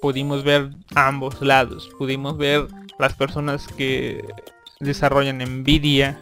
Pudimos 0.00 0.44
ver 0.44 0.70
ambos 0.94 1.40
lados. 1.40 1.90
Pudimos 1.98 2.36
ver 2.36 2.68
las 2.98 3.14
personas 3.14 3.66
que 3.66 4.24
desarrollan 4.80 5.40
envidia 5.40 6.20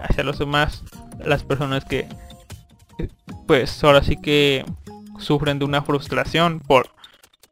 hacia 0.00 0.24
los 0.24 0.38
demás. 0.38 0.82
Las 1.24 1.44
personas 1.44 1.84
que 1.84 2.08
pues 3.46 3.82
ahora 3.84 4.02
sí 4.02 4.16
que 4.16 4.64
sufren 5.18 5.58
de 5.58 5.64
una 5.64 5.82
frustración 5.82 6.60
por 6.60 6.90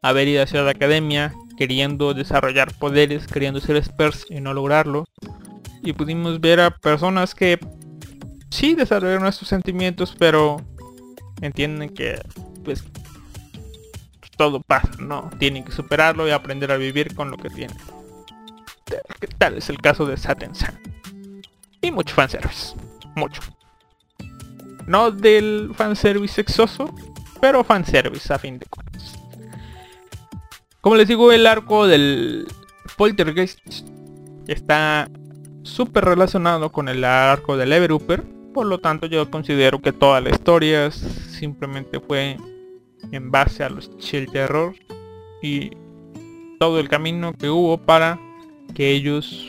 haber 0.01 0.27
ido 0.27 0.43
hacia 0.43 0.61
la 0.61 0.71
academia, 0.71 1.33
queriendo 1.57 2.13
desarrollar 2.13 2.73
poderes, 2.73 3.27
queriendo 3.27 3.59
ser 3.59 3.75
experts 3.75 4.25
y 4.29 4.41
no 4.41 4.53
lograrlo. 4.53 5.05
Y 5.83 5.93
pudimos 5.93 6.39
ver 6.39 6.59
a 6.59 6.71
personas 6.71 7.35
que 7.35 7.59
sí 8.49 8.75
desarrollaron 8.75 9.27
estos 9.27 9.47
sentimientos, 9.47 10.15
pero 10.17 10.61
entienden 11.41 11.89
que 11.89 12.19
pues 12.63 12.83
todo 14.37 14.61
pasa, 14.61 14.91
¿no? 14.99 15.29
Tienen 15.39 15.63
que 15.63 15.71
superarlo 15.71 16.27
y 16.27 16.31
aprender 16.31 16.71
a 16.71 16.77
vivir 16.77 17.15
con 17.15 17.29
lo 17.29 17.37
que 17.37 17.49
tienen. 17.49 17.77
¿Qué 19.19 19.27
tal 19.27 19.57
es 19.57 19.69
el 19.69 19.77
caso 19.77 20.05
de 20.05 20.17
Saten-san? 20.17 20.79
Y 21.81 21.91
mucho 21.91 22.13
fanservice. 22.15 22.75
Mucho. 23.15 23.41
No 24.87 25.11
del 25.11 25.71
fanservice 25.75 26.35
sexoso, 26.35 26.93
pero 27.39 27.63
fanservice 27.63 28.33
a 28.33 28.39
fin 28.39 28.59
de 28.59 28.65
cuentas. 28.65 29.15
Como 30.81 30.95
les 30.95 31.07
digo, 31.07 31.31
el 31.31 31.45
arco 31.45 31.87
del 31.87 32.47
Poltergeist 32.97 33.59
está 34.47 35.09
súper 35.63 36.05
relacionado 36.05 36.71
con 36.71 36.89
el 36.89 37.03
arco 37.03 37.57
del 37.57 37.73
Everuper. 37.73 38.23
Por 38.53 38.65
lo 38.65 38.79
tanto, 38.79 39.05
yo 39.07 39.29
considero 39.29 39.81
que 39.81 39.93
toda 39.93 40.21
la 40.21 40.31
historia 40.31 40.91
simplemente 40.91 41.99
fue 41.99 42.37
en 43.11 43.31
base 43.31 43.63
a 43.63 43.69
los 43.69 43.97
chill 43.97 44.29
terror 44.31 44.73
y 45.41 45.71
todo 46.59 46.79
el 46.79 46.89
camino 46.89 47.33
que 47.33 47.49
hubo 47.49 47.77
para 47.77 48.19
que 48.73 48.91
ellos 48.91 49.47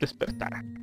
despertaran. 0.00 0.73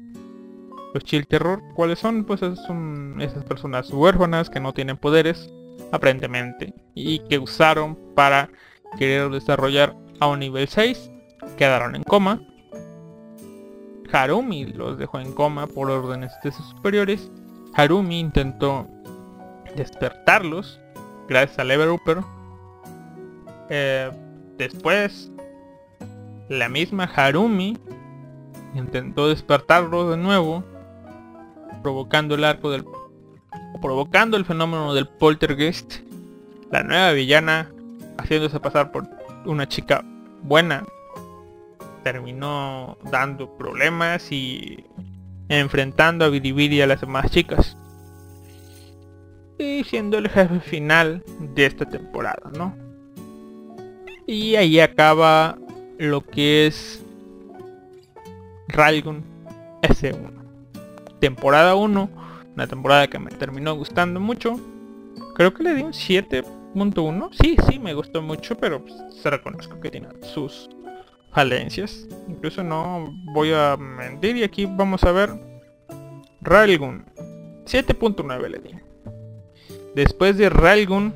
Los 0.94 1.04
chill 1.04 1.28
terror, 1.28 1.62
¿cuáles 1.74 2.00
son? 2.00 2.26
Pues 2.26 2.42
son 2.68 3.22
esas 3.22 3.44
personas 3.46 3.90
huérfanas 3.92 4.50
que 4.50 4.60
no 4.60 4.74
tienen 4.74 4.98
poderes, 4.98 5.50
aparentemente, 5.92 6.74
y 6.94 7.20
que 7.20 7.40
usaron 7.40 7.98
para 8.16 8.50
querer 8.98 9.30
desarrollar 9.30 9.96
a 10.20 10.28
un 10.28 10.40
nivel 10.40 10.68
6, 10.68 11.10
quedaron 11.58 11.96
en 11.96 12.04
coma. 12.04 12.42
Harumi 14.12 14.66
los 14.66 14.98
dejó 14.98 15.20
en 15.20 15.32
coma 15.32 15.68
por 15.68 15.90
órdenes 15.90 16.34
de 16.44 16.52
sus 16.52 16.66
superiores. 16.68 17.32
Harumi 17.74 18.20
intentó 18.20 18.86
despertarlos 19.78 20.80
gracias 21.30 21.60
al 21.60 21.72
Everuper. 21.72 22.18
Eh, 23.70 24.12
después, 24.58 25.32
la 26.50 26.68
misma 26.68 27.06
Harumi 27.06 27.78
intentó 28.76 29.30
despertarlos 29.30 30.10
de 30.10 30.18
nuevo 30.18 30.66
provocando 31.82 32.36
el 32.36 32.44
arco 32.44 32.72
del 32.72 32.86
provocando 33.82 34.38
el 34.38 34.46
fenómeno 34.46 34.94
del 34.94 35.08
poltergeist 35.08 36.00
la 36.72 36.84
nueva 36.84 37.12
villana 37.12 37.72
haciéndose 38.18 38.60
pasar 38.60 38.92
por 38.92 39.08
una 39.46 39.68
chica 39.68 40.04
buena 40.44 40.86
terminó 42.04 42.98
dando 43.12 43.58
problemas 43.58 44.32
y 44.32 44.86
enfrentando 45.50 46.26
a 46.26 46.30
Biribiri 46.30 46.78
y 46.78 46.82
a 46.82 46.88
las 46.88 47.02
demás 47.02 47.30
chicas. 47.30 47.78
Y 49.60 49.84
siendo 49.84 50.18
el 50.18 50.30
jefe 50.30 50.60
final 50.60 51.24
de 51.54 51.66
esta 51.66 51.86
temporada 51.86 52.50
no 52.58 52.76
y 54.32 54.56
ahí 54.56 54.80
acaba 54.80 55.58
lo 55.98 56.22
que 56.22 56.68
es 56.68 57.04
Ralgun 58.70 59.24
S1 59.82 60.41
temporada 61.22 61.76
1, 61.76 62.10
una 62.54 62.68
temporada 62.68 63.08
que 63.08 63.20
me 63.20 63.32
terminó 63.32 63.76
gustando 63.76 64.20
mucho. 64.20 64.60
Creo 65.36 65.54
que 65.54 65.64
le 65.64 65.76
di 65.76 65.84
un 65.84 65.94
7.1. 65.94 67.30
Sí, 67.32 67.56
sí, 67.70 67.80
me 67.80 67.94
gustó 67.94 68.22
mucho, 68.22 68.58
pero 68.58 68.84
pues, 68.84 68.96
se 69.22 69.30
reconozco 69.30 69.80
que 69.80 69.90
tiene 69.90 70.10
sus 70.34 70.70
falencias. 71.32 72.08
Incluso 72.28 72.64
no 72.64 73.14
voy 73.34 73.54
a 73.54 73.78
mentir 73.78 74.36
y 74.36 74.44
aquí 74.44 74.66
vamos 74.66 75.04
a 75.06 75.14
ver 75.14 75.30
Railgun. 76.42 77.06
7.9 77.66 78.50
le 78.50 78.58
di. 78.60 78.76
Después 79.96 80.38
de 80.38 80.50
Railgun 80.50 81.14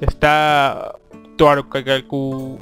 está 0.00 0.94
Toaru 1.36 1.68
Kagaku 1.68 2.58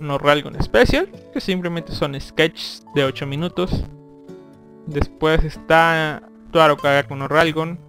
no 0.00 0.18
Ralgon 0.18 0.60
Special, 0.62 1.08
que 1.32 1.40
simplemente 1.40 1.92
son 1.92 2.20
sketches 2.20 2.84
de 2.94 3.04
8 3.04 3.26
minutos. 3.26 3.84
Después 4.86 5.44
está 5.44 6.22
Toaru 6.52 6.76
Kagaku 6.76 7.16
no 7.16 7.28
Ralgon. 7.28 7.80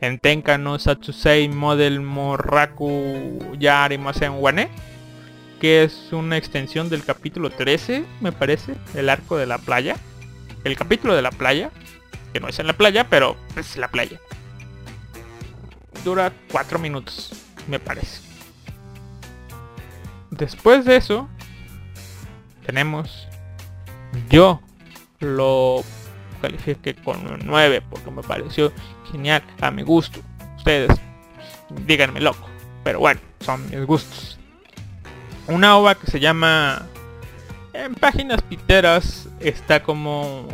En 0.00 0.18
Tenka 0.18 0.58
no 0.58 0.78
Satsusei 0.78 1.48
Model 1.48 2.00
Moraku 2.00 3.56
Yarimasen 3.58 4.32
Wane. 4.34 4.68
Que 5.60 5.84
es 5.84 6.12
una 6.12 6.36
extensión 6.36 6.88
del 6.88 7.04
capítulo 7.04 7.50
13, 7.50 8.04
me 8.20 8.32
parece. 8.32 8.74
El 8.94 9.08
arco 9.08 9.36
de 9.36 9.46
la 9.46 9.58
playa. 9.58 9.96
El 10.64 10.76
capítulo 10.76 11.14
de 11.14 11.22
la 11.22 11.30
playa. 11.30 11.70
Que 12.32 12.40
no 12.40 12.48
es 12.48 12.58
en 12.58 12.66
la 12.66 12.72
playa, 12.72 13.08
pero 13.08 13.36
es 13.56 13.76
la 13.76 13.88
playa. 13.88 14.18
Dura 16.04 16.32
4 16.50 16.78
minutos, 16.78 17.32
me 17.68 17.78
parece. 17.78 18.22
Después 20.30 20.84
de 20.84 20.96
eso, 20.96 21.28
tenemos... 22.66 23.28
Yo 24.30 24.60
lo 25.22 25.82
califique 26.40 26.94
con 26.94 27.26
un 27.26 27.40
9 27.44 27.82
porque 27.88 28.10
me 28.10 28.22
pareció 28.22 28.72
genial 29.10 29.42
a 29.60 29.70
mi 29.70 29.82
gusto. 29.82 30.20
Ustedes 30.56 30.90
díganme 31.86 32.20
loco, 32.20 32.48
pero 32.84 32.98
bueno, 33.00 33.20
son 33.40 33.68
mis 33.70 33.84
gustos. 33.86 34.38
Una 35.48 35.76
ova 35.76 35.94
que 35.94 36.10
se 36.10 36.20
llama 36.20 36.86
en 37.72 37.94
páginas 37.94 38.42
piteras 38.42 39.28
está 39.40 39.82
como 39.82 40.46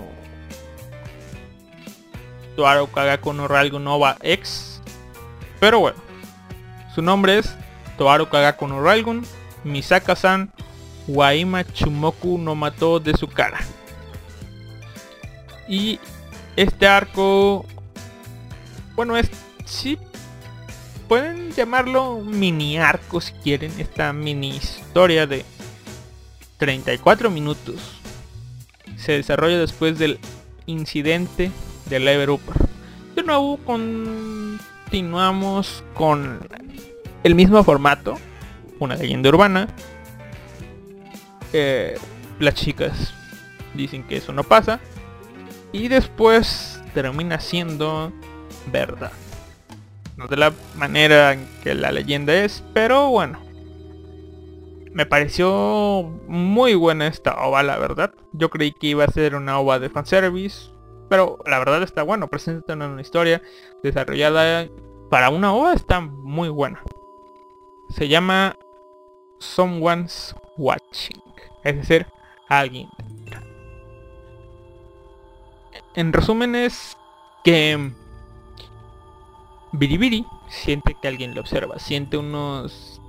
Tuaro 2.56 2.86
Kagaku 2.86 3.32
no 3.32 3.48
Ralgo 3.48 3.78
Nova 3.78 4.16
X. 4.22 4.80
Pero 5.60 5.80
bueno, 5.80 5.98
su 6.94 7.02
nombre 7.02 7.38
es 7.38 7.54
Toaru 7.96 8.28
Kagaku 8.28 8.68
no 8.68 8.82
Ralgun 8.82 9.26
Misaka-san 9.64 10.52
Waima 11.08 11.64
Chumoku 11.64 12.38
no 12.38 12.54
mató 12.54 13.00
de 13.00 13.14
su 13.14 13.26
cara. 13.26 13.58
Y 15.68 16.00
este 16.56 16.86
arco, 16.86 17.64
bueno, 18.96 19.16
es 19.16 19.30
sí 19.64 19.98
pueden 21.08 21.50
llamarlo 21.52 22.20
mini 22.20 22.78
arco 22.78 23.20
si 23.20 23.32
quieren, 23.32 23.72
esta 23.78 24.12
mini 24.12 24.50
historia 24.50 25.26
de 25.26 25.44
34 26.58 27.30
minutos. 27.30 27.98
Se 28.96 29.12
desarrolla 29.12 29.58
después 29.58 29.98
del 29.98 30.20
incidente 30.66 31.50
del 31.86 32.06
Ever 32.06 32.30
Upper. 32.30 32.54
De 33.14 33.22
nuevo 33.22 33.56
continuamos 33.64 35.82
con 35.94 36.46
el 37.24 37.34
mismo 37.34 37.64
formato, 37.64 38.18
una 38.78 38.94
leyenda 38.96 39.30
urbana. 39.30 39.66
Eh, 41.52 41.98
las 42.38 42.54
chicas 42.54 43.12
dicen 43.74 44.04
que 44.04 44.18
eso 44.18 44.32
no 44.32 44.44
pasa. 44.44 44.78
Y 45.72 45.88
después 45.88 46.82
termina 46.94 47.40
siendo 47.40 48.12
verdad. 48.72 49.12
No 50.16 50.26
de 50.26 50.36
la 50.36 50.52
manera 50.76 51.32
en 51.32 51.46
que 51.62 51.74
la 51.74 51.92
leyenda 51.92 52.34
es, 52.34 52.64
pero 52.74 53.10
bueno. 53.10 53.38
Me 54.92 55.06
pareció 55.06 56.10
muy 56.26 56.74
buena 56.74 57.06
esta 57.06 57.46
ova, 57.46 57.62
la 57.62 57.78
verdad. 57.78 58.12
Yo 58.32 58.50
creí 58.50 58.72
que 58.72 58.88
iba 58.88 59.04
a 59.04 59.12
ser 59.12 59.36
una 59.36 59.60
ova 59.60 59.78
de 59.78 59.90
fanservice. 59.90 60.70
Pero 61.08 61.38
la 61.46 61.58
verdad 61.58 61.82
está 61.82 62.02
bueno. 62.02 62.28
Presenta 62.28 62.74
una 62.74 63.00
historia 63.00 63.42
desarrollada 63.82 64.66
para 65.10 65.30
una 65.30 65.54
ova. 65.54 65.72
Está 65.72 66.00
muy 66.00 66.48
buena. 66.48 66.82
Se 67.90 68.08
llama 68.08 68.56
someone's 69.38 70.34
watching, 70.56 71.22
es 71.62 71.76
decir, 71.76 72.06
alguien. 72.48 72.88
En 75.94 76.12
resumen 76.12 76.54
es 76.54 76.96
que 77.44 77.92
Biribiri 79.72 80.24
siente 80.48 80.96
que 81.00 81.08
alguien 81.08 81.34
le 81.34 81.40
observa, 81.40 81.78
siente 81.78 82.16
unos 82.16 83.00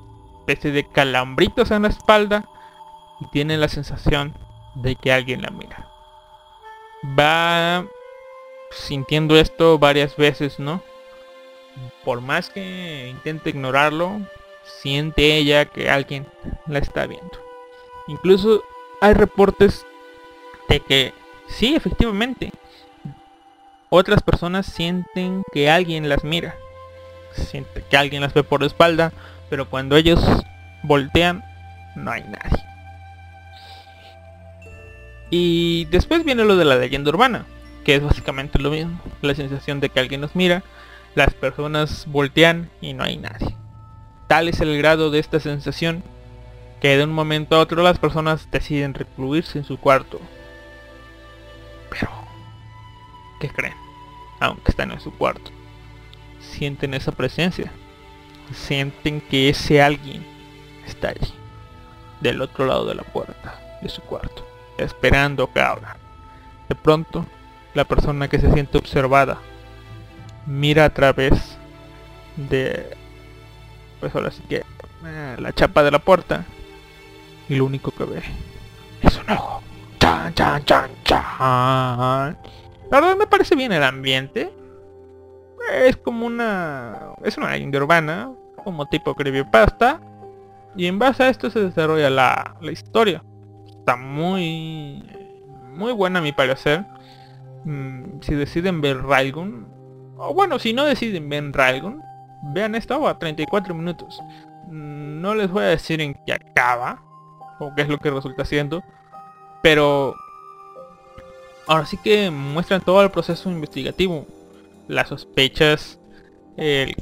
especie 0.50 0.72
de 0.72 0.84
calambritos 0.84 1.70
en 1.70 1.84
la 1.84 1.90
espalda 1.90 2.50
y 3.22 3.28
tiene 3.28 3.58
la 3.58 3.68
sensación 3.68 4.34
de 4.76 4.96
que 4.96 5.12
alguien 5.12 5.42
la 5.44 5.52
mira. 5.52 5.88
Va 7.18 7.86
sintiendo 8.72 9.38
esto 9.38 9.78
varias 9.78 10.16
veces, 10.16 10.60
¿no? 10.60 10.82
Por 12.04 12.22
más 12.22 12.50
que 12.50 13.10
intente 13.10 13.52
ignorarlo, 13.52 14.20
siente 14.82 15.38
ella 15.38 15.66
que 15.66 15.90
alguien 15.90 16.28
la 16.68 16.80
está 16.80 17.06
viendo. 17.06 17.40
Incluso 18.08 18.64
hay 19.02 19.14
reportes 19.14 19.86
de 20.68 20.80
que 20.80 21.14
sí, 21.48 21.76
efectivamente, 21.76 22.52
otras 23.90 24.22
personas 24.22 24.66
sienten 24.66 25.44
que 25.52 25.70
alguien 25.70 26.10
las 26.10 26.24
mira. 26.24 26.56
Siente 27.34 27.84
que 27.90 27.98
alguien 27.98 28.22
las 28.22 28.34
ve 28.34 28.44
por 28.44 28.62
la 28.62 28.68
espalda, 28.68 29.14
pero 29.50 29.70
cuando 29.70 29.96
ellos 29.96 30.20
voltean, 30.84 31.44
no 31.96 32.12
hay 32.12 32.24
nadie. 32.24 32.64
Y 35.30 35.86
después 35.86 36.24
viene 36.24 36.44
lo 36.44 36.58
de 36.58 36.66
la 36.66 36.76
leyenda 36.76 37.10
urbana, 37.10 37.46
que 37.84 37.96
es 37.96 38.04
básicamente 38.04 38.60
lo 38.60 38.72
mismo. 38.72 39.00
La 39.22 39.36
sensación 39.36 39.80
de 39.80 39.90
que 39.90 40.00
alguien 40.00 40.22
nos 40.22 40.36
mira, 40.36 40.64
las 41.16 41.34
personas 41.34 42.06
voltean 42.08 42.70
y 42.82 42.94
no 42.94 43.04
hay 43.04 43.18
nadie. 43.18 43.56
Tal 44.28 44.48
es 44.48 44.60
el 44.60 44.78
grado 44.78 45.12
de 45.12 45.20
esta 45.20 45.40
sensación 45.40 46.04
que 46.82 46.98
de 46.98 47.04
un 47.04 47.12
momento 47.12 47.56
a 47.56 47.60
otro 47.60 47.84
las 47.84 48.00
personas 48.00 48.50
deciden 48.52 48.94
recluirse 48.94 49.60
en 49.60 49.66
su 49.66 49.78
cuarto. 49.78 50.20
Pero, 51.90 52.10
¿qué 53.40 53.50
creen? 53.50 53.76
Aunque 54.40 54.72
están 54.72 54.92
en 54.92 55.00
su 55.00 55.12
cuarto, 55.12 55.52
sienten 56.40 56.94
esa 56.94 57.12
presencia. 57.12 57.72
Sienten 58.54 59.22
que 59.22 59.50
ese 59.50 59.82
alguien 59.82 60.26
está 60.88 61.10
allí, 61.10 61.34
del 62.20 62.42
otro 62.42 62.66
lado 62.66 62.86
de 62.86 62.96
la 62.96 63.04
puerta 63.04 63.60
de 63.82 63.90
su 63.90 64.02
cuarto, 64.02 64.46
esperando 64.78 65.52
que 65.52 65.62
abra. 65.62 65.98
De 66.68 66.76
pronto, 66.76 67.26
la 67.74 67.86
persona 67.86 68.28
que 68.28 68.40
se 68.40 68.52
siente 68.52 68.78
observada 68.78 69.38
mira 70.46 70.86
a 70.86 70.90
través 70.90 71.58
de 72.36 72.98
pues 74.00 74.16
ahora 74.16 74.32
sí 74.32 74.42
que 74.48 74.64
eh, 75.06 75.36
la 75.38 75.54
chapa 75.54 75.84
de 75.84 75.92
la 75.92 76.00
puerta 76.00 76.46
y 77.48 77.56
lo 77.56 77.66
único 77.66 77.92
que 77.92 78.06
ve 78.06 78.22
es 79.02 79.18
un 79.18 79.30
ojo. 79.32 79.62
Chan, 80.00 80.34
chan, 80.34 80.64
chan, 80.66 80.90
chan. 81.04 82.38
La 82.92 83.00
verdad 83.00 83.18
me 83.18 83.28
parece 83.28 83.56
bien 83.56 83.72
el 83.72 83.84
ambiente. 83.84 84.52
Es 85.74 85.98
como 85.98 86.26
una... 86.26 87.14
Es 87.24 87.38
una 87.38 87.58
india 87.58 87.82
urbana, 87.82 88.32
como 88.64 88.88
tipo 88.88 89.16
creepypasta. 89.16 90.02
Y 90.76 90.88
en 90.88 91.00
base 91.00 91.24
a 91.24 91.30
esto 91.30 91.50
se 91.50 91.60
desarrolla 91.60 92.10
la, 92.10 92.56
la 92.62 92.72
historia. 92.72 93.24
Está 93.68 93.96
muy... 93.96 95.04
Muy 95.76 95.94
buena 95.94 96.20
a 96.20 96.22
mi 96.22 96.32
parecer. 96.32 96.86
Mm, 97.66 98.22
si 98.22 98.36
deciden 98.36 98.82
ver 98.82 99.04
Railgun. 99.04 99.68
O 100.18 100.34
bueno, 100.34 100.60
si 100.60 100.74
no 100.74 100.86
deciden 100.86 101.30
ver 101.30 101.52
Railgun 101.52 102.02
vean 102.42 102.76
esta 102.76 102.98
ova, 102.98 103.18
34 103.18 103.74
minutos. 103.74 104.22
No 104.68 105.36
les 105.36 105.50
voy 105.50 105.64
a 105.64 105.68
decir 105.68 106.02
en 106.02 106.16
qué 106.26 106.34
acaba, 106.34 107.02
o 107.60 107.74
qué 107.76 107.84
es 107.84 107.90
lo 107.90 107.98
que 107.98 108.12
resulta 108.12 108.46
siendo, 108.46 108.84
pero 109.62 110.16
ahora 111.70 111.86
sí 111.86 111.98
que 111.98 112.32
muestran 112.32 112.82
todo 112.82 113.02
el 113.04 113.12
proceso 113.12 113.50
investigativo, 113.50 114.26
las 114.88 115.10
sospechas, 115.10 116.00
el 116.58 116.96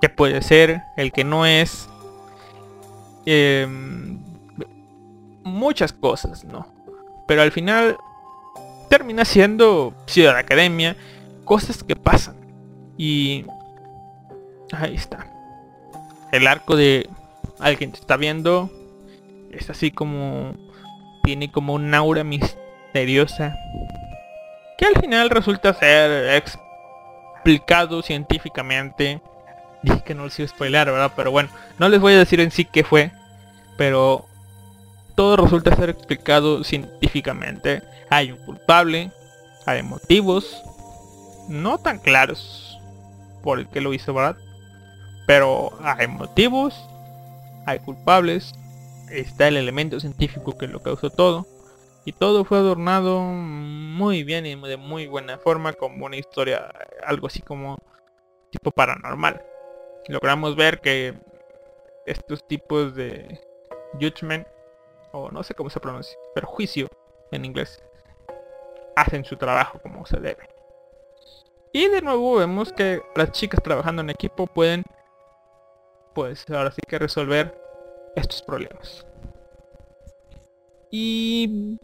que 0.00 0.08
puede 0.08 0.42
ser, 0.42 0.82
el 0.96 1.12
que 1.12 1.22
no 1.22 1.46
es, 1.46 1.88
em, 3.26 4.18
muchas 5.44 5.92
cosas, 5.92 6.44
¿no? 6.44 6.66
Pero 7.28 7.42
al 7.42 7.52
final 7.52 7.96
termina 8.88 9.24
siendo 9.24 9.94
Ciudad 10.06 10.36
Academia, 10.36 10.96
cosas 11.44 11.84
que 11.84 11.94
pasan. 11.94 12.36
Y 12.96 13.44
Ahí 14.72 14.94
está. 14.94 15.26
El 16.32 16.46
arco 16.46 16.76
de 16.76 17.08
alguien 17.60 17.92
te 17.92 18.00
está 18.00 18.16
viendo. 18.16 18.70
Es 19.50 19.70
así 19.70 19.90
como... 19.90 20.54
Tiene 21.22 21.50
como 21.50 21.74
un 21.74 21.94
aura 21.94 22.24
misteriosa. 22.24 22.63
Que 24.78 24.86
al 24.86 24.96
final 25.00 25.30
resulta 25.30 25.74
ser 25.74 26.34
explicado 26.34 28.02
científicamente. 28.02 29.20
Dije 29.82 30.02
que 30.04 30.14
no 30.14 30.24
les 30.24 30.38
iba 30.38 30.46
a 30.46 30.48
spoiler, 30.48 30.90
¿verdad? 30.90 31.12
Pero 31.14 31.30
bueno, 31.30 31.50
no 31.78 31.88
les 31.88 32.00
voy 32.00 32.14
a 32.14 32.18
decir 32.18 32.40
en 32.40 32.50
sí 32.50 32.64
qué 32.64 32.84
fue. 32.84 33.12
Pero 33.76 34.26
todo 35.14 35.36
resulta 35.36 35.76
ser 35.76 35.90
explicado 35.90 36.64
científicamente. 36.64 37.82
Hay 38.10 38.32
un 38.32 38.38
culpable, 38.38 39.10
hay 39.66 39.82
motivos 39.82 40.62
no 41.48 41.78
tan 41.78 41.98
claros 41.98 42.78
por 43.42 43.58
el 43.58 43.68
que 43.68 43.80
lo 43.80 43.92
hizo, 43.92 44.14
¿verdad? 44.14 44.36
Pero 45.26 45.72
hay 45.82 46.06
motivos 46.06 46.74
hay 47.66 47.78
culpables, 47.80 48.54
está 49.10 49.48
el 49.48 49.56
elemento 49.56 50.00
científico 50.00 50.56
que 50.56 50.66
lo 50.66 50.82
causó 50.82 51.10
todo. 51.10 51.46
Y 52.04 52.12
todo 52.12 52.44
fue 52.44 52.58
adornado 52.58 53.20
muy 53.20 54.24
bien 54.24 54.44
y 54.44 54.54
de 54.56 54.76
muy 54.76 55.06
buena 55.06 55.38
forma 55.38 55.72
como 55.72 56.04
una 56.06 56.16
historia, 56.16 56.70
algo 57.02 57.26
así 57.26 57.40
como 57.40 57.78
tipo 58.50 58.70
paranormal. 58.70 59.42
Logramos 60.08 60.54
ver 60.54 60.80
que 60.80 61.14
estos 62.04 62.46
tipos 62.46 62.94
de 62.94 63.40
judgment, 63.94 64.46
o 65.12 65.30
no 65.30 65.42
sé 65.42 65.54
cómo 65.54 65.70
se 65.70 65.80
pronuncia, 65.80 66.16
pero 66.34 66.46
juicio 66.46 66.88
en 67.30 67.44
inglés, 67.44 67.82
hacen 68.96 69.24
su 69.24 69.36
trabajo 69.36 69.78
como 69.80 70.04
se 70.04 70.18
debe. 70.20 70.48
Y 71.72 71.88
de 71.88 72.02
nuevo 72.02 72.36
vemos 72.36 72.72
que 72.72 73.02
las 73.16 73.32
chicas 73.32 73.62
trabajando 73.62 74.02
en 74.02 74.10
equipo 74.10 74.46
pueden, 74.46 74.84
pues 76.14 76.48
ahora 76.50 76.70
sí 76.70 76.80
que 76.86 76.98
resolver 76.98 77.58
estos 78.14 78.42
problemas. 78.42 79.06
Y 80.90 81.80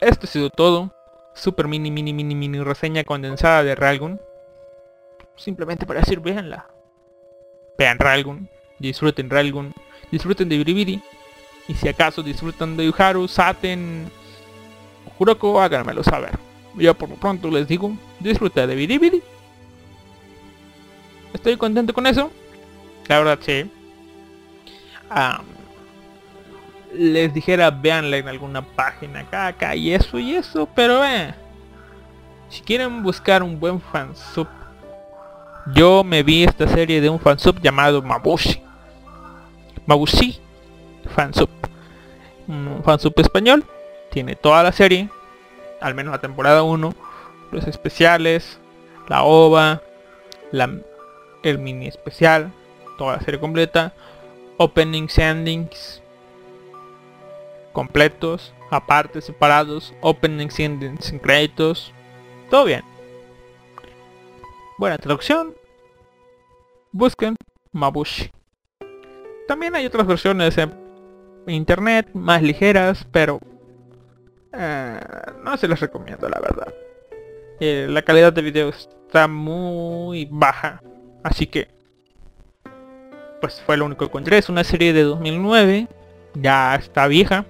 esto 0.00 0.26
ha 0.26 0.30
sido 0.30 0.50
todo. 0.50 0.94
Super 1.34 1.68
mini, 1.68 1.90
mini, 1.90 2.12
mini, 2.12 2.34
mini 2.34 2.60
reseña 2.60 3.04
condensada 3.04 3.62
de 3.62 3.74
Ralgun. 3.74 4.20
Simplemente 5.36 5.86
para 5.86 6.00
decir, 6.00 6.20
veanla. 6.20 6.68
Vean 7.78 7.98
Ralgun. 7.98 8.48
Disfruten 8.78 9.30
Ralgun. 9.30 9.72
Disfruten 10.10 10.48
de 10.48 10.58
Biribiri. 10.58 11.02
Y 11.68 11.74
si 11.74 11.88
acaso 11.88 12.22
disfrutan 12.22 12.76
de 12.76 12.86
Yuharu, 12.86 13.28
Saten, 13.28 14.10
Kuroko, 15.16 15.60
háganmelo 15.60 16.02
saber. 16.02 16.38
Yo 16.74 16.94
por 16.94 17.08
lo 17.08 17.16
pronto 17.16 17.50
les 17.50 17.68
digo, 17.68 17.92
disfruta 18.18 18.66
de 18.66 18.74
Biribiri. 18.74 19.22
Estoy 21.32 21.56
contento 21.56 21.94
con 21.94 22.06
eso. 22.06 22.30
La 23.06 23.18
verdad 23.18 23.38
sí. 23.40 23.70
Ah 25.08 25.42
les 26.92 27.32
dijera 27.32 27.70
veanla 27.70 28.16
en 28.16 28.28
alguna 28.28 28.62
página 28.62 29.20
acá, 29.20 29.46
acá 29.48 29.76
y 29.76 29.92
eso 29.92 30.18
y 30.18 30.34
eso, 30.34 30.68
pero 30.74 31.04
eh, 31.04 31.34
si 32.48 32.62
quieren 32.62 33.02
buscar 33.02 33.42
un 33.42 33.58
buen 33.60 33.80
fansub, 33.80 34.48
yo 35.74 36.02
me 36.02 36.22
vi 36.22 36.44
esta 36.44 36.66
serie 36.66 37.00
de 37.00 37.08
un 37.08 37.20
fansub 37.20 37.60
llamado 37.60 38.02
Mabushi. 38.02 38.62
Mabushi 39.86 40.40
fansub. 41.14 41.48
Un 42.48 42.82
fansub 42.84 43.12
español, 43.18 43.64
tiene 44.10 44.34
toda 44.34 44.62
la 44.62 44.72
serie, 44.72 45.08
al 45.80 45.94
menos 45.94 46.12
la 46.12 46.20
temporada 46.20 46.62
1, 46.62 46.94
los 47.52 47.66
especiales, 47.66 48.58
la 49.08 49.22
OVA, 49.22 49.82
el 51.42 51.58
mini 51.58 51.86
especial, 51.86 52.52
toda 52.98 53.16
la 53.16 53.22
serie 53.22 53.38
completa, 53.38 53.92
openings, 54.56 55.18
endings, 55.18 55.99
completos, 57.72 58.54
aparte, 58.70 59.20
separados, 59.20 59.94
openings 60.00 60.54
sin 60.54 61.18
créditos, 61.20 61.92
todo 62.50 62.64
bien. 62.64 62.82
Buena 64.78 64.98
traducción. 64.98 65.54
Busquen 66.92 67.36
Mabushi. 67.72 68.30
También 69.46 69.74
hay 69.74 69.86
otras 69.86 70.06
versiones 70.06 70.56
en 70.58 70.72
internet 71.46 72.08
más 72.14 72.42
ligeras, 72.42 73.06
pero 73.12 73.40
eh, 74.52 75.00
no 75.44 75.56
se 75.56 75.68
les 75.68 75.78
recomiendo 75.80 76.28
la 76.28 76.40
verdad. 76.40 76.74
Eh, 77.60 77.86
la 77.90 78.02
calidad 78.02 78.32
de 78.32 78.42
video 78.42 78.70
está 78.70 79.28
muy 79.28 80.26
baja, 80.30 80.82
así 81.22 81.46
que 81.46 81.68
pues 83.40 83.60
fue 83.66 83.76
lo 83.76 83.84
único 83.84 84.00
que 84.00 84.10
encontré. 84.10 84.38
Es 84.38 84.48
una 84.48 84.64
serie 84.64 84.92
de 84.92 85.02
2009, 85.02 85.88
ya 86.34 86.74
está 86.74 87.06
vieja, 87.06 87.44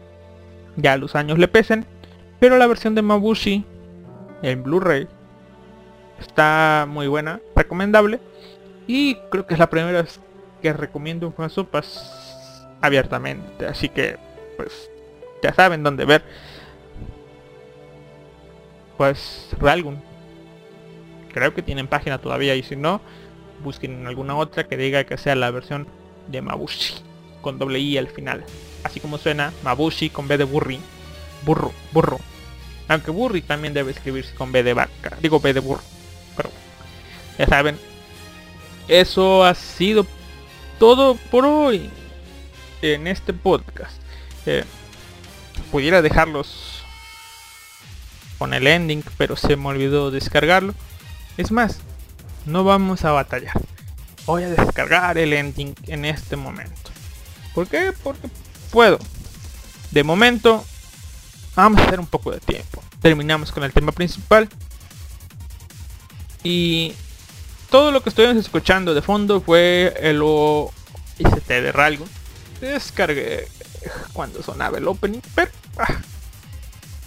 ya 0.80 0.96
los 0.96 1.14
años 1.14 1.38
le 1.38 1.48
pesen, 1.48 1.86
pero 2.38 2.56
la 2.56 2.66
versión 2.66 2.94
de 2.94 3.02
Mabushi 3.02 3.64
en 4.42 4.62
Blu-ray 4.62 5.08
está 6.18 6.86
muy 6.88 7.06
buena, 7.08 7.40
recomendable 7.54 8.20
y 8.86 9.16
creo 9.30 9.46
que 9.46 9.54
es 9.54 9.60
la 9.60 9.70
primera 9.70 10.02
vez 10.02 10.20
que 10.62 10.72
recomiendo 10.72 11.26
un 11.26 11.34
fansopas 11.34 12.66
abiertamente, 12.80 13.66
así 13.66 13.88
que 13.88 14.18
pues 14.56 14.90
ya 15.42 15.54
saben 15.54 15.82
dónde 15.82 16.04
ver. 16.04 16.22
Pues 18.96 19.48
Ralgun. 19.58 20.02
Creo 21.32 21.54
que 21.54 21.62
tienen 21.62 21.86
página 21.86 22.18
todavía 22.18 22.54
y 22.56 22.62
si 22.62 22.76
no, 22.76 23.00
busquen 23.62 24.06
alguna 24.06 24.36
otra 24.36 24.66
que 24.66 24.76
diga 24.76 25.04
que 25.04 25.16
sea 25.16 25.34
la 25.34 25.50
versión 25.50 25.86
de 26.28 26.42
Mabushi 26.42 27.09
con 27.40 27.58
doble 27.58 27.78
I 27.78 27.98
al 27.98 28.08
final 28.08 28.44
así 28.82 29.00
como 29.00 29.18
suena, 29.18 29.52
Mabushi 29.62 30.10
con 30.10 30.28
B 30.28 30.38
de 30.38 30.44
burri, 30.44 30.80
burro, 31.44 31.72
burro. 31.92 32.18
Aunque 32.88 33.10
burri 33.10 33.42
también 33.42 33.74
debe 33.74 33.92
escribirse 33.92 34.34
con 34.34 34.52
B 34.52 34.62
de 34.62 34.74
vaca, 34.74 35.16
digo 35.20 35.40
B 35.40 35.52
de 35.52 35.60
burro, 35.60 35.82
pero 36.36 36.50
ya 37.38 37.46
saben. 37.46 37.78
Eso 38.88 39.44
ha 39.44 39.54
sido 39.54 40.06
todo 40.78 41.14
por 41.14 41.44
hoy 41.44 41.90
en 42.82 43.06
este 43.06 43.32
podcast. 43.32 43.96
Eh, 44.46 44.64
pudiera 45.70 46.02
dejarlos 46.02 46.82
con 48.38 48.54
el 48.54 48.66
ending, 48.66 49.04
pero 49.16 49.36
se 49.36 49.56
me 49.56 49.68
olvidó 49.68 50.10
descargarlo. 50.10 50.74
Es 51.36 51.52
más, 51.52 51.78
no 52.46 52.64
vamos 52.64 53.04
a 53.04 53.12
batallar. 53.12 53.60
Voy 54.26 54.42
a 54.42 54.50
descargar 54.50 55.18
el 55.18 55.32
ending 55.32 55.74
en 55.86 56.04
este 56.04 56.36
momento. 56.36 56.89
¿Por 57.54 57.66
qué? 57.66 57.92
Porque 58.02 58.28
puedo. 58.70 58.98
De 59.90 60.04
momento, 60.04 60.64
vamos 61.54 61.80
a 61.80 61.84
hacer 61.84 62.00
un 62.00 62.06
poco 62.06 62.30
de 62.30 62.40
tiempo. 62.40 62.82
Terminamos 63.00 63.50
con 63.52 63.64
el 63.64 63.72
tema 63.72 63.92
principal. 63.92 64.48
Y 66.42 66.94
todo 67.70 67.90
lo 67.90 68.02
que 68.02 68.08
estuvimos 68.08 68.36
escuchando 68.36 68.94
de 68.94 69.02
fondo 69.02 69.40
fue 69.40 69.94
el 70.00 70.20
OST 70.22 71.48
de 71.48 71.72
Ralgo. 71.72 72.06
Descargué 72.60 73.48
cuando 74.12 74.42
sonaba 74.42 74.78
el 74.78 74.86
opening, 74.86 75.20
pero 75.34 75.50
ah, 75.78 75.98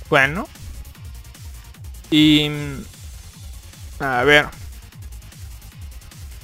bueno. 0.10 0.48
Y 2.10 2.50
a 4.00 4.24
ver. 4.24 4.48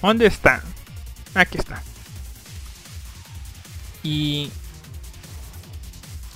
¿Dónde 0.02 0.28
está? 0.28 0.64
Aquí 1.36 1.58
está. 1.58 1.84
Y 4.04 4.52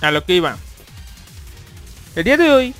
a 0.00 0.10
lo 0.10 0.24
que 0.24 0.34
iba. 0.34 0.56
El 2.14 2.24
día 2.24 2.36
de 2.36 2.50
hoy 2.50 2.74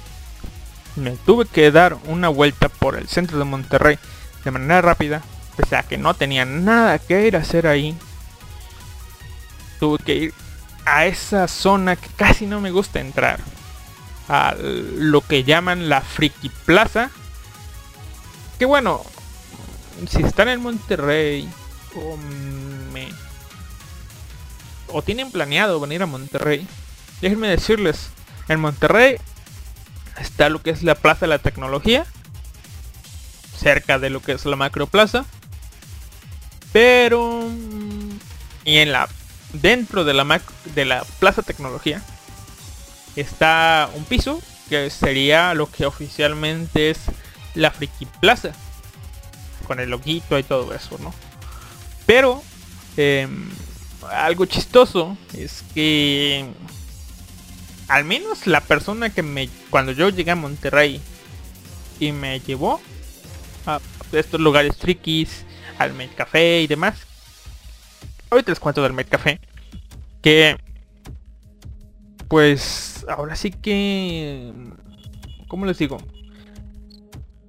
me 0.96 1.12
tuve 1.12 1.46
que 1.46 1.70
dar 1.70 1.96
una 2.04 2.28
vuelta 2.28 2.68
por 2.68 2.96
el 2.96 3.08
centro 3.08 3.38
de 3.38 3.44
Monterrey 3.44 3.98
de 4.44 4.50
manera 4.50 4.82
rápida, 4.82 5.22
pese 5.56 5.76
a 5.76 5.82
que 5.82 5.98
no 5.98 6.14
tenía 6.14 6.44
nada 6.44 6.98
que 6.98 7.26
ir 7.26 7.36
a 7.36 7.40
hacer 7.40 7.66
ahí. 7.66 7.96
Tuve 9.80 9.98
que 9.98 10.14
ir 10.14 10.34
a 10.84 11.06
esa 11.06 11.48
zona 11.48 11.96
que 11.96 12.08
casi 12.10 12.46
no 12.46 12.60
me 12.60 12.70
gusta 12.70 13.00
entrar. 13.00 13.40
A 14.28 14.54
lo 14.58 15.20
que 15.20 15.44
llaman 15.44 15.88
la 15.88 16.00
Friki 16.00 16.48
Plaza. 16.48 17.10
Que 18.58 18.64
bueno, 18.66 19.02
si 20.08 20.22
están 20.22 20.48
en 20.48 20.62
Monterrey 20.62 21.48
o 24.94 25.02
tienen 25.02 25.32
planeado 25.32 25.80
venir 25.80 26.04
a 26.04 26.06
Monterrey, 26.06 26.64
déjenme 27.20 27.48
decirles, 27.48 28.10
en 28.46 28.60
Monterrey 28.60 29.16
está 30.20 30.48
lo 30.48 30.62
que 30.62 30.70
es 30.70 30.84
la 30.84 30.94
Plaza 30.94 31.22
de 31.22 31.30
la 31.30 31.40
Tecnología, 31.40 32.06
cerca 33.58 33.98
de 33.98 34.08
lo 34.08 34.22
que 34.22 34.32
es 34.32 34.46
la 34.46 34.54
Macro 34.54 34.86
Plaza, 34.86 35.24
pero 36.72 37.50
y 38.64 38.76
en 38.76 38.92
la 38.92 39.08
dentro 39.52 40.04
de 40.04 40.14
la 40.14 40.40
de 40.76 40.84
la 40.84 41.04
Plaza 41.18 41.42
Tecnología 41.42 42.00
está 43.16 43.90
un 43.94 44.04
piso 44.04 44.40
que 44.68 44.90
sería 44.90 45.54
lo 45.54 45.68
que 45.68 45.86
oficialmente 45.86 46.90
es 46.90 47.00
la 47.56 47.72
Friki 47.72 48.06
Plaza 48.20 48.52
con 49.66 49.80
el 49.80 49.90
loguito 49.90 50.38
y 50.38 50.44
todo 50.44 50.72
eso, 50.72 50.98
¿no? 50.98 51.12
Pero 52.06 52.44
em, 52.96 53.50
algo 54.10 54.46
chistoso 54.46 55.16
es 55.32 55.64
que 55.74 56.46
al 57.88 58.04
menos 58.04 58.46
la 58.46 58.60
persona 58.60 59.10
que 59.10 59.22
me 59.22 59.48
cuando 59.70 59.92
yo 59.92 60.08
llegué 60.08 60.30
a 60.30 60.36
Monterrey 60.36 61.00
y 62.00 62.12
me 62.12 62.40
llevó 62.40 62.80
a 63.66 63.80
estos 64.12 64.40
lugares 64.40 64.76
frikis, 64.76 65.44
al 65.78 65.92
Med 65.92 66.10
Café 66.16 66.62
y 66.62 66.66
demás. 66.66 66.96
Ahorita 68.30 68.52
les 68.52 68.60
cuento 68.60 68.82
del 68.82 68.92
Med 68.92 69.06
Café. 69.08 69.40
Que 70.22 70.56
pues 72.28 73.04
ahora 73.08 73.36
sí 73.36 73.50
que 73.50 74.52
¿cómo 75.48 75.66
les 75.66 75.78
digo? 75.78 75.98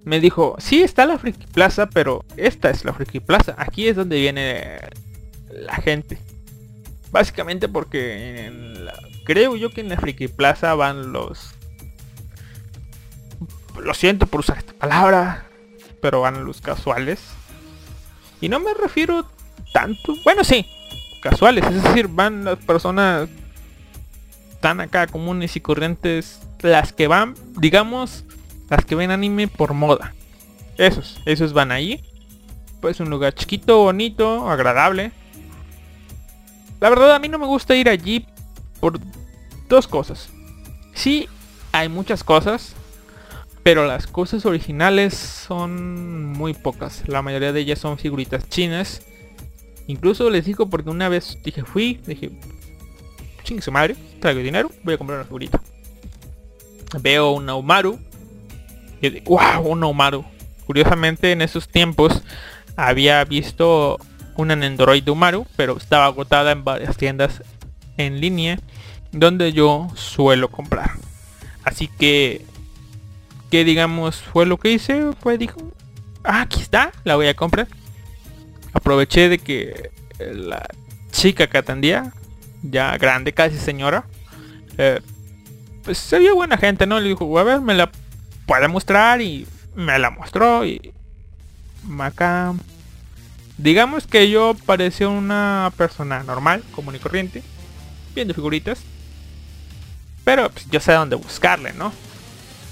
Me 0.03 0.19
dijo, 0.19 0.55
sí 0.59 0.83
está 0.83 1.07
la 1.07 1.17
Friki 1.17 1.47
Plaza, 1.47 1.89
pero 1.89 2.23
esta 2.37 2.69
es 2.69 2.85
la 2.85 2.93
Friki 2.93 3.19
Plaza. 3.19 3.55
Aquí 3.57 3.87
es 3.87 3.95
donde 3.95 4.19
viene 4.19 4.77
la 5.49 5.75
gente. 5.77 6.19
Básicamente 7.15 7.69
porque 7.69 8.51
creo 9.23 9.55
yo 9.55 9.69
que 9.69 9.79
en 9.79 9.87
la 9.87 9.95
Friki 9.95 10.27
Plaza 10.27 10.75
van 10.75 11.13
los... 11.13 11.51
Lo 13.81 13.93
siento 13.93 14.27
por 14.27 14.41
usar 14.41 14.57
esta 14.57 14.73
palabra, 14.73 15.45
pero 16.01 16.19
van 16.19 16.43
los 16.43 16.59
casuales. 16.59 17.21
Y 18.41 18.49
no 18.49 18.59
me 18.59 18.73
refiero 18.73 19.25
tanto... 19.71 20.13
Bueno, 20.25 20.43
sí, 20.43 20.67
casuales, 21.21 21.63
es 21.63 21.83
decir, 21.83 22.09
van 22.09 22.43
las 22.43 22.57
personas 22.57 23.29
tan 24.59 24.81
acá 24.81 25.07
comunes 25.07 25.55
y 25.55 25.61
corrientes, 25.61 26.41
las 26.59 26.91
que 26.91 27.07
van, 27.07 27.35
digamos, 27.57 28.25
las 28.69 28.83
que 28.83 28.95
ven 28.95 29.11
anime 29.11 29.47
por 29.47 29.73
moda. 29.73 30.13
Esos, 30.77 31.21
esos 31.25 31.53
van 31.53 31.71
ahí. 31.71 32.03
Pues 32.81 32.99
un 32.99 33.09
lugar 33.09 33.33
chiquito, 33.35 33.77
bonito, 33.83 34.49
agradable. 34.49 35.13
La 36.79 36.89
verdad 36.89 37.15
a 37.15 37.19
mí 37.19 37.29
no 37.29 37.39
me 37.39 37.45
gusta 37.45 37.75
ir 37.75 37.89
allí 37.89 38.25
por 38.79 38.99
dos 39.69 39.87
cosas. 39.87 40.29
Sí, 40.93 41.27
hay 41.71 41.89
muchas 41.89 42.23
cosas, 42.23 42.75
pero 43.63 43.85
las 43.85 44.07
cosas 44.07 44.45
originales 44.45 45.13
son 45.13 46.31
muy 46.33 46.53
pocas. 46.53 47.03
La 47.07 47.21
mayoría 47.21 47.51
de 47.51 47.61
ellas 47.61 47.79
son 47.79 47.97
figuritas 47.97 48.47
chinas. 48.49 49.01
Incluso 49.87 50.29
les 50.29 50.45
digo 50.45 50.69
porque 50.69 50.89
una 50.89 51.09
vez 51.09 51.37
dije 51.43 51.63
fui, 51.63 51.99
dije, 52.05 52.31
chingue 53.43 53.61
su 53.61 53.71
madre, 53.71 53.95
traigo 54.19 54.41
dinero, 54.41 54.71
voy 54.83 54.95
a 54.95 54.97
comprar 54.97 55.19
una 55.19 55.25
figurita. 55.25 55.61
Veo 57.01 57.31
un 57.31 57.49
Umaru. 57.49 57.99
Y 59.01 59.09
digo, 59.09 59.37
wow, 59.37 59.67
un 59.67 59.83
Umaru. 59.83 60.25
Curiosamente 60.65 61.31
en 61.31 61.41
esos 61.41 61.67
tiempos 61.67 62.23
había 62.75 63.23
visto 63.25 63.99
una 64.35 64.53
Android 64.53 65.07
Umaru, 65.07 65.45
pero 65.55 65.77
estaba 65.77 66.05
agotada 66.05 66.51
en 66.51 66.63
varias 66.63 66.97
tiendas 66.97 67.43
en 67.97 68.19
línea 68.19 68.59
donde 69.11 69.53
yo 69.53 69.87
suelo 69.95 70.49
comprar. 70.49 70.91
Así 71.63 71.87
que, 71.87 72.45
que 73.49 73.63
digamos, 73.63 74.21
fue 74.21 74.45
lo 74.45 74.57
que 74.57 74.71
hice, 74.71 75.11
pues 75.21 75.39
dijo, 75.39 75.57
ah, 76.23 76.41
aquí 76.41 76.61
está, 76.61 76.91
la 77.03 77.15
voy 77.15 77.27
a 77.27 77.35
comprar. 77.35 77.67
Aproveché 78.73 79.29
de 79.29 79.39
que 79.39 79.91
la 80.19 80.67
chica 81.11 81.47
que 81.47 81.57
atendía, 81.57 82.11
ya 82.61 82.97
grande, 82.97 83.33
casi 83.33 83.57
señora, 83.57 84.05
eh, 84.77 84.99
pues 85.83 85.97
se 85.97 86.19
vio 86.19 86.35
buena 86.35 86.57
gente, 86.57 86.85
¿no? 86.85 86.99
Le 86.99 87.09
dijo, 87.09 87.39
a 87.39 87.43
ver, 87.43 87.61
me 87.61 87.73
la 87.73 87.89
puede 88.45 88.67
mostrar 88.67 89.21
y 89.21 89.47
me 89.75 89.97
la 89.97 90.09
mostró 90.09 90.65
y 90.65 90.93
acá 91.99 92.53
digamos 93.57 94.07
que 94.07 94.29
yo 94.29 94.55
parecía 94.65 95.07
una 95.09 95.71
persona 95.77 96.23
normal, 96.23 96.63
común 96.71 96.95
y 96.95 96.99
corriente, 96.99 97.43
viendo 98.13 98.33
figuritas, 98.33 98.79
pero 100.23 100.49
pues, 100.49 100.65
yo 100.69 100.79
sé 100.79 100.93
dónde 100.93 101.15
buscarle, 101.15 101.73
¿no? 101.73 101.93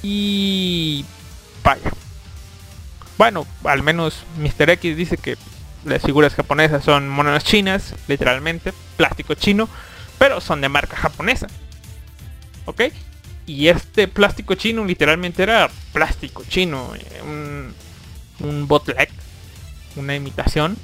Y 0.01 1.05
vaya. 1.63 1.91
Bueno, 3.17 3.45
al 3.63 3.84
menos 3.84 4.23
Mr. 4.38 4.71
X 4.71 4.97
dice 4.97 5.17
que 5.17 5.38
las 5.86 6.01
figuras 6.01 6.34
japonesas 6.34 6.84
son 6.84 7.07
monedas 7.07 7.43
chinas, 7.43 7.93
literalmente, 8.07 8.73
plástico 8.97 9.36
chino, 9.36 9.69
pero 10.17 10.41
son 10.41 10.61
de 10.61 10.69
marca 10.69 10.97
japonesa. 10.97 11.47
¿Ok? 12.65 12.81
Y 13.45 13.67
este 13.67 14.07
plástico 14.07 14.55
chino 14.55 14.86
literalmente 14.86 15.43
era 15.43 15.69
plástico 15.91 16.43
chino, 16.47 16.93
eh, 16.95 17.21
un, 17.23 17.73
un 18.39 18.67
una 19.95 20.15
imitación. 20.15 20.77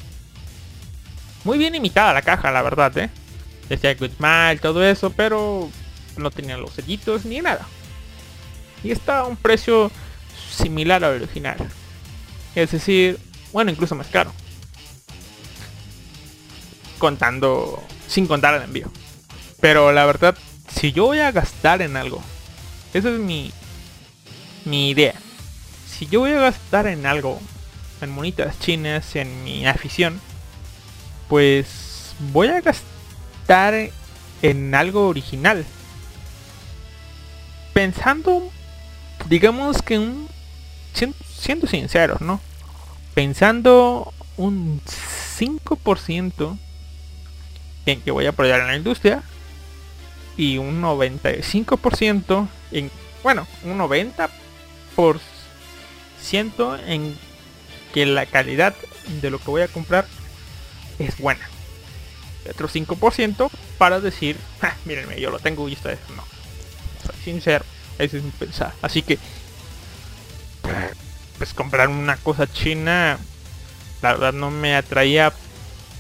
Muy 1.44 1.58
bien 1.58 1.76
imitada 1.76 2.14
la 2.14 2.22
caja, 2.22 2.52
la 2.52 2.62
verdad, 2.62 2.98
¿eh? 2.98 3.10
Decía 3.70 3.94
Good 3.96 4.18
Smile, 4.18 4.60
todo 4.60 4.84
eso, 4.84 5.12
pero 5.12 5.70
no 6.18 6.32
tenía 6.32 6.58
los 6.58 6.74
sellitos 6.74 7.26
ni 7.26 7.40
nada. 7.40 7.66
Y 8.84 8.92
está 8.92 9.20
a 9.20 9.26
un 9.26 9.38
precio 9.38 9.92
similar 10.52 11.04
al 11.04 11.22
original. 11.22 11.58
Es 12.56 12.72
decir, 12.72 13.20
bueno, 13.54 13.72
incluso 13.72 13.96
más 13.96 14.08
caro. 14.08 14.32
Contando, 16.98 17.82
sin 18.08 18.28
contar 18.28 18.56
el 18.56 18.64
envío. 18.64 18.92
Pero 19.62 19.92
la 19.92 20.06
verdad, 20.06 20.36
si 20.74 20.92
yo 20.92 21.06
voy 21.06 21.20
a 21.20 21.32
gastar 21.32 21.82
en 21.82 21.98
algo, 21.98 22.22
esa 22.94 23.10
es 23.10 23.20
mi, 23.20 23.52
mi 24.66 24.90
idea. 24.90 25.16
Si 25.88 26.08
yo 26.08 26.22
voy 26.22 26.32
a 26.32 26.40
gastar 26.40 26.88
en 26.88 27.06
algo, 27.06 27.40
en 28.02 28.12
monitas 28.12 28.60
chinas, 28.60 29.16
en 29.16 29.44
mi 29.44 29.66
afición, 29.66 30.20
pues 31.28 32.16
voy 32.32 32.48
a 32.48 32.62
gastar 32.62 33.90
en 34.42 34.76
algo 34.76 35.08
original. 35.08 35.66
Pensando, 37.74 38.52
digamos 39.28 39.82
que 39.82 40.00
un... 40.00 40.28
Siendo, 41.38 41.68
sinceros, 41.68 42.20
¿no? 42.20 42.42
Pensando 43.14 44.14
un 44.36 44.82
5% 45.40 46.58
en 47.86 48.02
que 48.02 48.12
voy 48.12 48.26
a 48.26 48.30
apoyar 48.30 48.60
en 48.62 48.68
la 48.68 48.76
industria 48.76 49.24
y 50.36 50.58
un 50.58 50.82
95% 50.82 52.48
en... 52.72 52.92
Bueno, 53.24 53.48
un 53.64 53.78
90% 53.78 54.30
en 56.88 57.16
que 57.94 58.06
la 58.06 58.26
calidad 58.26 58.76
de 59.22 59.30
lo 59.30 59.40
que 59.40 59.52
voy 59.52 59.62
a 59.62 59.68
comprar 59.68 60.06
es 61.00 61.18
buena. 61.18 61.48
Otro 62.50 62.68
5% 62.68 63.52
para 63.78 64.00
decir, 64.00 64.38
"Ja, 64.62 64.76
yo 65.18 65.30
lo 65.30 65.40
tengo 65.40 65.68
y 65.70 65.74
ustedes 65.74 66.00
no. 66.16 66.24
Soy 67.06 67.16
sincero, 67.24 67.66
ese 67.98 68.18
es 68.18 68.24
mi 68.24 68.32
pensar. 68.32 68.74
Así 68.82 69.02
que, 69.02 69.20
pues 71.38 71.54
comprar 71.54 71.88
una 71.90 72.18
cosa 72.18 72.52
china, 72.52 73.18
la 74.02 74.14
verdad 74.14 74.34
no 74.34 74.52
me 74.52 74.76
atraía 74.76 75.34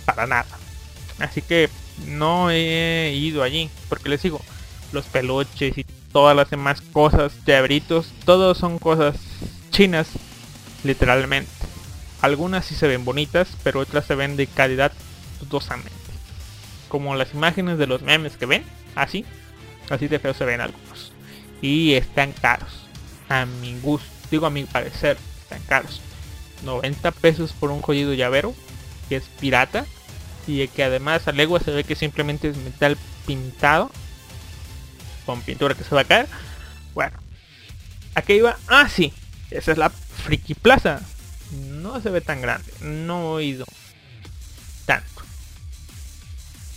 para 0.05 0.27
nada. 0.27 0.47
Así 1.19 1.41
que 1.41 1.69
no 2.05 2.49
he 2.49 3.13
ido 3.15 3.43
allí, 3.43 3.69
porque 3.89 4.09
les 4.09 4.21
digo, 4.21 4.41
los 4.91 5.05
peluches 5.05 5.77
y 5.77 5.85
todas 6.11 6.35
las 6.35 6.49
demás 6.49 6.81
cosas, 6.81 7.33
llaveritos, 7.45 8.07
todos 8.25 8.57
son 8.57 8.79
cosas 8.79 9.15
chinas, 9.71 10.07
literalmente. 10.83 11.51
Algunas 12.21 12.65
sí 12.65 12.75
se 12.75 12.87
ven 12.87 13.05
bonitas, 13.05 13.47
pero 13.63 13.79
otras 13.79 14.05
se 14.05 14.15
ven 14.15 14.35
de 14.35 14.47
calidad 14.47 14.91
dudosamente. 15.39 15.91
Como 16.89 17.15
las 17.15 17.33
imágenes 17.33 17.77
de 17.77 17.87
los 17.87 18.01
memes 18.01 18.35
que 18.35 18.45
ven, 18.45 18.63
así, 18.95 19.25
así 19.89 20.07
de 20.07 20.19
feo 20.19 20.33
se 20.33 20.45
ven 20.45 20.61
algunos. 20.61 21.11
Y 21.61 21.93
están 21.93 22.33
caros, 22.33 22.87
a 23.29 23.45
mi 23.45 23.79
gusto, 23.79 24.07
digo 24.31 24.45
a 24.45 24.49
mi 24.49 24.63
parecer, 24.63 25.17
están 25.43 25.61
caros. 25.63 26.01
90 26.63 27.11
pesos 27.11 27.53
por 27.53 27.71
un 27.71 27.81
jodido 27.81 28.13
llavero, 28.13 28.53
que 29.07 29.15
es 29.15 29.23
pirata, 29.39 29.85
y 30.47 30.67
que 30.67 30.83
además 30.83 31.27
a 31.27 31.31
legua 31.31 31.59
se 31.59 31.71
ve 31.71 31.83
que 31.83 31.95
simplemente 31.95 32.49
es 32.49 32.57
metal 32.57 32.97
pintado, 33.25 33.91
con 35.25 35.41
pintura 35.41 35.75
que 35.75 35.83
se 35.83 35.95
va 35.95 36.01
a 36.01 36.05
caer. 36.05 36.27
Bueno, 36.93 37.17
aquí 38.15 38.33
iba, 38.33 38.57
ah 38.67 38.89
sí, 38.89 39.13
esa 39.51 39.71
es 39.71 39.77
la 39.77 39.89
Friki 39.89 40.55
Plaza. 40.55 41.01
No 41.51 42.01
se 42.01 42.09
ve 42.09 42.21
tan 42.21 42.41
grande, 42.41 42.71
no 42.81 43.39
he 43.39 43.45
ido 43.45 43.65
tanto. 44.85 45.23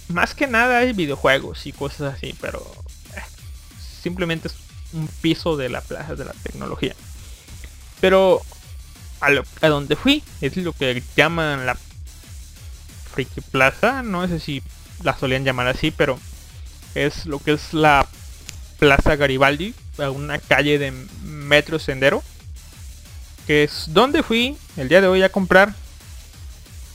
Más 0.09 0.35
que 0.35 0.47
nada 0.47 0.79
hay 0.79 0.93
videojuegos 0.93 1.67
y 1.67 1.73
cosas 1.73 2.15
así, 2.15 2.35
pero 2.41 2.61
eh, 3.17 3.23
simplemente 4.03 4.49
es 4.49 4.55
un 4.93 5.09
piso 5.21 5.57
de 5.57 5.69
la 5.69 5.81
plaza 5.81 6.15
de 6.15 6.25
la 6.25 6.35
tecnología. 6.43 6.95
Pero 8.01 8.43
a, 9.21 9.31
lo, 9.31 9.45
a 9.61 9.69
donde 9.69 9.97
fui 9.97 10.23
es 10.41 10.57
lo 10.57 10.73
que 10.73 11.03
llaman 11.17 11.67
la 11.67 11.77
Friki 13.13 13.41
Plaza, 13.41 14.03
no 14.03 14.27
sé 14.27 14.41
si 14.41 14.63
la 15.03 15.17
solían 15.17 15.45
llamar 15.45 15.69
así, 15.69 15.91
pero 15.91 16.19
es 16.95 17.27
lo 17.27 17.39
que 17.39 17.53
es 17.53 17.73
la 17.73 18.07
Plaza 18.79 19.17
Garibaldi, 19.17 19.75
una 19.99 20.39
calle 20.39 20.79
de 20.79 20.91
metro 21.23 21.79
sendero, 21.79 22.23
que 23.47 23.65
es 23.65 23.87
donde 23.89 24.23
fui 24.23 24.57
el 24.77 24.89
día 24.89 25.01
de 25.01 25.09
hoy 25.09 25.23
a 25.23 25.31
comprar. 25.31 25.75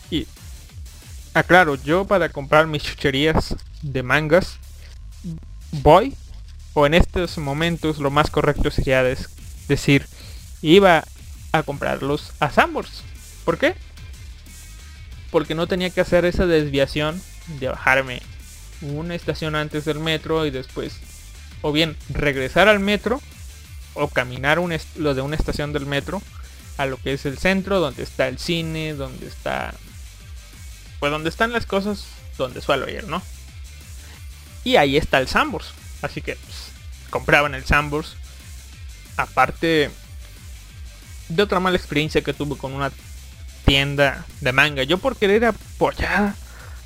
Y 0.10 0.28
aclaro, 1.34 1.76
yo 1.76 2.06
para 2.06 2.30
comprar 2.30 2.68
mis 2.68 2.84
chucherías 2.84 3.56
de 3.82 4.04
mangas 4.04 4.58
voy, 5.72 6.16
o 6.74 6.86
en 6.86 6.94
estos 6.94 7.38
momentos 7.38 8.00
lo 8.00 8.12
más 8.12 8.30
correcto 8.30 8.72
sería 8.72 9.04
decir, 9.68 10.06
iba 10.62 11.04
a 11.52 11.64
comprarlos 11.64 12.32
a 12.40 12.52
Sambors. 12.52 13.04
¿Por 13.46 13.58
qué? 13.58 13.76
Porque 15.32 15.56
no 15.56 15.68
tenía 15.68 15.90
que 15.90 16.02
hacer 16.02 16.26
esa 16.26 16.46
desviación 16.46 17.22
de 17.60 17.70
bajarme 17.70 18.22
una 18.82 19.16
estación 19.16 19.56
antes 19.56 19.86
del 19.86 20.00
metro 20.00 20.46
y 20.46 20.52
después 20.52 21.00
o 21.62 21.72
bien 21.72 21.98
regresar 22.10 22.68
al 22.68 22.80
metro 22.80 23.22
o 23.98 24.08
caminar 24.08 24.60
un 24.60 24.76
lo 24.96 25.14
de 25.14 25.22
una 25.22 25.36
estación 25.36 25.74
del 25.74 25.86
metro 25.86 26.22
a 26.78 26.86
lo 26.86 26.98
que 26.98 27.14
es 27.14 27.26
el 27.26 27.38
centro 27.38 27.80
donde 27.80 28.04
está 28.04 28.28
el 28.28 28.38
cine 28.38 28.94
donde 28.94 29.28
está 29.28 29.74
pues 31.00 31.12
donde 31.12 31.30
están 31.30 31.52
las 31.52 31.66
cosas 31.66 32.06
donde 32.38 32.62
suelo 32.62 32.90
ir 32.90 33.08
no 33.08 33.22
Y 34.64 34.76
ahí 34.76 34.98
está 34.98 35.20
el 35.20 35.28
Sambors. 35.28 35.72
Así 36.02 36.22
que 36.22 36.36
pues, 36.36 36.56
compraban 37.10 37.56
el 37.56 37.66
Sambors. 37.66 38.16
Aparte 39.16 39.90
de 41.30 41.44
otra 41.44 41.60
mala 41.60 41.78
experiencia 41.78 42.22
que 42.22 42.34
tuve 42.34 42.58
con 42.58 42.74
una 42.74 42.92
tienda 43.66 44.26
de 44.42 44.52
manga. 44.52 44.84
Yo 44.84 44.98
por 44.98 45.16
querer 45.16 45.46
apoyar 45.46 46.36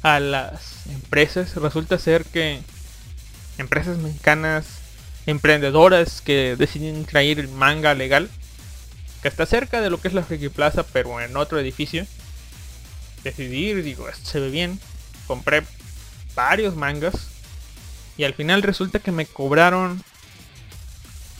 a 0.03 0.19
las 0.19 0.87
empresas, 0.87 1.55
resulta 1.55 1.97
ser 1.99 2.25
que 2.25 2.61
empresas 3.57 3.97
mexicanas 3.97 4.65
emprendedoras 5.25 6.21
que 6.21 6.55
deciden 6.57 7.05
traer 7.05 7.47
manga 7.49 7.93
legal, 7.93 8.29
que 9.21 9.27
está 9.27 9.45
cerca 9.45 9.81
de 9.81 9.89
lo 9.89 10.01
que 10.01 10.07
es 10.07 10.13
la 10.13 10.23
Friki 10.23 10.49
Plaza, 10.49 10.83
pero 10.83 11.21
en 11.21 11.37
otro 11.37 11.59
edificio, 11.59 12.05
decidí 13.23 13.73
digo, 13.73 14.09
esto 14.09 14.29
se 14.29 14.39
ve 14.39 14.49
bien, 14.49 14.79
compré 15.27 15.63
varios 16.35 16.75
mangas 16.75 17.27
y 18.17 18.23
al 18.23 18.33
final 18.33 18.63
resulta 18.63 18.99
que 18.99 19.11
me 19.11 19.25
cobraron 19.25 20.03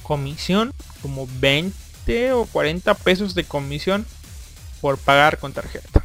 comisión 0.04 0.74
como 1.02 1.28
20 1.40 2.34
o 2.34 2.46
40 2.46 2.94
pesos 2.96 3.36
de 3.36 3.44
comisión 3.44 4.06
por 4.82 4.98
pagar 4.98 5.38
con 5.38 5.54
tarjeta. 5.54 6.04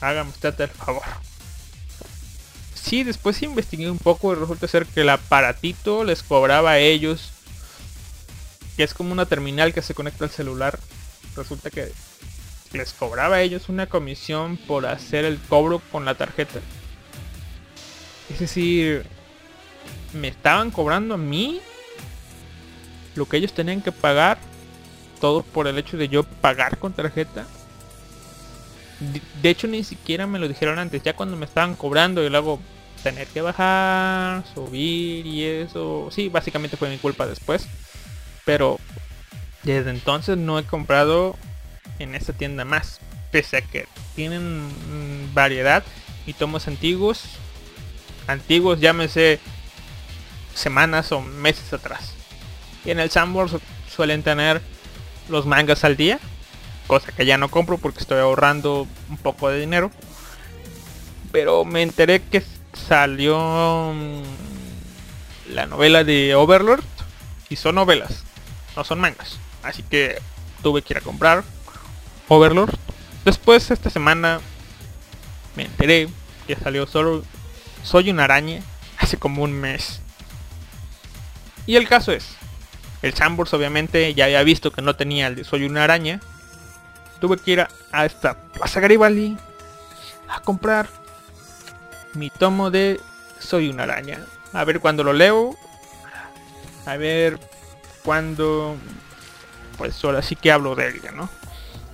Hágame 0.00 0.30
usted 0.30 0.58
el 0.60 0.68
favor. 0.68 1.02
Sí, 2.84 3.02
después 3.02 3.42
investigué 3.42 3.90
un 3.90 3.98
poco 3.98 4.32
y 4.32 4.36
resulta 4.36 4.68
ser 4.68 4.84
que 4.84 5.00
el 5.00 5.08
aparatito 5.08 6.04
les 6.04 6.22
cobraba 6.22 6.72
a 6.72 6.78
ellos. 6.78 7.32
Que 8.76 8.82
es 8.82 8.92
como 8.92 9.12
una 9.12 9.24
terminal 9.24 9.72
que 9.72 9.80
se 9.80 9.94
conecta 9.94 10.24
al 10.24 10.30
celular. 10.30 10.78
Resulta 11.34 11.70
que 11.70 11.90
les 12.74 12.92
cobraba 12.92 13.36
a 13.36 13.40
ellos 13.40 13.70
una 13.70 13.86
comisión 13.86 14.58
por 14.58 14.84
hacer 14.84 15.24
el 15.24 15.38
cobro 15.38 15.80
con 15.90 16.04
la 16.04 16.14
tarjeta. 16.14 16.60
Es 18.28 18.40
decir, 18.40 19.06
me 20.12 20.28
estaban 20.28 20.70
cobrando 20.70 21.14
a 21.14 21.18
mí 21.18 21.62
lo 23.14 23.26
que 23.26 23.38
ellos 23.38 23.54
tenían 23.54 23.80
que 23.80 23.92
pagar. 23.92 24.36
Todo 25.22 25.42
por 25.42 25.68
el 25.68 25.78
hecho 25.78 25.96
de 25.96 26.08
yo 26.08 26.24
pagar 26.24 26.76
con 26.76 26.92
tarjeta. 26.92 27.46
De 29.42 29.50
hecho 29.50 29.66
ni 29.66 29.84
siquiera 29.84 30.26
me 30.26 30.38
lo 30.38 30.48
dijeron 30.48 30.78
antes. 30.78 31.02
Ya 31.02 31.14
cuando 31.14 31.36
me 31.36 31.46
estaban 31.46 31.74
cobrando 31.74 32.22
y 32.22 32.30
luego 32.30 32.60
tener 33.02 33.26
que 33.28 33.42
bajar, 33.42 34.44
subir 34.54 35.26
y 35.26 35.44
eso. 35.44 36.08
Sí, 36.10 36.28
básicamente 36.28 36.76
fue 36.76 36.88
mi 36.88 36.98
culpa 36.98 37.26
después. 37.26 37.66
Pero 38.44 38.78
desde 39.62 39.90
entonces 39.90 40.36
no 40.36 40.58
he 40.58 40.64
comprado 40.64 41.36
en 41.98 42.14
esta 42.14 42.32
tienda 42.32 42.64
más. 42.64 43.00
Pese 43.30 43.58
a 43.58 43.62
que 43.62 43.86
tienen 44.14 44.70
variedad 45.34 45.82
y 46.26 46.32
tomos 46.32 46.68
antiguos. 46.68 47.22
Antiguos, 48.26 48.80
llámese 48.80 49.38
semanas 50.54 51.12
o 51.12 51.20
meses 51.20 51.72
atrás. 51.72 52.14
Y 52.84 52.90
en 52.90 53.00
el 53.00 53.10
Sandbox 53.10 53.56
suelen 53.94 54.22
tener 54.22 54.62
los 55.28 55.46
mangas 55.46 55.84
al 55.84 55.96
día. 55.96 56.20
Cosa 56.94 57.10
que 57.10 57.26
ya 57.26 57.38
no 57.38 57.48
compro 57.48 57.76
porque 57.76 57.98
estoy 57.98 58.20
ahorrando 58.20 58.86
un 59.10 59.16
poco 59.16 59.48
de 59.48 59.58
dinero. 59.58 59.90
Pero 61.32 61.64
me 61.64 61.82
enteré 61.82 62.22
que 62.22 62.40
salió 62.72 63.92
mm, 63.92 65.52
la 65.54 65.66
novela 65.66 66.04
de 66.04 66.36
Overlord. 66.36 66.84
Y 67.48 67.56
son 67.56 67.74
novelas, 67.74 68.22
no 68.76 68.84
son 68.84 69.00
mangas. 69.00 69.40
Así 69.64 69.82
que 69.82 70.22
tuve 70.62 70.82
que 70.82 70.92
ir 70.92 70.98
a 70.98 71.00
comprar 71.00 71.42
Overlord. 72.28 72.76
Después 73.24 73.72
esta 73.72 73.90
semana 73.90 74.38
me 75.56 75.64
enteré 75.64 76.08
que 76.46 76.54
salió 76.54 76.86
solo 76.86 77.24
Soy 77.82 78.08
una 78.10 78.22
araña 78.22 78.62
hace 78.98 79.16
como 79.16 79.42
un 79.42 79.52
mes. 79.52 80.00
Y 81.66 81.74
el 81.74 81.88
caso 81.88 82.12
es, 82.12 82.36
el 83.02 83.14
Chambers 83.14 83.52
obviamente 83.52 84.14
ya 84.14 84.26
había 84.26 84.44
visto 84.44 84.70
que 84.70 84.80
no 84.80 84.94
tenía 84.94 85.26
el 85.26 85.34
de 85.34 85.42
Soy 85.42 85.64
una 85.64 85.82
araña. 85.82 86.20
Tuve 87.24 87.38
que 87.38 87.52
ir 87.52 87.60
a, 87.62 88.04
esta 88.04 88.34
Plaza 88.34 88.80
Garibaldi 88.80 89.34
a 90.28 90.40
comprar 90.40 90.90
mi 92.12 92.28
tomo 92.28 92.70
de 92.70 93.00
Soy 93.38 93.70
una 93.70 93.84
araña. 93.84 94.20
A 94.52 94.62
ver 94.64 94.78
cuando 94.78 95.02
lo 95.02 95.14
leo. 95.14 95.56
A 96.84 96.98
ver 96.98 97.40
cuando... 98.04 98.76
Pues 99.78 100.04
ahora 100.04 100.20
sí 100.20 100.36
que 100.36 100.52
hablo 100.52 100.74
de 100.74 100.90
ella, 100.90 101.12
¿no? 101.12 101.30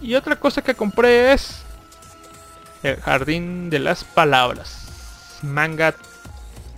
Y 0.02 0.16
otra 0.16 0.34
cosa 0.34 0.62
que 0.62 0.74
compré 0.74 1.32
es 1.32 1.62
El 2.82 2.96
Jardín 2.96 3.70
de 3.70 3.78
las 3.78 4.02
Palabras. 4.02 5.38
Manga 5.42 5.94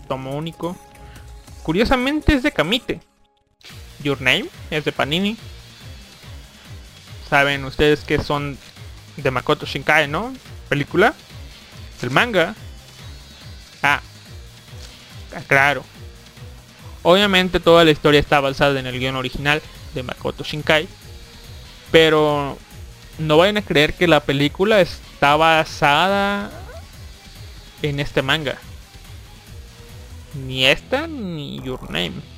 tomo 0.09 0.37
único. 0.37 0.77
Curiosamente 1.63 2.35
es 2.35 2.43
de 2.43 2.53
Kamite. 2.53 3.01
Your 4.03 4.21
Name 4.21 4.51
es 4.71 4.85
de 4.85 4.93
Panini. 4.93 5.39
Saben 7.33 7.65
ustedes 7.65 8.05
que 8.05 8.23
son 8.23 8.59
de 9.17 9.31
Makoto 9.31 9.65
Shinkai, 9.65 10.07
¿no? 10.07 10.35
Película. 10.69 11.15
El 12.03 12.11
manga. 12.11 12.55
Ah. 13.83 14.03
Claro. 15.47 15.83
Obviamente 17.03 17.59
toda 17.59 17.87
la 17.87 17.91
historia 17.91 18.21
está 18.21 18.41
basada 18.41 18.79
en 18.79 18.87
el 18.87 18.99
guion 18.99 19.17
original 19.17 19.63
de 19.95 20.03
Makoto 20.03 20.45
Shinkai. 20.45 20.87
Pero 21.91 22.59
no 23.19 23.39
vayan 23.39 23.57
a 23.57 23.63
creer 23.63 23.95
que 23.95 24.07
la 24.07 24.21
película 24.21 24.83
está 24.83 25.35
basada 25.37 26.51
en 27.81 27.99
este 27.99 28.21
manga. 28.21 28.59
Ni 30.35 30.67
esta 30.67 31.07
ni 31.07 31.63
Your 31.63 31.85
Name. 31.85 32.32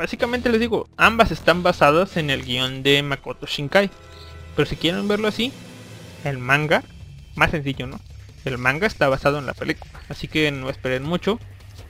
Básicamente 0.00 0.48
les 0.48 0.60
digo, 0.60 0.88
ambas 0.96 1.30
están 1.30 1.62
basadas 1.62 2.16
en 2.16 2.30
el 2.30 2.42
guion 2.42 2.82
de 2.82 3.02
Makoto 3.02 3.44
Shinkai. 3.44 3.90
Pero 4.56 4.66
si 4.66 4.76
quieren 4.76 5.06
verlo 5.06 5.28
así, 5.28 5.52
el 6.24 6.38
manga, 6.38 6.82
más 7.34 7.50
sencillo, 7.50 7.86
¿no? 7.86 8.00
El 8.46 8.56
manga 8.56 8.86
está 8.86 9.10
basado 9.10 9.38
en 9.38 9.44
la 9.44 9.52
película. 9.52 9.92
Así 10.08 10.26
que 10.26 10.50
no 10.52 10.70
esperen 10.70 11.02
mucho. 11.02 11.38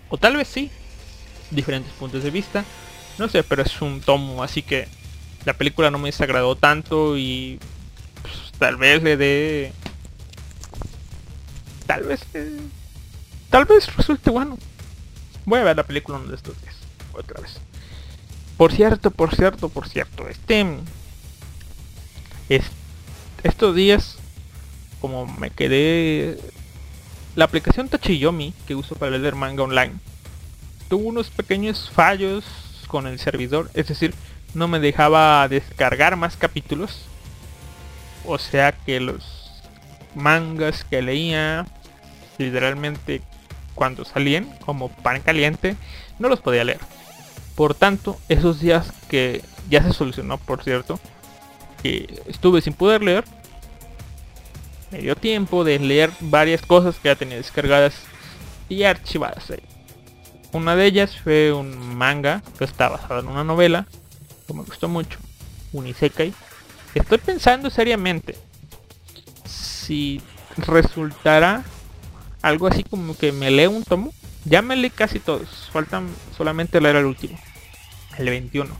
O 0.08 0.18
tal 0.18 0.36
vez 0.36 0.48
sí. 0.48 0.72
Diferentes 1.52 1.92
puntos 1.92 2.24
de 2.24 2.32
vista. 2.32 2.64
No 3.16 3.28
sé, 3.28 3.44
pero 3.44 3.62
es 3.62 3.80
un 3.80 4.00
tomo, 4.00 4.42
así 4.42 4.62
que 4.62 4.88
la 5.44 5.52
película 5.52 5.92
no 5.92 5.98
me 6.00 6.08
desagradó 6.08 6.56
tanto 6.56 7.16
y 7.16 7.60
pues, 8.22 8.34
tal 8.58 8.76
vez 8.76 9.04
le 9.04 9.16
dé 9.16 9.72
tal 11.86 12.02
vez 12.02 12.26
eh, 12.34 12.58
tal 13.48 13.64
vez 13.64 13.94
resulte 13.96 14.30
bueno 14.30 14.58
voy 15.46 15.60
a 15.60 15.64
ver 15.64 15.76
la 15.76 15.86
película 15.86 16.18
uno 16.18 16.28
de 16.28 16.36
estos 16.36 16.60
días 16.60 16.76
otra 17.14 17.40
vez 17.40 17.58
por 18.60 18.72
cierto 18.72 19.10
por 19.10 19.34
cierto 19.34 19.70
por 19.70 19.88
cierto 19.88 20.28
este 20.28 20.66
es, 22.50 22.64
estos 23.42 23.74
días 23.74 24.18
como 25.00 25.24
me 25.24 25.48
quedé 25.48 26.38
la 27.36 27.46
aplicación 27.46 27.88
Tachiyomi 27.88 28.52
que 28.66 28.74
uso 28.74 28.96
para 28.96 29.16
leer 29.16 29.34
manga 29.34 29.62
online 29.62 29.94
tuvo 30.90 31.08
unos 31.08 31.30
pequeños 31.30 31.88
fallos 31.90 32.44
con 32.86 33.06
el 33.06 33.18
servidor 33.18 33.70
es 33.72 33.88
decir 33.88 34.12
no 34.54 34.68
me 34.68 34.80
dejaba 34.80 35.46
descargar 35.48 36.16
más 36.16 36.36
capítulos. 36.36 37.02
O 38.24 38.38
sea 38.38 38.72
que 38.72 39.00
los 39.00 39.62
mangas 40.14 40.84
que 40.84 41.02
leía 41.02 41.66
literalmente 42.38 43.22
cuando 43.74 44.04
salían 44.04 44.46
como 44.64 44.88
pan 44.88 45.20
caliente 45.22 45.76
no 46.18 46.28
los 46.28 46.40
podía 46.40 46.64
leer. 46.64 46.80
Por 47.60 47.74
tanto, 47.74 48.18
esos 48.30 48.58
días 48.58 48.90
que 49.10 49.44
ya 49.68 49.82
se 49.82 49.92
solucionó, 49.92 50.38
por 50.38 50.64
cierto, 50.64 50.98
que 51.82 52.22
estuve 52.26 52.62
sin 52.62 52.72
poder 52.72 53.02
leer, 53.02 53.24
me 54.90 55.00
dio 55.00 55.14
tiempo 55.14 55.62
de 55.62 55.78
leer 55.78 56.10
varias 56.20 56.62
cosas 56.62 56.96
que 56.96 57.10
ya 57.10 57.16
tenía 57.16 57.36
descargadas 57.36 57.96
y 58.70 58.84
archivadas 58.84 59.50
ahí. 59.50 59.62
Una 60.52 60.74
de 60.74 60.86
ellas 60.86 61.18
fue 61.22 61.52
un 61.52 61.96
manga 61.98 62.42
que 62.56 62.64
está 62.64 62.88
basado 62.88 63.20
en 63.20 63.28
una 63.28 63.44
novela 63.44 63.86
me 64.54 64.62
gustó 64.62 64.88
mucho. 64.88 65.18
Unisekai. 65.74 66.32
Estoy 66.94 67.18
pensando 67.18 67.68
seriamente 67.68 68.38
si 69.44 70.22
resultará 70.56 71.62
algo 72.40 72.68
así 72.68 72.84
como 72.84 73.14
que 73.18 73.32
me 73.32 73.50
leo 73.50 73.70
un 73.70 73.84
tomo. 73.84 74.14
Ya 74.46 74.62
me 74.62 74.76
leí 74.76 74.88
casi 74.88 75.18
todos. 75.18 75.68
Faltan 75.70 76.08
solamente 76.34 76.80
leer 76.80 76.96
el 76.96 77.04
último. 77.04 77.38
El 78.20 78.28
21. 78.28 78.68
Me 78.68 78.76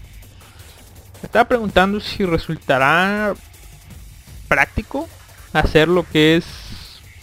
estaba 1.23 1.49
preguntando 1.49 1.99
si 1.99 2.27
resultará 2.27 3.35
práctico 4.49 5.09
hacer 5.55 5.89
lo 5.89 6.07
que 6.07 6.37
es 6.37 6.45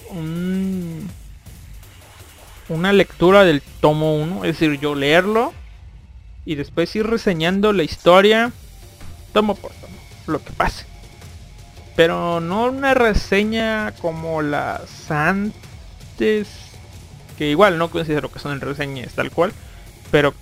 un, 0.09 1.07
una 2.69 2.91
lectura 2.91 3.43
del 3.43 3.61
tomo 3.61 4.15
1. 4.15 4.45
Es 4.45 4.59
decir, 4.59 4.79
yo 4.79 4.95
leerlo 4.95 5.53
y 6.43 6.55
después 6.55 6.95
ir 6.95 7.05
reseñando 7.05 7.71
la 7.71 7.83
historia 7.83 8.51
tomo 9.31 9.53
por 9.53 9.71
tomo, 9.73 9.97
lo 10.25 10.43
que 10.43 10.51
pase. 10.53 10.87
Pero 11.95 12.39
no 12.39 12.65
una 12.65 12.95
reseña 12.95 13.93
como 14.01 14.41
las 14.41 15.11
antes 15.11 16.47
que 17.37 17.51
igual 17.51 17.77
no 17.77 17.91
considero 17.91 18.31
que 18.31 18.39
son 18.39 18.59
reseñas 18.59 19.13
tal 19.13 19.29
cual, 19.29 19.53
pero 20.09 20.33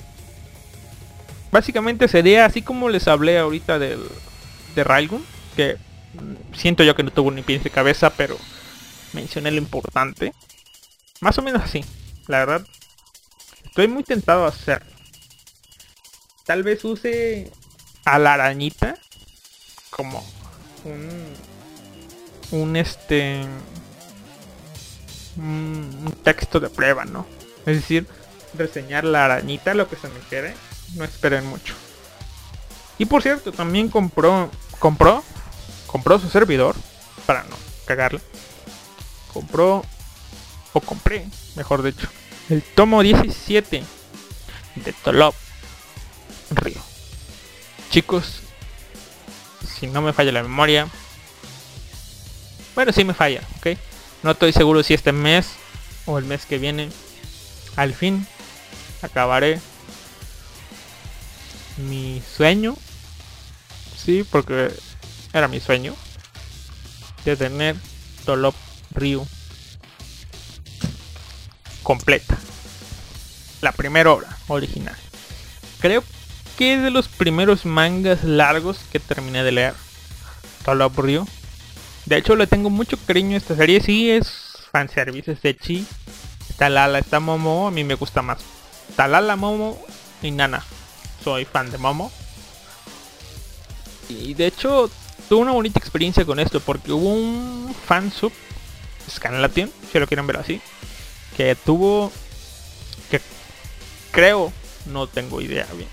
básicamente 1.55 2.09
sería 2.09 2.43
así 2.43 2.61
como 2.61 2.89
les 2.89 3.07
hablé 3.07 3.39
ahorita 3.39 3.79
del, 3.79 4.03
de 4.75 4.83
Railgun, 4.83 5.25
que 5.55 5.77
siento 6.53 6.83
yo 6.83 6.97
que 6.97 7.03
no 7.03 7.13
tuvo 7.13 7.31
ni 7.31 7.43
pies 7.43 7.63
de 7.63 7.69
cabeza, 7.69 8.09
pero 8.09 8.37
mencioné 9.13 9.51
lo 9.51 9.59
importante. 9.59 10.33
Más 11.21 11.37
o 11.37 11.41
menos 11.41 11.63
así, 11.63 11.85
la 12.27 12.39
verdad. 12.39 12.67
Estoy 13.63 13.87
muy 13.87 14.03
tentado 14.03 14.43
a 14.43 14.49
hacer. 14.49 14.83
Tal 16.45 16.63
vez 16.63 16.83
use 16.83 17.49
a 18.03 18.19
la 18.19 18.33
arañita 18.33 18.97
como 19.91 20.25
un 20.83 21.09
un 22.51 22.75
este 22.75 23.45
un 25.37 26.13
texto 26.21 26.59
de 26.59 26.69
prueba, 26.69 27.05
¿no? 27.05 27.25
Es 27.65 27.77
decir, 27.77 28.07
reseñar 28.57 29.05
la 29.05 29.23
arañita, 29.23 29.73
lo 29.73 29.87
que 29.87 29.95
se 29.95 30.09
me 30.09 30.19
quede, 30.29 30.53
no 30.93 31.03
esperen 31.03 31.45
mucho. 31.45 31.73
Y 32.97 33.05
por 33.05 33.21
cierto, 33.21 33.51
también 33.51 33.89
compró 33.89 34.49
compró 34.79 35.23
compró 35.87 36.19
su 36.19 36.29
servidor 36.29 36.75
para 37.25 37.43
no 37.43 37.55
cagarle. 37.85 38.21
Compró 39.33 39.83
o 40.73 40.79
compré, 40.81 41.25
mejor 41.55 41.83
dicho, 41.83 42.07
el 42.49 42.61
tomo 42.61 43.01
17 43.01 43.83
de 44.75 44.93
Tolop 44.93 45.35
Río. 46.51 46.81
Chicos, 47.89 48.41
si 49.65 49.87
no 49.87 50.01
me 50.01 50.13
falla 50.13 50.31
la 50.31 50.43
memoria, 50.43 50.87
bueno, 52.75 52.91
sí 52.91 53.03
me 53.03 53.13
falla, 53.13 53.41
¿ok? 53.57 53.77
No 54.23 54.31
estoy 54.31 54.51
seguro 54.51 54.83
si 54.83 54.93
este 54.93 55.11
mes 55.11 55.47
o 56.05 56.17
el 56.17 56.25
mes 56.25 56.45
que 56.45 56.57
viene, 56.57 56.89
al 57.75 57.93
fin, 57.93 58.27
acabaré 59.01 59.61
mi 61.77 62.21
sueño. 62.35 62.75
Sí, 63.97 64.25
porque 64.29 64.71
era 65.33 65.47
mi 65.47 65.59
sueño 65.59 65.95
de 67.25 67.35
tener 67.35 67.75
Tolop 68.23 68.55
Ryu 68.91 69.25
completa. 71.83 72.37
La 73.61 73.71
primera 73.71 74.11
obra 74.11 74.37
original. 74.47 74.95
Creo 75.79 76.03
que 76.57 76.75
es 76.75 76.83
de 76.83 76.91
los 76.91 77.07
primeros 77.07 77.65
mangas 77.65 78.23
largos 78.23 78.79
que 78.91 78.99
terminé 78.99 79.43
de 79.43 79.51
leer. 79.51 79.73
Tolop 80.63 80.97
Ryu. 80.97 81.27
De 82.05 82.17
hecho 82.17 82.35
le 82.35 82.47
tengo 82.47 82.69
mucho 82.69 82.97
cariño 83.05 83.35
a 83.35 83.37
esta 83.37 83.55
serie. 83.55 83.81
Sí 83.81 84.11
es 84.11 84.31
fanservice, 84.71 85.31
es 85.31 85.41
de 85.41 85.55
Chi. 85.55 85.87
Está 86.49 86.69
Lala, 86.69 86.99
está 86.99 87.19
Momo. 87.19 87.67
A 87.67 87.71
mí 87.71 87.83
me 87.83 87.95
gusta 87.95 88.21
más. 88.21 88.39
Está 88.89 89.07
Lala, 89.07 89.35
Momo 89.35 89.83
y 90.21 90.31
Nana. 90.31 90.63
Soy 91.25 91.43
fan 91.43 91.69
de 91.71 91.77
Momo. 91.77 92.09
Y 94.07 94.33
de 94.33 94.47
hecho 94.47 94.89
tuve 95.27 95.41
una 95.41 95.51
bonita 95.51 95.79
experiencia 95.79 96.23
con 96.23 96.39
esto. 96.39 96.61
Porque 96.61 96.93
hubo 96.93 97.09
un 97.09 97.75
fansub. 97.85 98.31
Scanlation, 99.09 99.69
si 99.91 99.99
lo 99.99 100.07
quieren 100.07 100.25
ver 100.25 100.37
así 100.37 100.61
que 101.35 101.55
tuvo 101.55 102.11
que 103.09 103.21
creo 104.11 104.53
no 104.85 105.07
tengo 105.07 105.41
idea 105.41 105.67
bien 105.75 105.89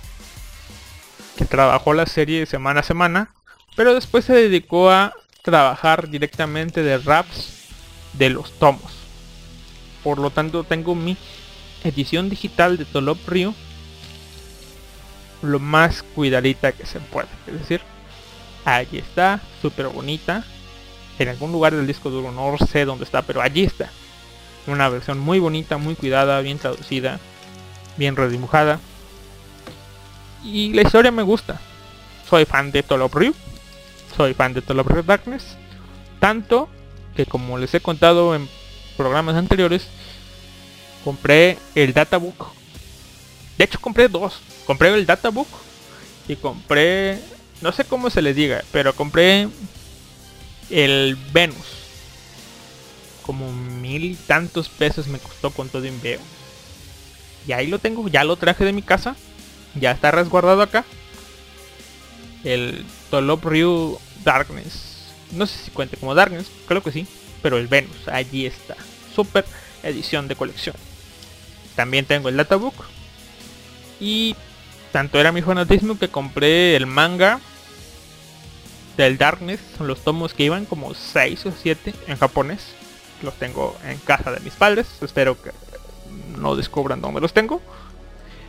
que 1.37 1.45
trabajó 1.45 1.95
la 1.95 2.07
serie 2.07 2.47
semana 2.47 2.81
a 2.81 2.85
semana 2.85 3.31
pero 3.75 3.95
después 3.95 4.25
se 4.25 4.35
dedicó 4.35 4.91
a 4.91 5.15
trabajar 5.43 6.09
directamente 6.09 6.83
de 6.83 6.99
raps 6.99 7.67
de 8.13 8.31
los 8.31 8.53
tomos 8.59 8.93
por 10.05 10.19
lo 10.19 10.31
tanto 10.31 10.65
tengo 10.65 10.95
mi 10.95 11.17
edición 11.83 12.29
digital 12.29 12.77
de 12.77 12.85
Tolop 12.85 13.29
Rio 13.29 13.55
lo 15.43 15.59
más 15.59 16.02
cuidadita 16.02 16.73
que 16.73 16.86
se 16.86 17.01
puede 17.01 17.28
es 17.47 17.59
decir 17.59 17.81
allí 18.64 18.98
está 18.98 19.40
súper 19.60 19.89
bonita 19.89 20.44
en 21.19 21.28
algún 21.28 21.52
lugar 21.52 21.74
del 21.74 21.86
disco 21.86 22.10
duro 22.10 22.32
no 22.32 22.56
sé 22.66 22.85
dónde 22.85 23.05
está 23.05 23.23
pero 23.23 23.43
allí 23.43 23.64
está 23.64 23.90
una 24.66 24.89
versión 24.89 25.19
muy 25.19 25.39
bonita, 25.39 25.77
muy 25.77 25.94
cuidada, 25.94 26.40
bien 26.40 26.59
traducida, 26.59 27.19
bien 27.97 28.16
redibujada. 28.16 28.78
Y 30.44 30.73
la 30.73 30.82
historia 30.82 31.10
me 31.10 31.23
gusta. 31.23 31.60
Soy 32.28 32.44
fan 32.44 32.73
de 32.73 32.82
Tolop 32.82 33.14
Ryu. 33.14 33.35
Soy 34.16 34.35
fan 34.35 34.55
de 34.55 34.62
Tolop 34.62 34.89
Ryu 34.89 35.02
Darkness. 35.02 35.56
Tanto 36.20 36.69
que 37.16 37.27
como 37.27 37.59
les 37.59 37.74
he 37.74 37.81
contado 37.81 38.35
en 38.35 38.48
programas 38.97 39.36
anteriores, 39.36 39.86
compré 41.05 41.59
el 41.74 41.93
databook. 41.93 42.47
De 43.62 43.66
hecho 43.66 43.80
compré 43.80 44.09
dos. 44.09 44.40
Compré 44.66 44.93
el 44.93 45.06
databook 45.06 45.47
y 46.26 46.34
compré, 46.34 47.20
no 47.60 47.70
sé 47.70 47.84
cómo 47.84 48.10
se 48.10 48.20
les 48.20 48.34
diga, 48.34 48.64
pero 48.72 48.93
compré 48.93 49.47
el 50.68 51.16
Venus 51.32 51.68
como 53.24 53.52
mil 53.52 54.02
y 54.02 54.14
tantos 54.16 54.68
pesos 54.68 55.06
me 55.06 55.20
costó 55.20 55.52
con 55.52 55.68
todo 55.68 55.84
envío. 55.84 56.18
Y 57.47 57.52
ahí 57.52 57.68
lo 57.68 57.78
tengo, 57.78 58.09
ya 58.09 58.24
lo 58.24 58.34
traje 58.34 58.64
de 58.64 58.72
mi 58.72 58.82
casa. 58.82 59.14
Ya 59.76 59.93
está 59.93 60.10
resguardado 60.10 60.60
acá. 60.60 60.84
El 62.43 62.84
Tolop 63.10 63.44
Ryu 63.44 63.97
Darkness. 64.24 65.12
No 65.30 65.47
sé 65.47 65.66
si 65.66 65.70
cuente 65.70 65.97
como 65.97 66.16
Darkness, 66.16 66.48
creo 66.66 66.82
que 66.82 66.90
sí. 66.90 67.06
Pero 67.43 67.59
el 67.59 67.68
Venus, 67.68 68.09
allí 68.09 68.44
está. 68.44 68.74
Super 69.14 69.44
edición 69.84 70.26
de 70.26 70.34
colección. 70.34 70.74
También 71.76 72.06
tengo 72.06 72.28
el 72.28 72.36
databook. 72.36 72.74
Y 74.03 74.35
tanto 74.91 75.20
era 75.20 75.31
mi 75.31 75.43
fanatismo 75.43 75.97
que 75.97 76.09
compré 76.09 76.74
el 76.74 76.87
manga 76.87 77.39
del 78.97 79.16
Darkness. 79.16 79.61
Son 79.79 79.87
los 79.87 80.01
tomos 80.03 80.35
que 80.35 80.43
iban 80.43 80.66
como 80.66 80.93
6 80.93 81.47
o 81.47 81.53
7 81.53 81.95
en 82.09 82.16
japonés 82.16 82.74
los 83.23 83.35
tengo 83.35 83.77
en 83.85 83.99
casa 83.99 84.33
de 84.33 84.41
mis 84.41 84.55
padres. 84.55 84.87
Espero 85.01 85.41
que 85.41 85.53
no 86.37 86.57
descubran 86.57 87.01
dónde 87.01 87.20
los 87.20 87.33
tengo. 87.33 87.61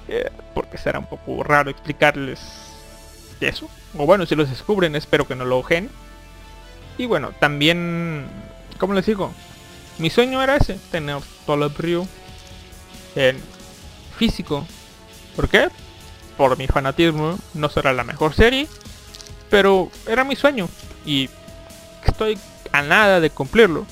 Eh, 0.07 0.29
porque 0.53 0.77
será 0.77 0.99
un 0.99 1.07
poco 1.07 1.43
raro 1.43 1.69
explicarles 1.69 2.39
eso. 3.39 3.69
O 3.97 4.05
bueno, 4.05 4.25
si 4.25 4.35
los 4.35 4.49
descubren, 4.49 4.95
espero 4.95 5.27
que 5.27 5.35
no 5.35 5.45
lo 5.45 5.59
ojen. 5.59 5.89
Y 6.97 7.05
bueno, 7.05 7.31
también, 7.39 8.25
como 8.79 8.93
les 8.93 9.05
digo, 9.05 9.31
mi 9.97 10.09
sueño 10.09 10.41
era 10.41 10.55
ese, 10.55 10.77
tener 10.91 11.17
todo 11.45 11.65
el 11.65 11.73
Ryu 11.73 12.07
en 13.15 13.37
físico. 14.17 14.65
¿Por 15.35 15.49
qué? 15.49 15.69
Por 16.37 16.57
mi 16.57 16.67
fanatismo, 16.67 17.37
no 17.53 17.69
será 17.69 17.93
la 17.93 18.03
mejor 18.03 18.33
serie, 18.33 18.67
pero 19.49 19.89
era 20.07 20.23
mi 20.23 20.35
sueño 20.35 20.67
y 21.05 21.29
estoy 22.05 22.37
a 22.71 22.81
nada 22.81 23.19
de 23.19 23.29
cumplirlo 23.29 23.85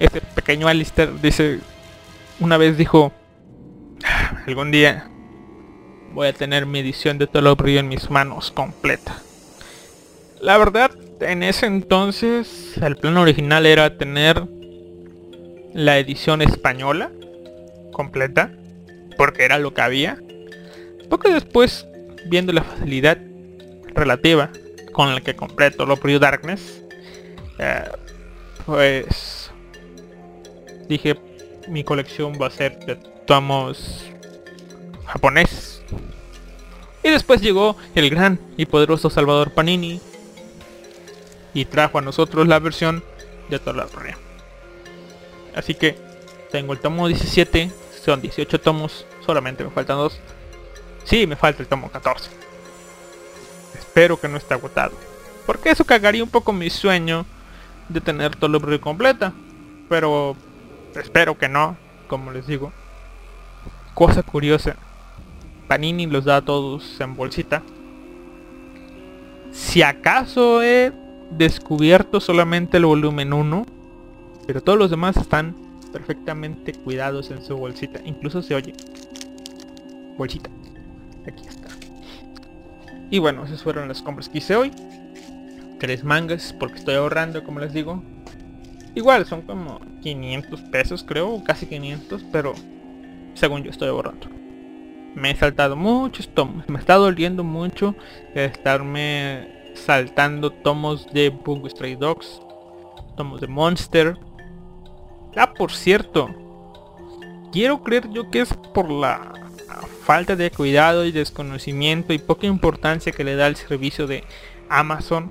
este 0.00 0.22
pequeño 0.22 0.66
Alistair 0.66 1.20
dice, 1.20 1.60
una 2.40 2.56
vez 2.56 2.76
dijo, 2.76 3.12
algún 4.46 4.70
día 4.70 5.08
voy 6.14 6.28
a 6.28 6.32
tener 6.32 6.64
mi 6.64 6.80
edición 6.80 7.18
de 7.18 7.26
Tolop 7.26 7.60
Rio 7.60 7.80
en 7.80 7.88
mis 7.88 8.10
manos 8.10 8.50
completa. 8.50 9.18
La 10.40 10.56
verdad, 10.56 10.90
en 11.20 11.42
ese 11.42 11.66
entonces 11.66 12.78
el 12.80 12.96
plan 12.96 13.18
original 13.18 13.66
era 13.66 13.98
tener 13.98 14.48
la 15.74 15.98
edición 15.98 16.40
española 16.40 17.10
completa, 17.92 18.50
porque 19.20 19.44
era 19.44 19.58
lo 19.58 19.74
que 19.74 19.82
había. 19.82 20.18
Poco 21.10 21.28
después, 21.28 21.86
viendo 22.24 22.54
la 22.54 22.62
facilidad 22.62 23.18
relativa 23.94 24.50
con 24.92 25.14
la 25.14 25.20
que 25.20 25.36
compré 25.36 25.70
Tolop 25.70 26.02
Rio 26.02 26.18
Darkness, 26.18 26.82
eh, 27.58 27.84
pues 28.64 29.50
dije 30.88 31.20
mi 31.68 31.84
colección 31.84 32.38
va 32.40 32.46
a 32.46 32.50
ser 32.50 32.78
de 32.86 32.96
tomos 33.26 34.06
japonés. 35.04 35.82
Y 37.02 37.10
después 37.10 37.42
llegó 37.42 37.76
el 37.94 38.08
gran 38.08 38.40
y 38.56 38.64
poderoso 38.64 39.10
Salvador 39.10 39.52
Panini 39.52 40.00
y 41.52 41.66
trajo 41.66 41.98
a 41.98 42.00
nosotros 42.00 42.48
la 42.48 42.58
versión 42.58 43.04
de 43.50 43.58
toda 43.58 43.84
la 43.84 43.86
Así 45.54 45.74
que 45.74 45.98
tengo 46.50 46.72
el 46.72 46.78
tomo 46.78 47.06
17, 47.06 47.70
son 48.04 48.20
18 48.20 48.60
tomos, 48.60 49.06
solamente 49.24 49.64
me 49.64 49.70
faltan 49.70 49.96
dos. 49.96 50.20
Sí, 51.04 51.26
me 51.26 51.36
falta 51.36 51.62
el 51.62 51.68
tomo 51.68 51.90
14. 51.90 52.30
Espero 53.78 54.20
que 54.20 54.28
no 54.28 54.36
esté 54.36 54.54
agotado. 54.54 54.92
Porque 55.46 55.70
eso 55.70 55.84
cagaría 55.84 56.22
un 56.22 56.30
poco 56.30 56.52
mi 56.52 56.70
sueño 56.70 57.26
de 57.88 58.00
tener 58.00 58.36
todo 58.36 58.56
el 58.56 58.80
completa. 58.80 59.32
Pero 59.88 60.36
Espero 60.98 61.38
que 61.38 61.48
no, 61.48 61.76
como 62.08 62.32
les 62.32 62.46
digo. 62.46 62.72
Cosa 63.94 64.22
curiosa. 64.22 64.76
Panini 65.68 66.06
los 66.06 66.24
da 66.24 66.36
a 66.36 66.44
todos 66.44 67.00
en 67.00 67.14
bolsita. 67.14 67.62
Si 69.52 69.82
acaso 69.82 70.62
he 70.62 70.92
descubierto 71.30 72.20
solamente 72.20 72.76
el 72.76 72.86
volumen 72.86 73.32
1, 73.32 73.66
pero 74.46 74.60
todos 74.62 74.78
los 74.78 74.90
demás 74.90 75.16
están 75.16 75.54
perfectamente 75.92 76.72
cuidados 76.72 77.30
en 77.30 77.42
su 77.42 77.56
bolsita. 77.56 78.00
Incluso 78.04 78.42
se 78.42 78.54
oye. 78.54 78.74
Bolsita. 80.16 80.50
Aquí 81.26 81.46
está. 81.46 81.68
Y 83.10 83.18
bueno, 83.18 83.44
esas 83.44 83.62
fueron 83.62 83.88
las 83.88 84.02
compras 84.02 84.28
que 84.28 84.38
hice 84.38 84.56
hoy. 84.56 84.72
Tres 85.78 86.04
mangas 86.04 86.54
porque 86.58 86.78
estoy 86.78 86.94
ahorrando, 86.94 87.42
como 87.42 87.60
les 87.60 87.72
digo. 87.72 88.02
Igual, 88.94 89.26
son 89.26 89.42
como 89.42 89.80
500 90.02 90.60
pesos 90.62 91.04
creo, 91.04 91.42
casi 91.44 91.66
500, 91.66 92.24
pero 92.32 92.54
según 93.34 93.62
yo 93.62 93.70
estoy 93.70 93.88
ahorrando. 93.88 94.28
Me 95.14 95.30
he 95.30 95.36
saltado 95.36 95.76
muchos 95.76 96.28
tomos. 96.28 96.68
Me 96.68 96.78
está 96.78 96.94
doliendo 96.94 97.42
mucho 97.42 97.94
estarme 98.34 99.48
saltando 99.74 100.50
tomos 100.50 101.12
de 101.12 101.30
Bungo 101.30 101.68
Stray 101.68 101.96
Dogs, 101.96 102.40
tomos 103.16 103.40
de 103.40 103.46
Monster. 103.48 104.18
Ah, 105.36 105.54
por 105.54 105.72
cierto, 105.72 106.28
quiero 107.52 107.82
creer 107.82 108.10
yo 108.10 108.30
que 108.30 108.40
es 108.40 108.52
por 108.74 108.90
la 108.90 109.32
falta 110.04 110.34
de 110.34 110.50
cuidado 110.50 111.04
y 111.04 111.12
desconocimiento 111.12 112.12
y 112.12 112.18
poca 112.18 112.46
importancia 112.46 113.12
que 113.12 113.24
le 113.24 113.36
da 113.36 113.46
el 113.46 113.56
servicio 113.56 114.06
de 114.06 114.24
Amazon 114.68 115.30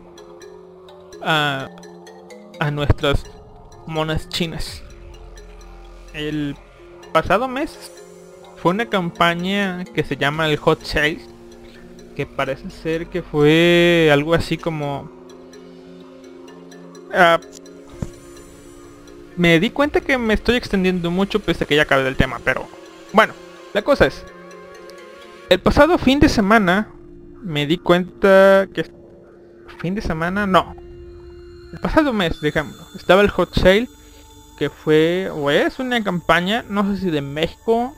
a, 1.22 1.70
a 2.60 2.72
nuestras 2.72 3.26
monas 3.88 4.30
chinas. 4.30 4.84
El 6.14 6.56
pasado 7.12 7.48
mes 7.48 7.92
fue 8.58 8.72
una 8.72 8.86
campaña 8.86 9.84
que 9.86 10.04
se 10.04 10.16
llama 10.16 10.48
el 10.48 10.58
Hot 10.58 10.84
Sale, 10.84 11.20
que 12.16 12.26
parece 12.26 12.70
ser 12.70 13.08
que 13.08 13.22
fue 13.22 14.10
algo 14.12 14.34
así 14.34 14.58
como... 14.58 15.10
Ah, 17.14 17.40
me 19.40 19.58
di 19.62 19.70
cuenta 19.70 20.02
que 20.02 20.18
me 20.18 20.34
estoy 20.34 20.58
extendiendo 20.58 21.10
mucho 21.12 21.40
pese 21.40 21.64
a 21.64 21.68
que 21.68 21.78
ya 21.78 21.84
acabé 21.84 22.04
del 22.04 22.18
tema, 22.18 22.42
pero 22.44 22.68
bueno, 23.14 23.34
la 23.74 23.82
cosa 23.82 24.06
es, 24.06 24.26
el 25.50 25.62
pasado 25.62 25.98
fin 25.98 26.20
de 26.20 26.28
semana 26.28 26.90
me 27.42 27.66
di 27.66 27.78
cuenta 27.78 28.68
que 28.74 28.92
fin 29.78 29.96
de 29.96 30.02
semana 30.02 30.46
no, 30.46 30.76
el 31.72 31.80
pasado 31.80 32.12
mes, 32.12 32.42
digamos, 32.42 32.76
estaba 32.98 33.22
el 33.22 33.30
Hot 33.30 33.54
Sale 33.56 33.88
que 34.58 34.70
fue 34.70 35.32
o 35.34 35.50
es 35.50 35.80
una 35.80 36.04
campaña, 36.04 36.66
no 36.68 36.84
sé 36.92 37.00
si 37.00 37.10
de 37.10 37.22
México 37.22 37.96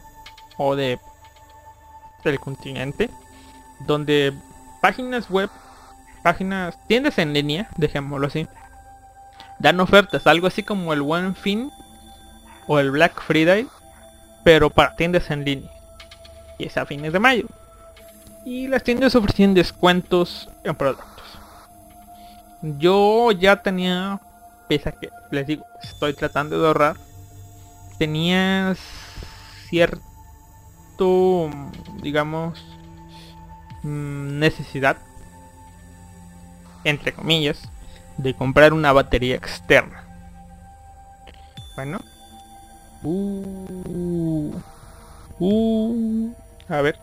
o 0.58 0.76
de 0.76 1.00
del 2.24 2.40
continente, 2.40 3.10
donde 3.80 4.32
páginas 4.80 5.28
web, 5.28 5.50
páginas, 6.22 6.78
tiendas 6.86 7.18
en 7.18 7.34
línea, 7.34 7.68
dejémoslo 7.78 8.28
así, 8.28 8.48
dan 9.62 9.80
ofertas, 9.80 10.28
algo 10.28 10.48
así 10.48 10.64
como 10.64 10.94
el 10.94 11.02
One 11.02 11.34
Fin 11.34 11.72
o 12.68 12.80
el 12.80 12.92
Black 12.92 13.22
Friday, 13.22 13.68
pero 14.44 14.70
para 14.70 14.96
tiendas 14.96 15.30
en 15.32 15.46
línea. 15.46 15.72
Y 16.58 16.66
es 16.66 16.78
a 16.78 16.86
fines 16.86 17.14
de 17.14 17.20
mayo. 17.20 17.46
Y 18.46 18.68
las 18.68 18.84
tiendas 18.84 19.16
ofrecían 19.16 19.54
descuentos 19.54 20.50
en 20.64 20.76
productos. 20.76 21.08
Yo 22.62 23.32
ya 23.32 23.62
tenía, 23.62 24.20
pese 24.68 24.90
a 24.90 24.92
que 24.92 25.10
les 25.32 25.48
digo, 25.48 25.66
estoy 25.82 26.14
tratando 26.14 26.60
de 26.60 26.68
ahorrar, 26.68 26.98
tenía 27.98 28.76
cierto 29.70 30.02
digamos, 32.02 32.64
mm, 33.84 34.40
necesidad, 34.40 34.98
entre 36.84 37.14
comillas, 37.14 37.71
de 38.22 38.34
comprar 38.34 38.74
una 38.74 38.94
batería 38.94 39.36
externa. 39.36 40.04
Bueno. 41.76 42.00
Uh, 43.04 44.54
uh, 45.40 46.34
a 46.70 46.82
ver. 46.82 47.00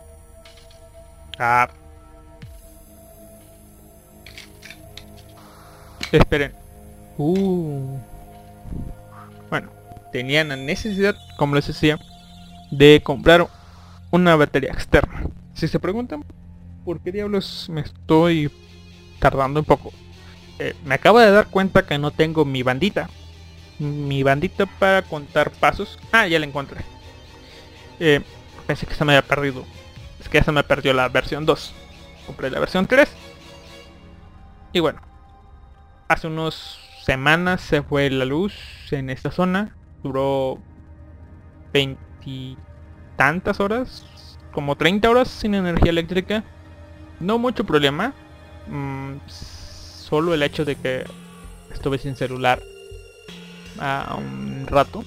Ah. 1.37 1.69
Esperen. 6.11 6.53
Uh. 7.17 7.97
Bueno, 9.49 9.69
tenían 10.11 10.49
la 10.49 10.55
necesidad, 10.55 11.15
como 11.37 11.55
les 11.55 11.67
decía, 11.67 11.99
de 12.71 13.01
comprar 13.03 13.47
una 14.11 14.35
batería 14.35 14.71
externa. 14.71 15.23
Si 15.53 15.67
se 15.67 15.79
preguntan 15.79 16.23
por 16.85 17.01
qué 17.01 17.11
diablos 17.11 17.67
me 17.69 17.81
estoy 17.81 18.51
tardando 19.19 19.59
un 19.59 19.65
poco, 19.65 19.91
eh, 20.59 20.75
me 20.83 20.95
acabo 20.95 21.19
de 21.19 21.31
dar 21.31 21.47
cuenta 21.47 21.85
que 21.85 21.97
no 21.97 22.11
tengo 22.11 22.45
mi 22.45 22.63
bandita. 22.63 23.09
Mi 23.79 24.23
bandita 24.23 24.65
para 24.65 25.01
contar 25.01 25.51
pasos. 25.51 25.97
Ah, 26.11 26.27
ya 26.27 26.37
la 26.37 26.45
encontré. 26.45 26.81
Eh, 27.99 28.21
pensé 28.67 28.85
que 28.85 28.93
se 28.93 29.05
me 29.05 29.13
había 29.13 29.27
perdido. 29.27 29.65
Es 30.19 30.27
que 30.27 30.39
ya 30.39 30.43
se 30.43 30.51
me 30.51 30.63
perdió 30.63 30.93
la 30.93 31.07
versión 31.07 31.45
2. 31.45 31.73
Compré 32.25 32.49
la 32.49 32.59
versión 32.59 32.85
3. 32.85 33.09
Y 34.73 34.79
bueno. 34.79 35.01
Hace 36.09 36.27
unas 36.27 36.77
semanas 37.05 37.61
se 37.61 37.81
fue 37.81 38.09
la 38.09 38.25
luz 38.25 38.53
en 38.91 39.09
esta 39.09 39.31
zona. 39.31 39.75
Duró 40.03 40.59
20 41.71 42.57
tantas 43.15 43.59
horas, 43.59 44.05
como 44.51 44.75
30 44.75 45.09
horas 45.09 45.27
sin 45.27 45.55
energía 45.55 45.91
eléctrica. 45.91 46.43
No 47.19 47.37
mucho 47.37 47.63
problema. 47.63 48.13
Mm, 48.67 49.17
solo 50.09 50.33
el 50.33 50.43
hecho 50.43 50.65
de 50.65 50.75
que 50.75 51.05
estuve 51.73 51.97
sin 51.97 52.15
celular 52.15 52.61
a 53.79 54.15
un 54.17 54.65
rato. 54.67 55.03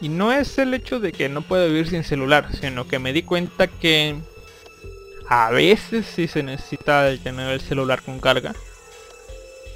Y 0.00 0.08
no 0.08 0.32
es 0.32 0.56
el 0.58 0.72
hecho 0.72 1.00
de 1.00 1.12
que 1.12 1.28
no 1.28 1.42
puedo 1.42 1.66
vivir 1.66 1.88
sin 1.88 2.04
celular, 2.04 2.48
sino 2.58 2.88
que 2.88 2.98
me 2.98 3.12
di 3.12 3.22
cuenta 3.22 3.66
que 3.66 4.16
a 5.28 5.50
veces 5.50 6.06
sí 6.06 6.26
se 6.26 6.42
necesita 6.42 7.14
tener 7.18 7.50
el 7.50 7.60
celular 7.60 8.02
con 8.02 8.18
carga. 8.18 8.54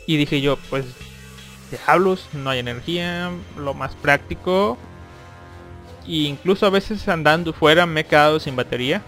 Y 0.06 0.16
dije 0.16 0.40
yo, 0.40 0.56
pues 0.70 0.86
diablos, 1.70 2.26
no 2.32 2.50
hay 2.50 2.60
energía, 2.60 3.30
lo 3.58 3.74
más 3.74 3.94
práctico 3.96 4.78
y 6.06 6.26
incluso 6.26 6.66
a 6.66 6.70
veces 6.70 7.08
andando 7.08 7.52
fuera 7.52 7.86
me 7.86 8.00
he 8.00 8.04
quedado 8.04 8.38
sin 8.40 8.56
batería. 8.56 9.02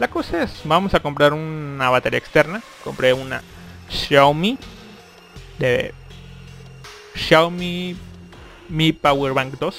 La 0.00 0.08
cosa 0.08 0.42
es, 0.42 0.60
vamos 0.64 0.94
a 0.94 1.00
comprar 1.00 1.32
una 1.32 1.90
batería 1.90 2.18
externa. 2.18 2.62
Compré 2.82 3.12
una 3.12 3.42
Xiaomi 3.92 4.58
de 5.58 5.94
Xiaomi 7.14 7.96
Mi 8.68 8.92
Power 8.92 9.34
Bank 9.34 9.54
2. 9.58 9.76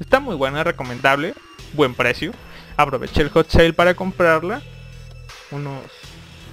Está 0.00 0.20
muy 0.20 0.36
buena, 0.36 0.62
recomendable, 0.62 1.34
buen 1.72 1.94
precio. 1.94 2.32
Aproveché 2.76 3.22
el 3.22 3.30
hot 3.30 3.48
sale 3.50 3.72
para 3.72 3.94
comprarla. 3.94 4.62
Unos 5.50 5.82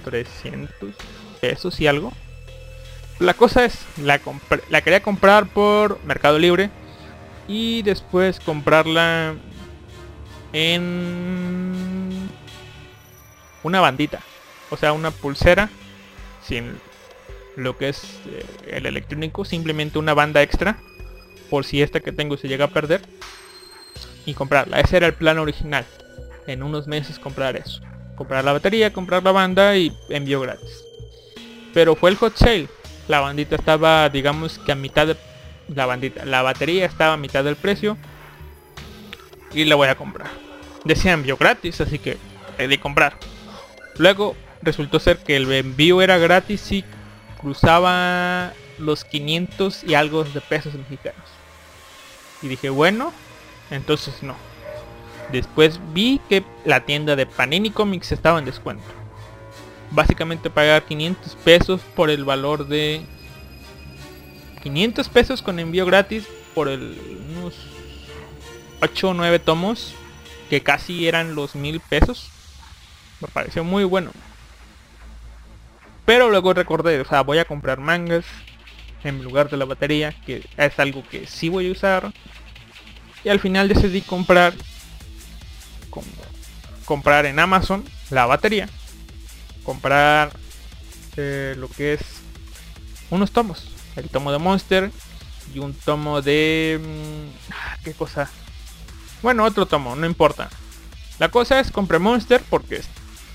300 0.04 0.94
pesos 1.40 1.80
y 1.80 1.86
algo. 1.86 2.12
La 3.18 3.34
cosa 3.34 3.64
es, 3.64 3.78
la, 3.98 4.20
la 4.70 4.80
quería 4.80 5.02
comprar 5.02 5.46
por 5.46 6.02
Mercado 6.04 6.38
Libre 6.38 6.70
y 7.48 7.82
después 7.82 8.40
comprarla 8.40 9.34
en 10.52 12.28
una 13.62 13.80
bandita 13.80 14.20
o 14.70 14.76
sea 14.76 14.92
una 14.92 15.10
pulsera 15.10 15.68
sin 16.42 16.80
lo 17.56 17.76
que 17.76 17.88
es 17.88 18.04
eh, 18.26 18.44
el 18.68 18.86
electrónico 18.86 19.44
simplemente 19.44 19.98
una 19.98 20.14
banda 20.14 20.42
extra 20.42 20.78
por 21.50 21.64
si 21.64 21.82
esta 21.82 22.00
que 22.00 22.12
tengo 22.12 22.36
se 22.36 22.48
llega 22.48 22.66
a 22.66 22.70
perder 22.70 23.02
y 24.24 24.34
comprarla 24.34 24.80
ese 24.80 24.96
era 24.96 25.06
el 25.06 25.14
plan 25.14 25.38
original 25.38 25.84
en 26.46 26.62
unos 26.62 26.86
meses 26.86 27.18
comprar 27.18 27.56
eso 27.56 27.80
comprar 28.16 28.44
la 28.44 28.52
batería 28.52 28.92
comprar 28.92 29.22
la 29.22 29.32
banda 29.32 29.76
y 29.76 29.92
envío 30.10 30.40
gratis 30.40 30.84
pero 31.72 31.96
fue 31.96 32.10
el 32.10 32.16
hot 32.16 32.36
sale 32.36 32.68
la 33.08 33.20
bandita 33.20 33.56
estaba 33.56 34.08
digamos 34.08 34.58
que 34.58 34.72
a 34.72 34.76
mitad 34.76 35.06
de 35.06 35.16
la 35.74 35.86
bandita. 35.86 36.24
La 36.24 36.42
batería 36.42 36.86
estaba 36.86 37.14
a 37.14 37.16
mitad 37.16 37.44
del 37.44 37.56
precio. 37.56 37.96
Y 39.52 39.64
la 39.64 39.74
voy 39.74 39.88
a 39.88 39.96
comprar. 39.96 40.28
Decía 40.84 41.12
envío 41.12 41.36
gratis, 41.36 41.80
así 41.80 41.98
que 41.98 42.16
de 42.58 42.80
comprar. 42.80 43.18
Luego 43.96 44.36
resultó 44.62 45.00
ser 45.00 45.18
que 45.18 45.36
el 45.36 45.50
envío 45.50 46.02
era 46.02 46.18
gratis 46.18 46.72
y 46.72 46.84
cruzaba 47.40 48.52
los 48.78 49.04
500 49.04 49.84
y 49.84 49.94
algo 49.94 50.24
de 50.24 50.40
pesos 50.40 50.74
mexicanos. 50.74 51.28
Y 52.42 52.48
dije, 52.48 52.70
bueno, 52.70 53.12
entonces 53.70 54.22
no. 54.22 54.34
Después 55.32 55.80
vi 55.92 56.20
que 56.28 56.44
la 56.64 56.84
tienda 56.84 57.16
de 57.16 57.26
Panini 57.26 57.70
Comics 57.70 58.12
estaba 58.12 58.38
en 58.38 58.44
descuento. 58.44 58.84
Básicamente 59.90 60.50
pagar 60.50 60.84
500 60.84 61.36
pesos 61.36 61.80
por 61.94 62.10
el 62.10 62.24
valor 62.24 62.66
de 62.66 63.04
500 64.62 65.08
pesos 65.08 65.42
con 65.42 65.58
envío 65.58 65.86
gratis 65.86 66.26
por 66.54 66.68
el, 66.68 66.98
unos 67.36 67.54
8 68.80 69.10
o 69.10 69.14
9 69.14 69.38
tomos 69.38 69.94
que 70.50 70.62
casi 70.62 71.06
eran 71.08 71.34
los 71.34 71.54
mil 71.54 71.80
pesos. 71.80 72.30
Me 73.20 73.28
pareció 73.28 73.64
muy 73.64 73.84
bueno. 73.84 74.10
Pero 76.06 76.30
luego 76.30 76.54
recordé, 76.54 77.00
o 77.00 77.04
sea, 77.04 77.22
voy 77.22 77.38
a 77.38 77.44
comprar 77.44 77.78
mangas 77.78 78.24
en 79.04 79.22
lugar 79.22 79.50
de 79.50 79.58
la 79.58 79.66
batería, 79.66 80.14
que 80.24 80.48
es 80.56 80.78
algo 80.78 81.02
que 81.08 81.26
sí 81.26 81.50
voy 81.50 81.68
a 81.68 81.72
usar. 81.72 82.12
Y 83.24 83.28
al 83.28 83.40
final 83.40 83.68
decidí 83.68 84.00
comprar 84.00 84.54
comprar 86.86 87.26
en 87.26 87.38
Amazon 87.38 87.84
la 88.08 88.24
batería. 88.24 88.70
Comprar 89.62 90.30
eh, 91.16 91.54
lo 91.58 91.68
que 91.68 91.94
es 91.94 92.00
unos 93.10 93.32
tomos. 93.32 93.68
El 93.96 94.08
tomo 94.08 94.32
de 94.32 94.38
Monster 94.38 94.90
y 95.52 95.58
un 95.58 95.74
tomo 95.74 96.22
de... 96.22 96.80
Mm, 96.80 97.52
ah, 97.52 97.76
¿Qué 97.84 97.92
cosa? 97.92 98.30
Bueno, 99.22 99.44
otro 99.44 99.66
tomo, 99.66 99.96
no 99.96 100.06
importa. 100.06 100.48
La 101.18 101.28
cosa 101.30 101.60
es, 101.60 101.70
compré 101.70 101.98
Monster 101.98 102.42
porque... 102.48 102.82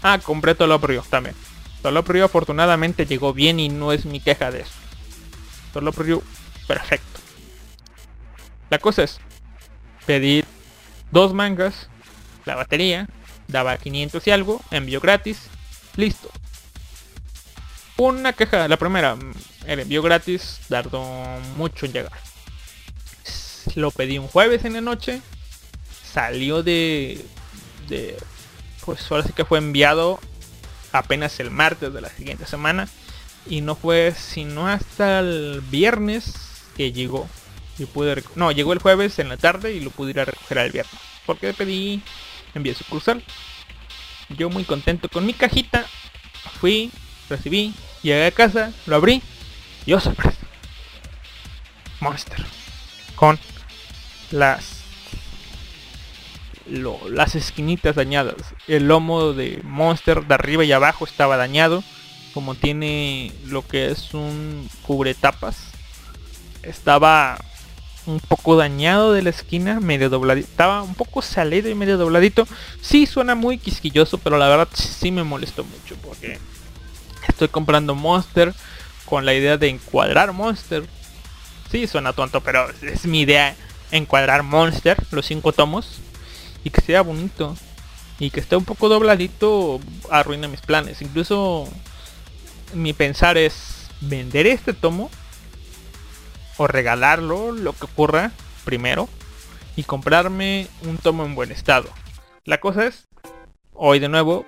Ah, 0.02 0.20
compré 0.24 0.56
Toloprio 0.56 1.04
también. 1.10 1.36
Toloprio 1.82 2.26
afortunadamente 2.26 3.06
llegó 3.06 3.34
bien 3.34 3.60
y 3.60 3.70
no 3.70 3.92
es 3.92 4.06
mi 4.06 4.20
queja 4.20 4.52
de 4.52 4.62
eso. 4.62 4.74
Toloprio 5.74 6.22
perfecto. 6.68 7.20
La 8.70 8.80
cosa 8.80 9.04
es, 9.04 9.20
pedir 10.06 10.46
dos 11.12 11.34
mangas, 11.34 11.90
la 12.46 12.56
batería, 12.56 13.08
daba 13.48 13.78
500 13.78 14.26
y 14.28 14.32
algo, 14.32 14.62
envío 14.72 15.02
gratis, 15.02 15.50
listo. 15.96 16.30
Una 17.98 18.34
queja, 18.34 18.68
la 18.68 18.78
primera, 18.78 19.18
el 19.66 19.80
envío 19.80 20.02
gratis 20.02 20.62
tardó 20.70 21.04
mucho 21.58 21.86
en 21.86 21.94
llegar. 21.94 22.20
Lo 23.76 23.92
pedí 23.92 24.18
un 24.18 24.28
jueves 24.28 24.66
en 24.66 24.74
la 24.74 24.82
noche, 24.82 25.22
salió 26.04 26.64
de 26.64 27.26
pues 28.86 29.12
ahora 29.12 29.24
sí 29.24 29.34
que 29.34 29.46
fue 29.46 29.58
enviado 29.58 30.20
apenas 30.92 31.40
el 31.40 31.52
martes 31.52 31.94
de 31.94 32.02
la 32.02 32.10
siguiente 32.10 32.46
semana. 32.46 32.88
Y 33.48 33.62
no 33.62 33.76
fue 33.76 34.14
sino 34.16 34.68
hasta 34.68 35.20
el 35.20 35.62
viernes 35.70 36.34
que 36.76 36.92
llegó. 36.92 37.28
Y 37.80 37.86
pude 37.86 38.24
no 38.36 38.52
llegó 38.52 38.74
el 38.74 38.80
jueves 38.80 39.18
en 39.20 39.30
la 39.30 39.38
tarde 39.38 39.74
y 39.74 39.80
lo 39.80 39.90
pude 39.90 40.12
ir 40.12 40.20
a 40.20 40.26
recoger 40.26 40.60
el 40.60 40.72
viernes. 40.72 41.02
Porque 41.26 41.54
pedí 41.54 42.02
envío 42.54 42.76
sucursal 42.76 43.24
yo 44.38 44.50
muy 44.50 44.64
contento 44.64 45.10
con 45.10 45.26
mi 45.26 45.34
cajita. 45.34 45.86
Fui 46.60 46.92
recibí 47.30 47.74
llegué 48.02 48.26
a 48.26 48.32
casa 48.32 48.74
lo 48.86 48.96
abrí 48.96 49.22
y 49.86 49.94
oh 49.94 50.00
sorpresa 50.00 50.38
monster. 52.00 52.44
Con 53.16 53.40
las 54.32 54.81
las 56.72 57.36
esquinitas 57.36 57.96
dañadas. 57.96 58.36
El 58.68 58.88
lomo 58.88 59.34
de 59.34 59.62
Monster 59.64 60.26
de 60.26 60.34
arriba 60.34 60.64
y 60.64 60.72
abajo 60.72 61.06
estaba 61.06 61.38
dañado. 61.38 61.84
Como 62.34 62.56
tiene 62.56 63.34
lo 63.46 63.68
que 63.68 63.92
es 63.92 64.14
un 64.14 64.70
cubretapas. 64.84 65.58
Estaba 66.64 67.38
un 68.06 68.20
poco 68.20 68.56
dañado 68.56 69.14
de 69.14 69.22
la 69.22 69.32
esquina, 69.32 69.80
medio 69.80 70.10
dobladito. 70.10 70.48
Estaba 70.48 70.82
un 70.82 70.96
poco 70.96 71.22
salido 71.22 71.70
y 71.70 71.76
medio 71.76 71.98
dobladito. 71.98 72.48
Sí 72.82 73.06
suena 73.06 73.36
muy 73.36 73.58
quisquilloso, 73.58 74.18
pero 74.18 74.38
la 74.38 74.48
verdad 74.48 74.70
sí 74.74 75.12
me 75.12 75.24
molestó 75.24 75.64
mucho 75.66 75.96
porque 76.02 76.40
estoy 77.28 77.50
comprando 77.50 77.96
Monster 77.96 78.54
con 79.06 79.26
la 79.26 79.34
idea 79.34 79.58
de 79.58 79.68
encuadrar 79.68 80.32
Monster. 80.32 80.86
Sí 81.70 81.86
suena 81.88 82.14
tonto, 82.14 82.42
pero 82.42 82.70
es 82.82 83.06
mi 83.06 83.22
idea 83.22 83.56
encuadrar 83.92 84.44
Monster, 84.44 84.98
los 85.12 85.26
cinco 85.26 85.52
tomos 85.52 86.00
y 86.64 86.70
que 86.70 86.82
sea 86.82 87.02
bonito 87.02 87.56
y 88.20 88.30
que 88.30 88.40
esté 88.40 88.56
un 88.56 88.66
poco 88.66 88.88
dobladito 88.88 89.80
arruina 90.10 90.48
mis 90.48 90.62
planes. 90.62 91.02
Incluso 91.02 91.68
mi 92.74 92.94
pensar 92.94 93.38
es 93.38 93.90
vender 94.02 94.48
este 94.48 94.74
tomo 94.74 95.10
o 96.58 96.68
regalarlo, 96.68 97.52
lo 97.52 97.74
que 97.74 97.86
ocurra 97.86 98.32
primero 98.64 99.10
y 99.76 99.84
comprarme 99.84 100.68
un 100.84 100.98
tomo 100.98 101.26
en 101.26 101.36
buen 101.36 101.52
estado. 101.52 101.90
La 102.46 102.60
cosa 102.60 102.86
es, 102.86 103.08
hoy 103.74 104.00
de 104.00 104.10
nuevo, 104.10 104.46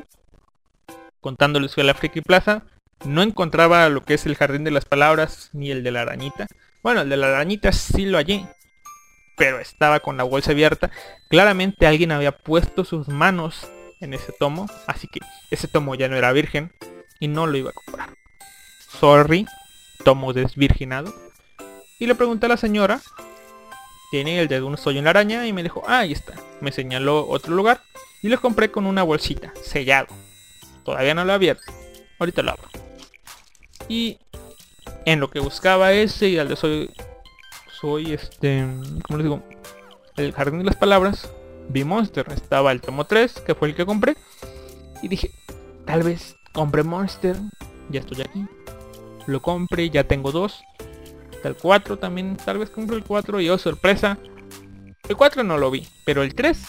contándoles 1.22 1.74
que 1.74 1.84
la 1.84 1.94
Friki 1.94 2.22
Plaza, 2.22 2.64
no 3.06 3.22
encontraba 3.22 3.90
lo 3.90 4.04
que 4.04 4.14
es 4.14 4.26
el 4.26 4.36
jardín 4.36 4.64
de 4.64 4.72
las 4.72 4.86
palabras 4.86 5.50
ni 5.54 5.72
el 5.72 5.84
de 5.84 5.92
la 5.92 6.02
arañita. 6.02 6.48
Bueno, 6.84 7.02
el 7.02 7.10
de 7.10 7.18
la 7.18 7.28
arañita 7.28 7.72
sí 7.72 8.06
lo 8.06 8.18
hallé, 8.18 8.46
pero 9.36 9.60
estaba 9.60 10.00
con 10.00 10.18
la 10.18 10.24
bolsa 10.24 10.52
abierta. 10.52 10.92
Claramente 11.30 11.88
alguien 11.88 12.12
había 12.12 12.38
puesto 12.38 12.86
sus 12.86 13.08
manos 13.08 13.68
en 14.02 14.14
ese 14.14 14.34
tomo, 14.34 14.68
así 14.88 15.08
que 15.08 15.20
ese 15.52 15.68
tomo 15.68 15.96
ya 15.96 16.08
no 16.10 16.16
era 16.16 16.32
virgen 16.32 16.72
y 17.20 17.28
no 17.28 17.48
lo 17.48 17.58
iba 17.58 17.70
a 17.70 17.74
comprar. 17.74 18.10
Sorry, 19.00 19.46
tomo 20.04 20.34
desvirginado. 20.34 21.14
Y 22.00 22.08
le 22.08 22.16
pregunté 22.16 22.48
a 22.48 22.50
la 22.50 22.58
señora, 22.58 23.02
tiene 24.12 24.40
el 24.40 24.48
de 24.48 24.62
un 24.62 24.78
soy 24.78 24.98
en 24.98 25.06
la 25.06 25.12
araña 25.12 25.48
y 25.48 25.54
me 25.54 25.64
dijo, 25.64 25.84
ah, 25.88 26.00
ahí 26.00 26.12
está. 26.12 26.34
Me 26.62 26.72
señaló 26.72 27.28
otro 27.28 27.56
lugar 27.56 27.82
y 28.22 28.30
lo 28.30 28.40
compré 28.40 28.72
con 28.72 28.86
una 28.86 29.04
bolsita, 29.04 29.54
sellado. 29.62 30.08
Todavía 30.84 31.14
no 31.14 31.24
lo 31.24 31.32
he 31.32 31.36
abierto. 31.36 31.72
Ahorita 32.20 32.42
lo 32.42 32.52
abro. 32.52 32.70
Y 33.88 34.20
en 35.06 35.20
lo 35.20 35.30
que 35.30 35.40
buscaba 35.40 35.94
ese 35.94 36.30
y 36.30 36.38
al 36.38 36.50
de 36.50 36.56
soy 36.56 36.92
soy 37.84 38.14
este, 38.14 38.66
¿cómo 39.06 39.18
les 39.18 39.26
digo? 39.26 39.44
El 40.16 40.32
jardín 40.32 40.60
de 40.60 40.64
las 40.64 40.78
palabras, 40.78 41.30
vi 41.68 41.84
Monster, 41.84 42.26
estaba 42.32 42.72
el 42.72 42.80
tomo 42.80 43.04
3, 43.04 43.42
que 43.42 43.56
fue 43.56 43.68
el 43.68 43.76
que 43.76 43.86
compré, 43.86 44.16
y 45.02 45.10
dije, 45.10 45.32
tal 45.86 46.02
vez 46.02 46.38
compre 46.54 46.84
Monster, 46.84 47.36
ya 47.90 48.00
estoy 48.00 48.22
aquí, 48.22 48.46
lo 49.28 49.42
compré, 49.42 49.90
ya 49.90 50.06
tengo 50.06 50.32
dos, 50.32 50.64
el 51.44 51.58
4 51.58 52.00
también, 52.00 52.38
tal 52.38 52.60
vez 52.60 52.70
compre 52.70 52.96
el 52.96 53.04
4 53.04 53.42
y 53.42 53.50
oh 53.50 53.58
sorpresa, 53.58 54.18
el 55.10 55.18
4 55.18 55.44
no 55.44 55.58
lo 55.58 55.70
vi, 55.70 55.86
pero 56.06 56.24
el 56.24 56.36
3 56.36 56.66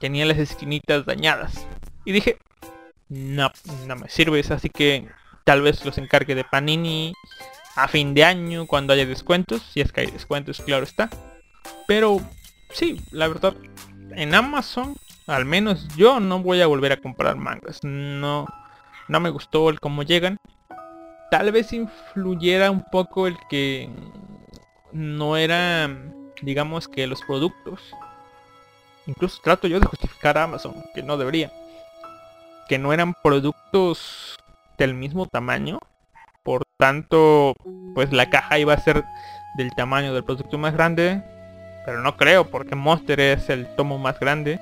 tenía 0.00 0.26
las 0.26 0.38
esquinitas 0.38 1.06
dañadas, 1.06 1.68
y 2.04 2.10
dije, 2.10 2.36
no, 3.08 3.52
no 3.86 3.94
me 3.94 4.08
sirves, 4.08 4.50
así 4.50 4.70
que 4.70 5.08
tal 5.44 5.62
vez 5.62 5.84
los 5.84 5.98
encargue 5.98 6.34
de 6.34 6.42
Panini 6.42 7.14
a 7.82 7.88
fin 7.88 8.12
de 8.12 8.24
año 8.24 8.66
cuando 8.66 8.92
haya 8.92 9.06
descuentos, 9.06 9.62
si 9.72 9.80
es 9.80 9.90
que 9.90 10.02
hay 10.02 10.10
descuentos, 10.10 10.60
claro 10.60 10.84
está. 10.84 11.08
Pero 11.86 12.20
sí, 12.72 13.00
la 13.10 13.26
verdad, 13.26 13.54
en 14.10 14.34
Amazon, 14.34 14.96
al 15.26 15.46
menos 15.46 15.88
yo 15.96 16.20
no 16.20 16.40
voy 16.40 16.60
a 16.60 16.66
volver 16.66 16.92
a 16.92 17.00
comprar 17.00 17.36
mangas. 17.36 17.80
No, 17.82 18.46
no 19.08 19.20
me 19.20 19.30
gustó 19.30 19.70
el 19.70 19.80
cómo 19.80 20.02
llegan. 20.02 20.36
Tal 21.30 21.52
vez 21.52 21.72
influyera 21.72 22.70
un 22.70 22.84
poco 22.90 23.26
el 23.26 23.38
que 23.48 23.88
no 24.92 25.36
era, 25.38 25.88
digamos 26.42 26.86
que 26.86 27.06
los 27.06 27.22
productos. 27.22 27.80
Incluso 29.06 29.40
trato 29.42 29.68
yo 29.68 29.80
de 29.80 29.86
justificar 29.86 30.36
a 30.36 30.44
Amazon, 30.44 30.74
que 30.94 31.02
no 31.02 31.16
debería. 31.16 31.50
Que 32.68 32.78
no 32.78 32.92
eran 32.92 33.14
productos 33.14 34.36
del 34.76 34.94
mismo 34.94 35.26
tamaño 35.26 35.80
por 36.42 36.62
tanto, 36.78 37.54
pues 37.94 38.12
la 38.12 38.30
caja 38.30 38.58
iba 38.58 38.74
a 38.74 38.80
ser 38.80 39.04
del 39.54 39.74
tamaño 39.74 40.14
del 40.14 40.24
producto 40.24 40.58
más 40.58 40.74
grande. 40.74 41.22
Pero 41.84 42.02
no 42.02 42.16
creo, 42.16 42.50
porque 42.50 42.74
Monster 42.74 43.20
es 43.20 43.48
el 43.48 43.66
tomo 43.76 43.98
más 43.98 44.20
grande. 44.20 44.60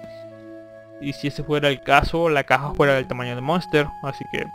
Y 1.00 1.12
si 1.12 1.28
ese 1.28 1.42
fuera 1.42 1.68
el 1.68 1.82
caso, 1.82 2.28
la 2.28 2.44
caja 2.44 2.72
fuera 2.74 2.94
del 2.94 3.06
tamaño 3.06 3.34
de 3.34 3.40
Monster. 3.40 3.86
Así 4.02 4.24
que... 4.32 4.46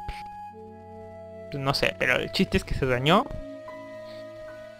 Pues, 1.52 1.62
no 1.62 1.74
sé, 1.74 1.96
pero 1.98 2.16
el 2.16 2.32
chiste 2.32 2.58
es 2.58 2.64
que 2.64 2.74
se 2.74 2.86
dañó. 2.86 3.26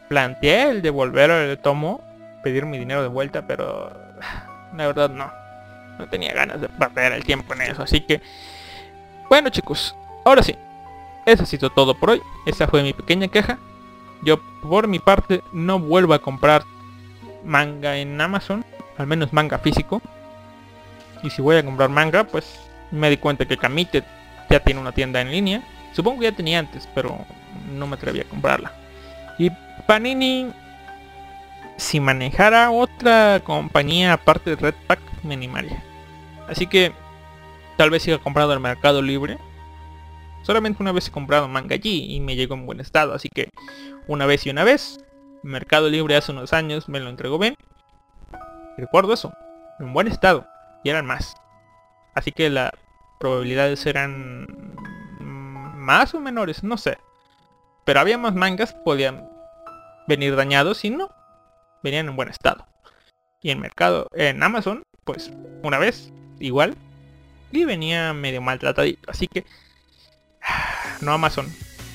Planteé 0.10 0.70
el 0.72 0.82
devolver 0.82 1.30
el 1.32 1.58
tomo. 1.58 2.02
Pedir 2.42 2.66
mi 2.66 2.78
dinero 2.78 3.02
de 3.02 3.10
vuelta, 3.10 3.46
pero... 3.48 3.92
La 4.76 4.88
verdad 4.88 5.10
no. 5.10 5.32
No 6.00 6.08
tenía 6.08 6.34
ganas 6.34 6.60
de 6.60 6.68
perder 6.68 7.14
el 7.14 7.24
tiempo 7.24 7.54
en 7.54 7.62
eso. 7.62 7.84
Así 7.84 8.02
que... 8.02 8.22
Bueno 9.30 9.50
chicos, 9.50 9.96
ahora 10.26 10.44
sí. 10.44 10.56
Eso 11.26 11.44
ha 11.44 11.46
sido 11.46 11.70
todo 11.70 11.96
por 11.96 12.12
hoy. 12.12 12.22
Esa 12.46 12.68
fue 12.68 12.84
mi 12.84 12.94
pequeña 12.94 13.28
queja. 13.28 13.60
Yo 14.22 14.40
por 14.62 14.88
mi 14.88 15.00
parte 15.00 15.44
no 15.52 15.80
vuelvo 15.80 16.14
a 16.14 16.20
comprar 16.20 16.64
manga 17.44 17.98
en 17.98 18.20
Amazon. 18.20 18.66
Al 18.98 19.08
menos 19.08 19.34
manga 19.34 19.60
físico. 19.60 20.02
Y 21.24 21.30
si 21.30 21.42
voy 21.42 21.56
a 21.56 21.66
comprar 21.66 21.90
manga, 21.90 22.26
pues 22.26 22.60
me 22.92 23.10
di 23.10 23.18
cuenta 23.18 23.46
que 23.46 23.58
Kamite 23.58 24.04
ya 24.50 24.60
tiene 24.60 24.82
una 24.82 24.92
tienda 24.92 25.22
en 25.22 25.32
línea. 25.32 25.64
Supongo 25.94 26.20
que 26.20 26.32
ya 26.32 26.36
tenía 26.36 26.60
antes, 26.60 26.88
pero 26.94 27.18
no 27.72 27.88
me 27.88 27.96
atreví 27.96 28.20
a 28.20 28.26
comprarla. 28.26 28.74
Y 29.38 29.50
Panini, 29.88 30.52
si 31.78 32.00
manejara 32.00 32.72
otra 32.72 33.42
compañía 33.44 34.14
aparte 34.14 34.52
de 34.52 34.56
Redpack, 34.58 35.00
me 35.24 35.34
animaría. 35.34 35.84
Así 36.48 36.68
que 36.68 36.92
tal 37.78 37.90
vez 37.90 38.04
siga 38.04 38.18
comprando 38.18 38.54
el 38.54 38.60
Mercado 38.60 39.02
Libre 39.02 39.38
Solamente 40.44 40.84
una 40.84 40.92
vez 40.92 41.08
he 41.08 41.12
comprado 41.12 41.48
manga 41.48 41.76
allí 41.76 42.14
y 42.14 42.20
me 42.20 42.36
llegó 42.36 42.54
en 42.54 42.66
buen 42.66 42.80
estado, 42.80 43.14
así 43.14 43.30
que 43.30 43.50
una 44.08 44.26
vez 44.26 44.46
y 44.46 44.50
una 44.50 44.64
vez. 44.64 45.00
Mercado 45.42 45.90
Libre 45.90 46.16
hace 46.16 46.32
unos 46.32 46.54
años 46.54 46.88
me 46.88 47.02
lo 47.02 47.10
entregó 47.10 47.38
bien. 47.38 47.56
Recuerdo 48.78 49.14
eso, 49.14 49.34
en 49.80 49.92
buen 49.92 50.08
estado, 50.08 50.48
y 50.84 50.90
eran 50.90 51.06
más. 51.06 51.36
Así 52.16 52.32
que 52.32 52.50
las 52.50 52.72
probabilidades 53.20 53.86
eran 53.86 54.48
más 55.20 56.14
o 56.14 56.20
menores, 56.20 56.64
no 56.64 56.78
sé. 56.78 56.98
Pero 57.86 58.00
había 58.00 58.18
más 58.18 58.34
mangas, 58.34 58.74
podían 58.74 59.30
venir 60.08 60.36
dañados 60.36 60.84
y 60.86 60.90
no, 60.90 61.10
venían 61.84 62.08
en 62.08 62.16
buen 62.16 62.30
estado. 62.30 62.66
Y 63.42 63.52
en 63.52 63.60
mercado, 63.60 64.08
en 64.14 64.42
Amazon, 64.42 64.84
pues 65.04 65.32
una 65.64 65.78
vez, 65.78 66.12
igual. 66.40 66.76
Y 67.52 67.66
venía 67.66 68.14
medio 68.14 68.42
maltratadito. 68.42 69.12
Así 69.12 69.28
que, 69.28 69.46
no 71.02 71.14
Amazon. 71.14 71.52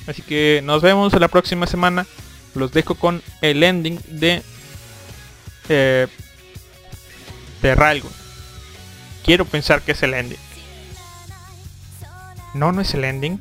Así 0.06 0.22
que 0.22 0.60
nos 0.64 0.82
vemos 0.82 1.12
la 1.12 1.28
próxima 1.28 1.66
semana. 1.66 2.06
Los 2.54 2.72
dejo 2.72 2.94
con 2.94 3.22
el 3.42 3.62
ending 3.62 4.00
de... 4.08 4.42
Eh, 5.68 6.06
de 7.62 7.74
Ralgo. 7.74 8.08
Quiero 9.24 9.44
pensar 9.44 9.82
que 9.82 9.92
es 9.92 10.02
el 10.02 10.14
ending. 10.14 10.38
No, 12.54 12.72
no 12.72 12.80
es 12.80 12.94
el 12.94 13.04
ending. 13.04 13.40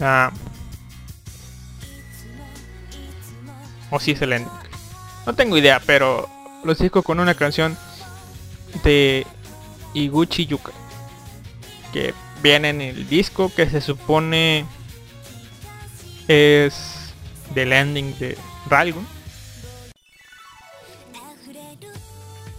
Ah. 0.00 0.30
O 3.90 3.98
si 4.00 4.12
es 4.12 4.22
el 4.22 4.32
ending. 4.34 4.52
No 5.24 5.34
tengo 5.34 5.56
idea, 5.56 5.80
pero 5.84 6.28
los 6.64 6.78
dejo 6.78 7.02
con 7.02 7.20
una 7.20 7.34
canción 7.34 7.76
de 8.84 9.26
Iguchi 9.94 10.46
Yuka. 10.46 10.72
Que 11.92 12.12
viene 12.46 12.68
en 12.68 12.80
el 12.80 13.08
disco 13.08 13.52
que 13.52 13.68
se 13.68 13.80
supone 13.80 14.66
es 16.28 17.12
del 17.56 17.72
ending 17.72 18.16
de 18.20 18.38
Ralgun. 18.70 19.04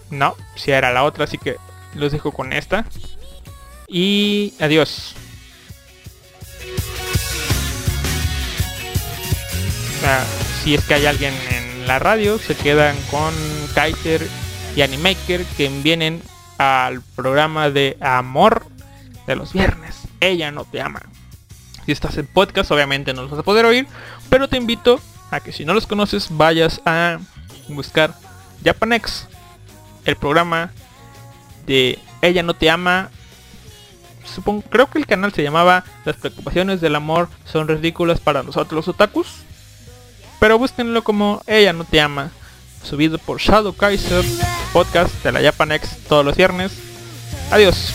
No, 0.10 0.36
si 0.58 0.72
era 0.72 0.92
la 0.92 1.06
otra, 1.06 1.24
así 1.24 1.38
que 1.38 1.56
los 1.94 2.12
dejo 2.12 2.34
con 2.34 2.52
esta. 2.52 2.86
Y 3.88 4.54
adiós. 4.60 5.16
si 10.64 10.76
es 10.76 10.84
que 10.84 10.96
hay 10.96 11.06
alguien 11.06 11.34
en 11.50 11.88
la 11.88 12.00
radio, 12.00 12.40
se 12.40 12.56
quedan 12.56 12.98
con 13.10 13.34
Kaiser 13.74 14.28
y 14.76 14.82
Animaker 14.82 15.46
que 15.56 15.70
vienen 15.70 16.22
al 16.58 17.02
programa 17.16 17.70
de 17.70 17.98
amor 18.02 18.66
de 19.28 19.36
los 19.36 19.54
viernes. 19.54 19.96
Ella 20.20 20.52
no 20.52 20.66
te 20.66 20.82
ama. 20.82 21.02
Si 21.86 21.92
estás 21.92 22.18
en 22.18 22.26
podcast, 22.26 22.72
obviamente 22.72 23.14
no 23.14 23.22
los 23.22 23.32
vas 23.32 23.42
a 23.42 23.44
poder 23.44 23.66
oír, 23.66 23.88
pero 24.30 24.48
te 24.48 24.58
invito 24.58 25.00
a 25.30 25.40
que 25.40 25.52
si 25.52 25.66
no 25.66 25.74
los 25.74 25.86
conoces, 25.86 26.28
vayas 26.32 26.82
a 26.86 27.20
buscar 27.70 28.16
Japanex, 28.64 29.28
el 30.06 30.16
programa 30.16 30.72
de 31.66 32.00
Ella 32.22 32.44
no 32.44 32.54
te 32.54 32.70
ama. 32.70 33.10
Supongo, 34.26 34.64
creo 34.64 34.88
que 34.90 34.98
el 34.98 35.06
canal 35.06 35.34
se 35.34 35.44
llamaba 35.44 35.84
Las 36.04 36.16
preocupaciones 36.18 36.82
del 36.82 36.96
amor 36.96 37.30
son 37.46 37.68
ridículas 37.68 38.20
para 38.20 38.44
nosotros 38.44 38.74
los 38.74 38.88
otakus. 38.88 39.28
Pero 40.40 40.58
búsquenlo 40.58 41.04
como 41.04 41.42
Ella 41.48 41.74
no 41.74 41.84
te 41.84 42.02
ama. 42.02 42.32
Subido 42.84 43.18
por 43.18 43.40
Shadow 43.40 43.74
Kaiser, 43.74 44.24
podcast 44.72 45.24
de 45.24 45.32
la 45.32 45.42
Japanex 45.42 46.04
todos 46.08 46.24
los 46.24 46.36
viernes. 46.36 46.72
Adiós. 47.52 47.94